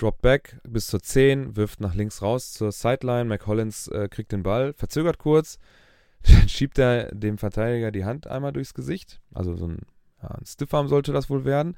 Drop 0.00 0.22
back 0.22 0.58
bis 0.66 0.86
zur 0.86 1.02
10, 1.02 1.56
wirft 1.56 1.80
nach 1.80 1.94
links 1.94 2.22
raus 2.22 2.54
zur 2.54 2.72
Sideline. 2.72 3.26
McCollins 3.26 3.86
äh, 3.88 4.08
kriegt 4.08 4.32
den 4.32 4.42
Ball, 4.42 4.72
verzögert 4.72 5.18
kurz, 5.18 5.58
dann 6.22 6.48
schiebt 6.48 6.78
er 6.78 7.14
dem 7.14 7.36
Verteidiger 7.36 7.90
die 7.90 8.06
Hand 8.06 8.26
einmal 8.26 8.52
durchs 8.52 8.72
Gesicht. 8.72 9.20
Also 9.34 9.56
so 9.56 9.68
ein, 9.68 9.80
ja, 10.22 10.28
ein 10.30 10.46
Stiffarm 10.46 10.88
sollte 10.88 11.12
das 11.12 11.28
wohl 11.28 11.44
werden. 11.44 11.76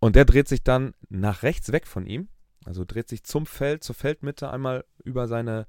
Und 0.00 0.16
der 0.16 0.24
dreht 0.24 0.48
sich 0.48 0.64
dann 0.64 0.94
nach 1.08 1.44
rechts 1.44 1.70
weg 1.70 1.86
von 1.86 2.06
ihm. 2.06 2.28
Also 2.64 2.84
dreht 2.84 3.08
sich 3.08 3.22
zum 3.22 3.46
Feld, 3.46 3.84
zur 3.84 3.94
Feldmitte 3.94 4.50
einmal 4.50 4.84
über 5.04 5.28
seine 5.28 5.66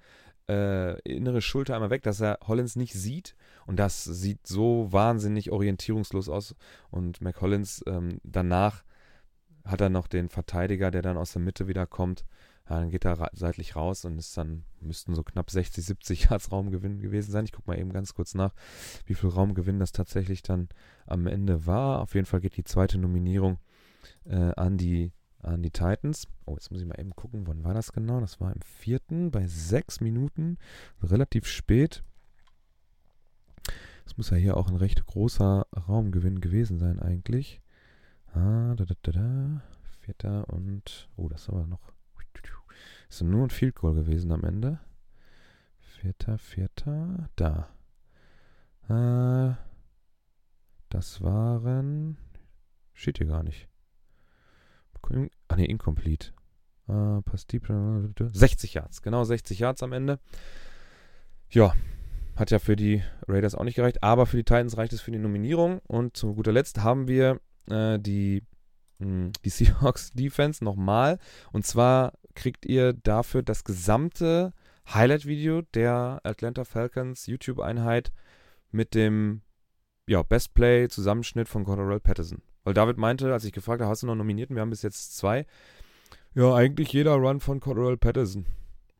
äh, 0.49 0.99
innere 1.01 1.41
Schulter 1.41 1.75
einmal 1.75 1.89
weg, 1.89 2.01
dass 2.03 2.19
er 2.19 2.39
Hollins 2.47 2.75
nicht 2.75 2.93
sieht. 2.93 3.35
Und 3.67 3.77
das 3.77 4.03
sieht 4.03 4.47
so 4.47 4.91
wahnsinnig 4.91 5.51
orientierungslos 5.51 6.29
aus. 6.29 6.55
Und 6.89 7.21
McCollins 7.21 7.83
ähm, 7.85 8.19
danach 8.23 8.83
hat 9.65 9.81
er 9.81 9.89
noch 9.89 10.07
den 10.07 10.29
Verteidiger, 10.29 10.91
der 10.91 11.01
dann 11.01 11.17
aus 11.17 11.33
der 11.33 11.41
Mitte 11.41 11.67
wieder 11.67 11.85
kommt 11.85 12.25
ja, 12.69 12.79
dann 12.79 12.89
geht 12.89 13.05
er 13.05 13.19
ra 13.19 13.29
seitlich 13.33 13.75
raus 13.75 14.05
und 14.05 14.17
ist 14.17 14.35
dann, 14.37 14.63
müssten 14.81 15.13
so 15.13 15.23
knapp 15.23 15.51
60, 15.51 15.85
70 15.85 16.23
Yards 16.29 16.51
Raumgewinn 16.51 16.99
gewesen 16.99 17.31
sein. 17.31 17.45
Ich 17.45 17.51
gucke 17.51 17.69
mal 17.69 17.79
eben 17.79 17.93
ganz 17.93 18.13
kurz 18.15 18.33
nach, 18.33 18.53
wie 19.05 19.13
viel 19.13 19.29
Raumgewinn 19.29 19.79
das 19.79 19.91
tatsächlich 19.91 20.41
dann 20.41 20.69
am 21.05 21.27
Ende 21.27 21.67
war. 21.67 22.01
Auf 22.01 22.15
jeden 22.15 22.25
Fall 22.25 22.41
geht 22.41 22.57
die 22.57 22.63
zweite 22.63 22.97
Nominierung 22.97 23.59
äh, 24.25 24.51
an, 24.55 24.77
die, 24.77 25.11
an 25.43 25.61
die 25.61 25.69
Titans. 25.69 26.27
Oh, 26.45 26.53
jetzt 26.53 26.71
muss 26.71 26.81
ich 26.81 26.87
mal 26.87 26.99
eben 26.99 27.15
gucken, 27.15 27.45
wann 27.45 27.63
war 27.63 27.75
das 27.75 27.93
genau? 27.93 28.19
Das 28.19 28.41
war 28.41 28.51
im 28.51 28.61
vierten, 28.61 29.29
bei 29.29 29.47
sechs 29.47 30.01
Minuten, 30.01 30.57
relativ 31.03 31.45
spät. 31.45 32.03
Das 34.05 34.17
muss 34.17 34.31
ja 34.31 34.37
hier 34.37 34.57
auch 34.57 34.69
ein 34.69 34.75
recht 34.75 35.05
großer 35.05 35.67
Raumgewinn 35.87 36.41
gewesen 36.41 36.79
sein 36.79 36.99
eigentlich. 36.99 37.61
Ah, 38.35 38.75
da, 38.75 38.85
da, 38.85 38.95
da, 39.01 39.11
da. 39.11 39.61
Vierter 40.01 40.47
und, 40.49 41.09
oh, 41.15 41.27
das 41.29 41.43
ist 41.43 41.49
aber 41.49 41.65
noch 41.65 41.95
ist 43.09 43.21
nur 43.21 43.45
ein 43.45 43.49
Field 43.49 43.75
Goal 43.75 43.95
gewesen 43.95 44.31
am 44.31 44.43
Ende. 44.43 44.79
Vierter, 45.79 46.37
vierter, 46.37 47.29
da. 47.35 47.69
Äh, 48.89 49.55
das 50.89 51.21
waren. 51.21 52.17
Steht 52.93 53.17
hier 53.17 53.27
gar 53.27 53.43
nicht. 53.43 53.69
Ah 55.47 55.55
ne, 55.55 55.65
incomplete. 55.65 56.33
Äh, 56.87 57.21
passt 57.21 57.51
deep. 57.51 57.67
60 58.17 58.73
Yards, 58.73 59.01
genau 59.01 59.23
60 59.23 59.59
Yards 59.59 59.83
am 59.83 59.93
Ende. 59.93 60.19
Ja, 61.49 61.73
hat 62.35 62.51
ja 62.51 62.59
für 62.59 62.75
die 62.75 63.03
Raiders 63.27 63.55
auch 63.55 63.63
nicht 63.63 63.75
gereicht, 63.75 64.03
aber 64.03 64.25
für 64.25 64.37
die 64.37 64.43
Titans 64.43 64.77
reicht 64.77 64.93
es 64.93 65.01
für 65.01 65.11
die 65.11 65.19
Nominierung. 65.19 65.79
Und 65.87 66.17
zu 66.17 66.33
guter 66.33 66.51
Letzt 66.51 66.79
haben 66.79 67.07
wir 67.07 67.39
äh, 67.69 67.99
die, 67.99 68.43
mh, 68.99 69.07
hm, 69.07 69.31
die 69.43 69.49
Seahawks 69.49 70.11
Defense 70.11 70.63
nochmal. 70.63 71.19
Und 71.51 71.65
zwar 71.65 72.13
kriegt 72.35 72.65
ihr 72.65 72.93
dafür 72.93 73.43
das 73.43 73.63
gesamte 73.63 74.53
Highlight-Video 74.93 75.61
der 75.73 76.19
Atlanta 76.23 76.63
Falcons 76.63 77.25
YouTube-Einheit 77.25 78.11
mit 78.71 78.93
dem 78.93 79.41
ja, 80.07 80.21
Best 80.21 80.53
Play-Zusammenschnitt 80.53 81.47
von 81.47 81.63
Cordell 81.63 81.99
Patterson. 81.99 82.41
Weil 82.63 82.73
David 82.73 82.97
meinte, 82.97 83.31
als 83.33 83.45
ich 83.45 83.53
gefragt 83.53 83.81
habe, 83.81 83.89
hast 83.89 84.03
du 84.03 84.07
noch 84.07 84.15
Nominierten? 84.15 84.55
Wir 84.55 84.61
haben 84.61 84.69
bis 84.69 84.81
jetzt 84.81 85.17
zwei. 85.17 85.45
Ja, 86.33 86.53
eigentlich 86.53 86.91
jeder 86.91 87.13
Run 87.13 87.39
von 87.39 87.59
Cordell 87.59 87.97
Patterson. 87.97 88.45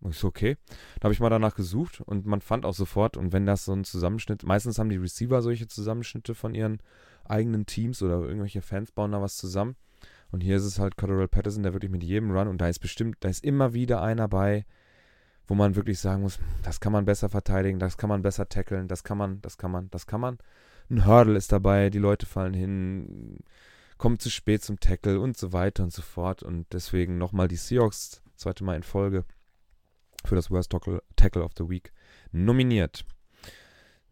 Und 0.02 0.12
ich 0.12 0.18
so, 0.18 0.28
okay. 0.28 0.58
Da 1.00 1.06
habe 1.06 1.14
ich 1.14 1.20
mal 1.20 1.30
danach 1.30 1.56
gesucht 1.56 2.02
und 2.02 2.26
man 2.26 2.42
fand 2.42 2.66
auch 2.66 2.74
sofort, 2.74 3.18
und 3.18 3.34
wenn 3.34 3.46
das 3.46 3.66
so 3.66 3.74
ein 3.74 3.84
Zusammenschnitt, 3.84 4.44
meistens 4.44 4.78
haben 4.78 4.90
die 4.90 4.98
Receiver 4.98 5.42
solche 5.42 5.68
Zusammenschnitte 5.68 6.36
von 6.36 6.54
ihren 6.54 6.80
eigenen 7.30 7.66
Teams 7.66 8.02
oder 8.02 8.22
irgendwelche 8.22 8.62
Fans 8.62 8.92
bauen 8.92 9.12
da 9.12 9.22
was 9.22 9.38
zusammen. 9.38 9.76
Und 10.32 10.42
hier 10.42 10.58
ist 10.58 10.66
es 10.66 10.80
halt 10.80 10.98
Cordell 10.98 11.28
Patterson, 11.28 11.64
der 11.64 11.74
wirklich 11.74 11.92
mit 11.92 12.04
jedem 12.04 12.32
Run, 12.32 12.48
und 12.48 12.60
da 12.60 12.68
ist 12.68 12.80
bestimmt, 12.80 13.18
da 13.22 13.30
ist 13.30 13.44
immer 13.44 13.74
wieder 13.74 14.02
einer 14.02 14.28
bei, 14.28 14.66
wo 15.48 15.56
man 15.56 15.76
wirklich 15.76 16.00
sagen 16.00 16.24
muss, 16.24 16.40
das 16.64 16.80
kann 16.80 16.92
man 16.92 17.06
besser 17.06 17.30
verteidigen, 17.30 17.80
das 17.80 17.98
kann 17.98 18.10
man 18.10 18.22
besser 18.22 18.50
tackeln, 18.50 18.88
das 18.88 19.04
kann 19.04 19.18
man, 19.18 19.42
das 19.42 19.58
kann 19.58 19.72
man, 19.72 19.90
das 19.92 20.08
kann 20.08 20.22
man. 20.22 20.38
Ein 20.90 21.06
Hurdle 21.06 21.38
ist 21.38 21.52
dabei, 21.52 21.90
die 21.90 22.00
Leute 22.00 22.26
fallen 22.26 22.54
hin, 22.54 23.40
kommen 23.98 24.20
zu 24.20 24.30
spät 24.30 24.64
zum 24.64 24.80
Tackle 24.80 25.20
und 25.20 25.38
so 25.38 25.54
weiter 25.54 25.84
und 25.84 25.94
so 25.94 26.02
fort. 26.02 26.44
Und 26.44 26.66
deswegen 26.74 27.18
nochmal 27.18 27.48
die 27.48 27.56
Seahawks, 27.56 28.22
zweite 28.36 28.64
Mal 28.64 28.76
in 28.76 28.84
Folge, 28.84 29.26
für 30.26 30.36
das 30.36 30.52
Worst 30.52 30.72
Tackle, 30.72 31.02
Tackle 31.16 31.44
of 31.44 31.52
the 31.58 31.70
Week 31.70 31.92
nominiert. 32.32 33.06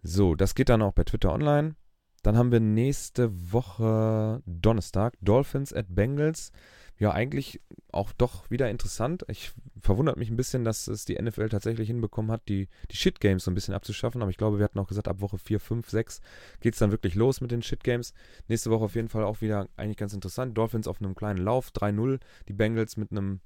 So, 0.03 0.35
das 0.35 0.55
geht 0.55 0.69
dann 0.69 0.81
auch 0.81 0.93
bei 0.93 1.03
Twitter 1.03 1.31
online. 1.31 1.75
Dann 2.23 2.37
haben 2.37 2.51
wir 2.51 2.59
nächste 2.59 3.29
Woche 3.51 4.41
Donnerstag 4.45 5.13
Dolphins 5.21 5.71
at 5.73 5.85
Bengals 5.89 6.51
ja 6.99 7.11
eigentlich 7.11 7.61
auch 7.91 8.11
doch 8.13 8.49
wieder 8.49 8.69
interessant. 8.69 9.25
Ich 9.27 9.51
verwundert 9.79 10.17
mich 10.17 10.29
ein 10.29 10.35
bisschen, 10.35 10.63
dass 10.63 10.87
es 10.87 11.05
die 11.05 11.21
NFL 11.21 11.49
tatsächlich 11.49 11.87
hinbekommen 11.87 12.31
hat, 12.31 12.47
die, 12.47 12.69
die 12.89 12.95
Shit 12.95 13.19
Games 13.19 13.43
so 13.43 13.51
ein 13.51 13.55
bisschen 13.55 13.73
abzuschaffen. 13.73 14.21
Aber 14.21 14.31
ich 14.31 14.37
glaube, 14.37 14.57
wir 14.57 14.63
hatten 14.63 14.79
auch 14.79 14.87
gesagt, 14.87 15.07
ab 15.07 15.21
Woche 15.21 15.37
4, 15.37 15.59
5, 15.59 15.89
6 15.89 16.21
geht 16.61 16.73
es 16.73 16.79
dann 16.79 16.91
wirklich 16.91 17.15
los 17.15 17.41
mit 17.41 17.51
den 17.51 17.61
Shit 17.61 17.83
Games. 17.83 18.13
Nächste 18.47 18.71
Woche 18.71 18.85
auf 18.85 18.95
jeden 18.95 19.09
Fall 19.09 19.23
auch 19.23 19.41
wieder 19.41 19.67
eigentlich 19.75 19.97
ganz 19.97 20.13
interessant. 20.13 20.57
Dolphins 20.57 20.87
auf 20.87 21.01
einem 21.01 21.15
kleinen 21.15 21.43
Lauf, 21.43 21.71
3-0. 21.71 22.19
Die 22.47 22.53
Bengals 22.53 22.97
mit 22.97 23.11
einem, 23.11 23.41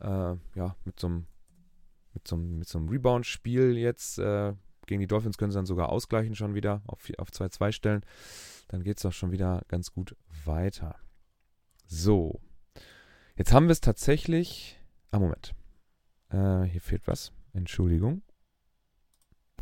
äh, 0.00 0.34
ja, 0.54 0.76
mit 0.84 0.98
so 0.98 1.06
einem, 1.06 1.26
mit 2.14 2.26
so 2.26 2.36
einem, 2.36 2.58
mit 2.58 2.68
so 2.68 2.78
einem 2.78 2.88
Rebound-Spiel 2.88 3.78
jetzt. 3.78 4.18
Äh, 4.18 4.54
gegen 4.88 5.00
die 5.00 5.06
Dolphins 5.06 5.38
können 5.38 5.52
sie 5.52 5.58
dann 5.58 5.66
sogar 5.66 5.90
ausgleichen 5.90 6.34
schon 6.34 6.54
wieder 6.54 6.82
auf 6.86 7.00
2-2 7.04 7.72
stellen. 7.72 8.02
Dann 8.66 8.82
geht 8.82 8.98
es 8.98 9.06
auch 9.06 9.12
schon 9.12 9.30
wieder 9.30 9.62
ganz 9.68 9.92
gut 9.92 10.16
weiter. 10.44 10.96
So, 11.86 12.40
Jetzt 13.38 13.52
haben 13.52 13.68
wir 13.68 13.72
es 13.72 13.80
tatsächlich. 13.80 14.80
Ah, 15.12 15.20
Moment. 15.20 15.54
Äh, 16.30 16.64
hier 16.64 16.80
fehlt 16.80 17.06
was. 17.06 17.30
Entschuldigung. 17.52 18.22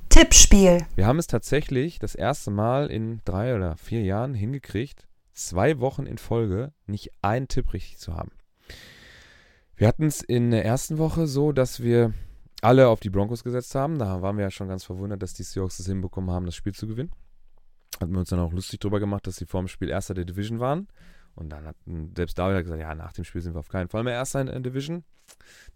Tippspiel. 0.08 0.86
Wir 0.94 1.06
haben 1.06 1.18
es 1.18 1.26
tatsächlich 1.26 1.98
das 1.98 2.14
erste 2.14 2.50
Mal 2.50 2.86
in 2.86 3.20
drei 3.26 3.54
oder 3.54 3.76
vier 3.76 4.00
Jahren 4.00 4.32
hingekriegt, 4.32 5.06
zwei 5.34 5.78
Wochen 5.78 6.06
in 6.06 6.16
Folge 6.16 6.72
nicht 6.86 7.10
einen 7.20 7.48
Tipp 7.48 7.74
richtig 7.74 7.98
zu 7.98 8.14
haben. 8.14 8.32
Wir 9.74 9.88
hatten 9.88 10.06
es 10.06 10.22
in 10.22 10.52
der 10.52 10.64
ersten 10.64 10.96
Woche 10.96 11.26
so, 11.26 11.52
dass 11.52 11.82
wir 11.82 12.14
alle 12.62 12.88
auf 12.88 13.00
die 13.00 13.10
Broncos 13.10 13.44
gesetzt 13.44 13.74
haben. 13.74 13.98
Da 13.98 14.22
waren 14.22 14.36
wir 14.36 14.44
ja 14.44 14.50
schon 14.50 14.68
ganz 14.68 14.84
verwundert, 14.84 15.22
dass 15.22 15.34
die 15.34 15.42
Seahawks 15.42 15.78
es 15.78 15.86
hinbekommen 15.86 16.30
haben, 16.30 16.46
das 16.46 16.54
Spiel 16.54 16.74
zu 16.74 16.86
gewinnen. 16.86 17.10
Hatten 18.00 18.12
wir 18.12 18.20
uns 18.20 18.30
dann 18.30 18.40
auch 18.40 18.52
lustig 18.52 18.80
drüber 18.80 19.00
gemacht, 19.00 19.26
dass 19.26 19.36
sie 19.36 19.46
vor 19.46 19.62
dem 19.62 19.68
Spiel 19.68 19.88
Erster 19.88 20.14
der 20.14 20.24
Division 20.24 20.60
waren. 20.60 20.88
Und 21.34 21.50
dann 21.50 21.66
hat 21.66 21.76
selbst 22.16 22.38
David 22.38 22.64
gesagt, 22.64 22.80
ja, 22.80 22.94
nach 22.94 23.12
dem 23.12 23.24
Spiel 23.24 23.42
sind 23.42 23.54
wir 23.54 23.60
auf 23.60 23.68
keinen 23.68 23.88
Fall 23.88 24.02
mehr 24.02 24.14
Erster 24.14 24.40
in 24.40 24.46
der 24.46 24.60
Division. 24.60 25.04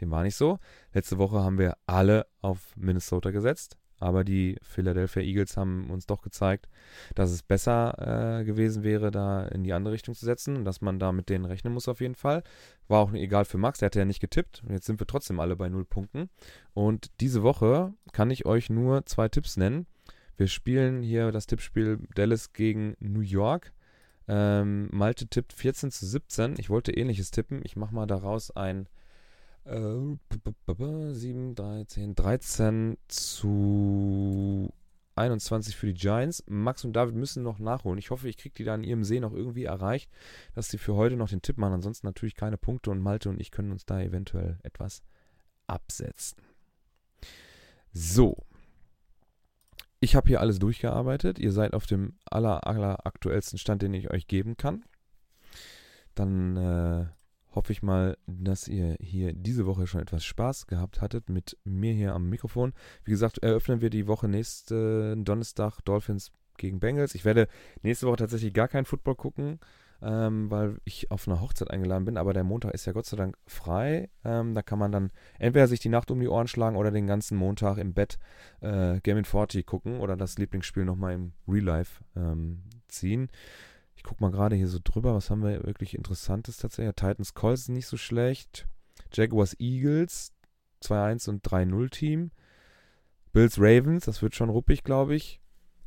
Dem 0.00 0.10
war 0.10 0.22
nicht 0.22 0.36
so. 0.36 0.58
Letzte 0.92 1.18
Woche 1.18 1.40
haben 1.40 1.58
wir 1.58 1.76
alle 1.86 2.26
auf 2.40 2.74
Minnesota 2.76 3.30
gesetzt. 3.30 3.76
Aber 4.00 4.24
die 4.24 4.56
Philadelphia 4.62 5.22
Eagles 5.22 5.56
haben 5.56 5.90
uns 5.90 6.06
doch 6.06 6.22
gezeigt, 6.22 6.68
dass 7.14 7.30
es 7.30 7.42
besser 7.42 8.40
äh, 8.40 8.44
gewesen 8.44 8.82
wäre, 8.82 9.10
da 9.10 9.46
in 9.46 9.62
die 9.62 9.72
andere 9.72 9.94
Richtung 9.94 10.14
zu 10.14 10.24
setzen 10.24 10.56
und 10.56 10.64
dass 10.64 10.80
man 10.80 10.98
da 10.98 11.12
mit 11.12 11.28
denen 11.28 11.44
rechnen 11.44 11.72
muss 11.72 11.86
auf 11.86 12.00
jeden 12.00 12.14
Fall. 12.14 12.42
War 12.88 13.00
auch 13.00 13.12
egal 13.12 13.44
für 13.44 13.58
Max, 13.58 13.78
der 13.78 13.86
hatte 13.86 13.98
ja 13.98 14.04
nicht 14.04 14.20
getippt. 14.20 14.62
Und 14.66 14.72
jetzt 14.72 14.86
sind 14.86 15.00
wir 15.00 15.06
trotzdem 15.06 15.38
alle 15.38 15.54
bei 15.54 15.68
null 15.68 15.84
Punkten. 15.84 16.30
Und 16.74 17.10
diese 17.20 17.42
Woche 17.42 17.92
kann 18.12 18.30
ich 18.30 18.46
euch 18.46 18.70
nur 18.70 19.06
zwei 19.06 19.28
Tipps 19.28 19.56
nennen. 19.56 19.86
Wir 20.36 20.48
spielen 20.48 21.02
hier 21.02 21.30
das 21.32 21.46
Tippspiel 21.46 21.98
Dallas 22.14 22.54
gegen 22.54 22.96
New 22.98 23.20
York. 23.20 23.72
Ähm, 24.26 24.88
Malte 24.90 25.26
tippt 25.26 25.52
14 25.52 25.90
zu 25.90 26.06
17. 26.06 26.54
Ich 26.58 26.70
wollte 26.70 26.92
ähnliches 26.92 27.30
tippen. 27.30 27.60
Ich 27.64 27.76
mache 27.76 27.94
mal 27.94 28.06
daraus 28.06 28.50
ein 28.50 28.88
äh, 29.64 31.14
7, 31.14 31.54
13, 31.54 32.14
13 32.14 32.96
zu 33.08 34.72
21 35.16 35.76
für 35.76 35.86
die 35.86 35.94
Giants. 35.94 36.42
Max 36.46 36.84
und 36.84 36.94
David 36.94 37.14
müssen 37.14 37.42
noch 37.42 37.58
nachholen. 37.58 37.98
Ich 37.98 38.10
hoffe, 38.10 38.28
ich 38.28 38.36
kriege 38.36 38.54
die 38.54 38.64
da 38.64 38.74
in 38.74 38.84
ihrem 38.84 39.04
See 39.04 39.20
noch 39.20 39.32
irgendwie 39.32 39.64
erreicht, 39.64 40.10
dass 40.54 40.68
sie 40.68 40.78
für 40.78 40.94
heute 40.94 41.16
noch 41.16 41.28
den 41.28 41.42
Tipp 41.42 41.58
machen. 41.58 41.74
Ansonsten 41.74 42.06
natürlich 42.06 42.34
keine 42.34 42.56
Punkte 42.56 42.90
und 42.90 43.00
Malte 43.00 43.28
und 43.28 43.40
ich 43.40 43.50
können 43.50 43.72
uns 43.72 43.84
da 43.84 44.00
eventuell 44.00 44.58
etwas 44.62 45.02
absetzen. 45.66 46.42
So, 47.92 48.36
ich 50.00 50.14
habe 50.14 50.28
hier 50.28 50.40
alles 50.40 50.58
durchgearbeitet. 50.58 51.38
Ihr 51.38 51.52
seid 51.52 51.74
auf 51.74 51.86
dem 51.86 52.14
aller, 52.24 52.66
aller 52.66 53.06
aktuellsten 53.06 53.58
Stand, 53.58 53.82
den 53.82 53.92
ich 53.92 54.10
euch 54.10 54.26
geben 54.26 54.56
kann. 54.56 54.84
Dann 56.14 56.56
äh, 56.56 57.06
hoffe 57.52 57.72
ich 57.72 57.82
mal, 57.82 58.16
dass 58.26 58.68
ihr 58.68 58.96
hier 59.00 59.32
diese 59.32 59.66
Woche 59.66 59.86
schon 59.86 60.00
etwas 60.00 60.24
Spaß 60.24 60.66
gehabt 60.66 61.00
hattet 61.00 61.28
mit 61.28 61.56
mir 61.64 61.92
hier 61.92 62.14
am 62.14 62.28
Mikrofon. 62.28 62.72
Wie 63.04 63.10
gesagt, 63.10 63.38
eröffnen 63.38 63.80
wir 63.80 63.90
die 63.90 64.06
Woche 64.06 64.28
nächsten 64.28 65.24
Donnerstag 65.24 65.80
Dolphins 65.84 66.32
gegen 66.56 66.80
Bengals. 66.80 67.14
Ich 67.14 67.24
werde 67.24 67.48
nächste 67.82 68.06
Woche 68.06 68.16
tatsächlich 68.16 68.54
gar 68.54 68.68
keinen 68.68 68.84
Football 68.84 69.16
gucken 69.16 69.60
ähm, 70.02 70.50
weil 70.50 70.78
ich 70.84 71.10
auf 71.10 71.28
eine 71.28 71.40
Hochzeit 71.40 71.70
eingeladen 71.70 72.04
bin. 72.04 72.16
Aber 72.16 72.32
der 72.32 72.44
Montag 72.44 72.72
ist 72.74 72.86
ja 72.86 72.92
Gott 72.92 73.06
sei 73.06 73.16
Dank 73.16 73.36
frei. 73.46 74.08
Ähm, 74.24 74.54
da 74.54 74.62
kann 74.62 74.78
man 74.78 74.92
dann 74.92 75.10
entweder 75.38 75.66
sich 75.66 75.80
die 75.80 75.88
Nacht 75.88 76.10
um 76.10 76.20
die 76.20 76.28
Ohren 76.28 76.48
schlagen 76.48 76.76
oder 76.76 76.90
den 76.90 77.06
ganzen 77.06 77.36
Montag 77.36 77.78
im 77.78 77.94
Bett 77.94 78.18
äh, 78.60 79.00
Game 79.00 79.24
40 79.24 79.66
gucken 79.66 80.00
oder 80.00 80.16
das 80.16 80.38
Lieblingsspiel 80.38 80.84
nochmal 80.84 81.14
im 81.14 81.32
Real 81.46 81.64
Life 81.64 82.04
ähm, 82.16 82.62
ziehen. 82.88 83.28
Ich 84.00 84.04
gucke 84.04 84.24
mal 84.24 84.30
gerade 84.30 84.56
hier 84.56 84.66
so 84.66 84.78
drüber, 84.82 85.14
was 85.14 85.28
haben 85.28 85.42
wir 85.42 85.62
wirklich 85.66 85.94
Interessantes 85.94 86.56
tatsächlich. 86.56 86.94
Titans 86.94 87.34
Colts 87.34 87.68
nicht 87.68 87.86
so 87.86 87.98
schlecht. 87.98 88.66
Jaguars 89.12 89.54
Eagles 89.60 90.32
2-1 90.82 91.28
und 91.28 91.46
3-0 91.46 91.90
Team. 91.90 92.30
Bills 93.34 93.58
Ravens, 93.58 94.06
das 94.06 94.22
wird 94.22 94.34
schon 94.34 94.48
ruppig, 94.48 94.84
glaube 94.84 95.14
ich. 95.14 95.38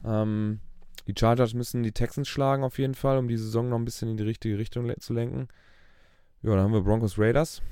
Ähm, 0.06 0.60
die 1.08 1.16
Chargers 1.18 1.56
müssen 1.56 1.82
die 1.82 1.92
Texans 1.92 2.28
schlagen 2.28 2.64
auf 2.64 2.78
jeden 2.78 2.94
Fall, 2.94 3.18
um 3.18 3.28
die 3.28 3.36
Saison 3.36 3.68
noch 3.68 3.80
ein 3.80 3.86
bisschen 3.86 4.10
in 4.10 4.18
die 4.18 4.24
richtige 4.24 4.60
Richtung 4.60 4.94
zu 5.00 5.12
lenken. 5.12 5.48
Ja, 6.44 6.52
dann 6.52 6.66
haben 6.66 6.74
wir 6.74 6.84
Broncos 6.84 7.18
Raiders. 7.18 7.64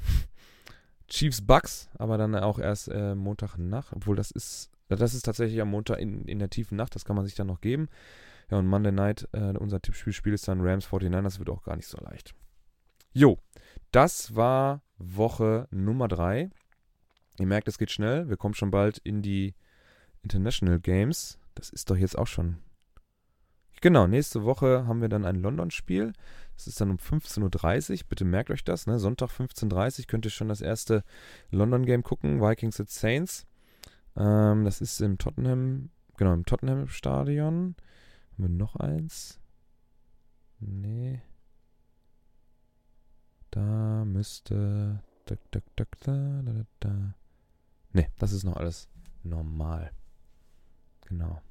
Chiefs 1.07 1.45
Bucks, 1.45 1.87
aber 1.99 2.17
dann 2.17 2.33
auch 2.35 2.57
erst 2.57 2.87
äh, 2.87 3.13
Montagnacht, 3.13 3.93
obwohl 3.93 4.15
das 4.15 4.31
ist, 4.31 4.71
das 4.89 5.13
ist 5.13 5.21
tatsächlich 5.21 5.61
am 5.61 5.69
Montag 5.69 5.99
in, 5.99 6.25
in 6.25 6.39
der 6.39 6.49
tiefen 6.49 6.77
Nacht, 6.77 6.95
das 6.95 7.05
kann 7.05 7.15
man 7.15 7.25
sich 7.25 7.35
dann 7.35 7.45
noch 7.45 7.61
geben. 7.61 7.89
Ja, 8.51 8.57
und 8.57 8.67
Monday 8.67 8.91
Night, 8.91 9.27
äh, 9.31 9.57
unser 9.57 9.81
Tippspielspiel 9.81 10.33
ist 10.33 10.47
dann 10.47 10.61
Rams 10.61 10.91
49, 10.91 11.23
das 11.23 11.39
wird 11.39 11.49
auch 11.49 11.63
gar 11.63 11.75
nicht 11.77 11.87
so 11.87 11.97
leicht. 11.97 12.35
Jo, 13.13 13.37
das 13.91 14.35
war 14.35 14.81
Woche 14.97 15.67
Nummer 15.71 16.07
3. 16.07 16.49
Ihr 17.39 17.47
merkt, 17.47 17.67
es 17.67 17.77
geht 17.77 17.91
schnell. 17.91 18.29
Wir 18.29 18.37
kommen 18.37 18.53
schon 18.53 18.71
bald 18.71 18.99
in 18.99 19.21
die 19.21 19.55
International 20.21 20.79
Games. 20.79 21.39
Das 21.55 21.69
ist 21.69 21.89
doch 21.89 21.97
jetzt 21.97 22.17
auch 22.17 22.27
schon 22.27 22.57
Genau, 23.81 24.05
nächste 24.05 24.43
Woche 24.43 24.85
haben 24.85 25.01
wir 25.01 25.09
dann 25.09 25.25
ein 25.25 25.41
London-Spiel. 25.41 26.13
Das 26.55 26.67
ist 26.67 26.79
dann 26.79 26.91
um 26.91 26.97
15.30 26.97 27.91
Uhr. 27.91 27.99
Bitte 28.09 28.25
merkt 28.25 28.51
euch 28.51 28.63
das. 28.63 28.85
Ne? 28.85 28.99
Sonntag 28.99 29.31
15.30 29.31 30.01
Uhr 30.01 30.05
könnt 30.05 30.25
ihr 30.25 30.31
schon 30.31 30.49
das 30.49 30.61
erste 30.61 31.03
London-Game 31.49 32.03
gucken. 32.03 32.41
Vikings 32.41 32.79
at 32.79 32.91
Saints. 32.91 33.47
Ähm, 34.15 34.65
das 34.65 34.81
ist 34.81 35.01
im 35.01 35.17
Tottenham, 35.17 35.89
genau, 36.15 36.33
im 36.33 36.45
Tottenham-Stadion. 36.45 37.75
Haben 38.31 38.43
wir 38.43 38.49
noch 38.49 38.75
eins? 38.75 39.39
Nee. 40.59 41.21
Da 43.51 44.05
müsste. 44.05 45.03
Nee, 47.93 48.09
das 48.17 48.31
ist 48.31 48.43
noch 48.43 48.57
alles 48.57 48.89
normal. 49.23 49.91
Genau. 51.07 51.41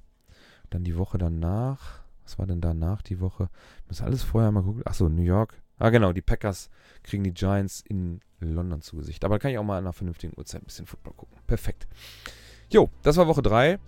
Dann 0.71 0.85
die 0.85 0.97
Woche 0.97 1.19
danach. 1.19 2.01
Was 2.25 2.39
war 2.39 2.47
denn 2.47 2.61
danach 2.61 3.03
die 3.03 3.21
Woche? 3.21 3.51
Muss 3.89 4.03
alles 4.03 4.23
vorher 4.23 4.53
mal 4.53 4.63
gucken. 4.63 4.87
Achso, 4.87 5.09
New 5.09 5.23
York. 5.23 5.61
Ah, 5.79 5.91
genau. 5.91 6.13
Die 6.13 6.23
Packers 6.23 6.71
kriegen 7.03 7.25
die 7.25 7.35
Giants 7.35 7.81
in 7.81 8.21
London 8.39 8.83
zu 8.83 8.97
Gesicht. 8.97 9.25
Aber 9.25 9.35
da 9.35 9.39
kann 9.41 9.51
ich 9.51 9.59
auch 9.59 9.65
mal 9.65 9.79
einer 9.79 9.93
vernünftigen 9.93 10.35
Uhrzeit 10.37 10.63
ein 10.63 10.67
bisschen 10.67 10.87
Football 10.87 11.15
gucken. 11.15 11.39
Perfekt. 11.47 11.89
Jo, 12.71 12.89
das 13.03 13.17
war 13.17 13.27
Woche 13.27 13.43
3. 13.43 13.79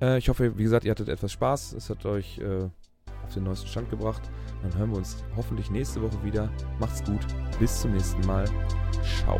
Äh, 0.00 0.18
ich 0.18 0.28
hoffe, 0.28 0.56
wie 0.58 0.62
gesagt, 0.62 0.84
ihr 0.84 0.90
hattet 0.90 1.08
etwas 1.08 1.32
Spaß. 1.32 1.72
Es 1.74 1.90
hat 1.90 2.04
euch 2.06 2.38
äh, 2.38 2.68
auf 3.24 3.34
den 3.34 3.44
neuesten 3.44 3.68
Stand 3.68 3.90
gebracht. 3.90 4.22
Dann 4.62 4.76
hören 4.76 4.90
wir 4.90 4.98
uns 4.98 5.24
hoffentlich 5.36 5.70
nächste 5.70 6.02
Woche 6.02 6.22
wieder. 6.24 6.50
Macht's 6.78 7.04
gut. 7.04 7.20
Bis 7.58 7.80
zum 7.80 7.92
nächsten 7.92 8.24
Mal. 8.26 8.44
Ciao. 9.02 9.38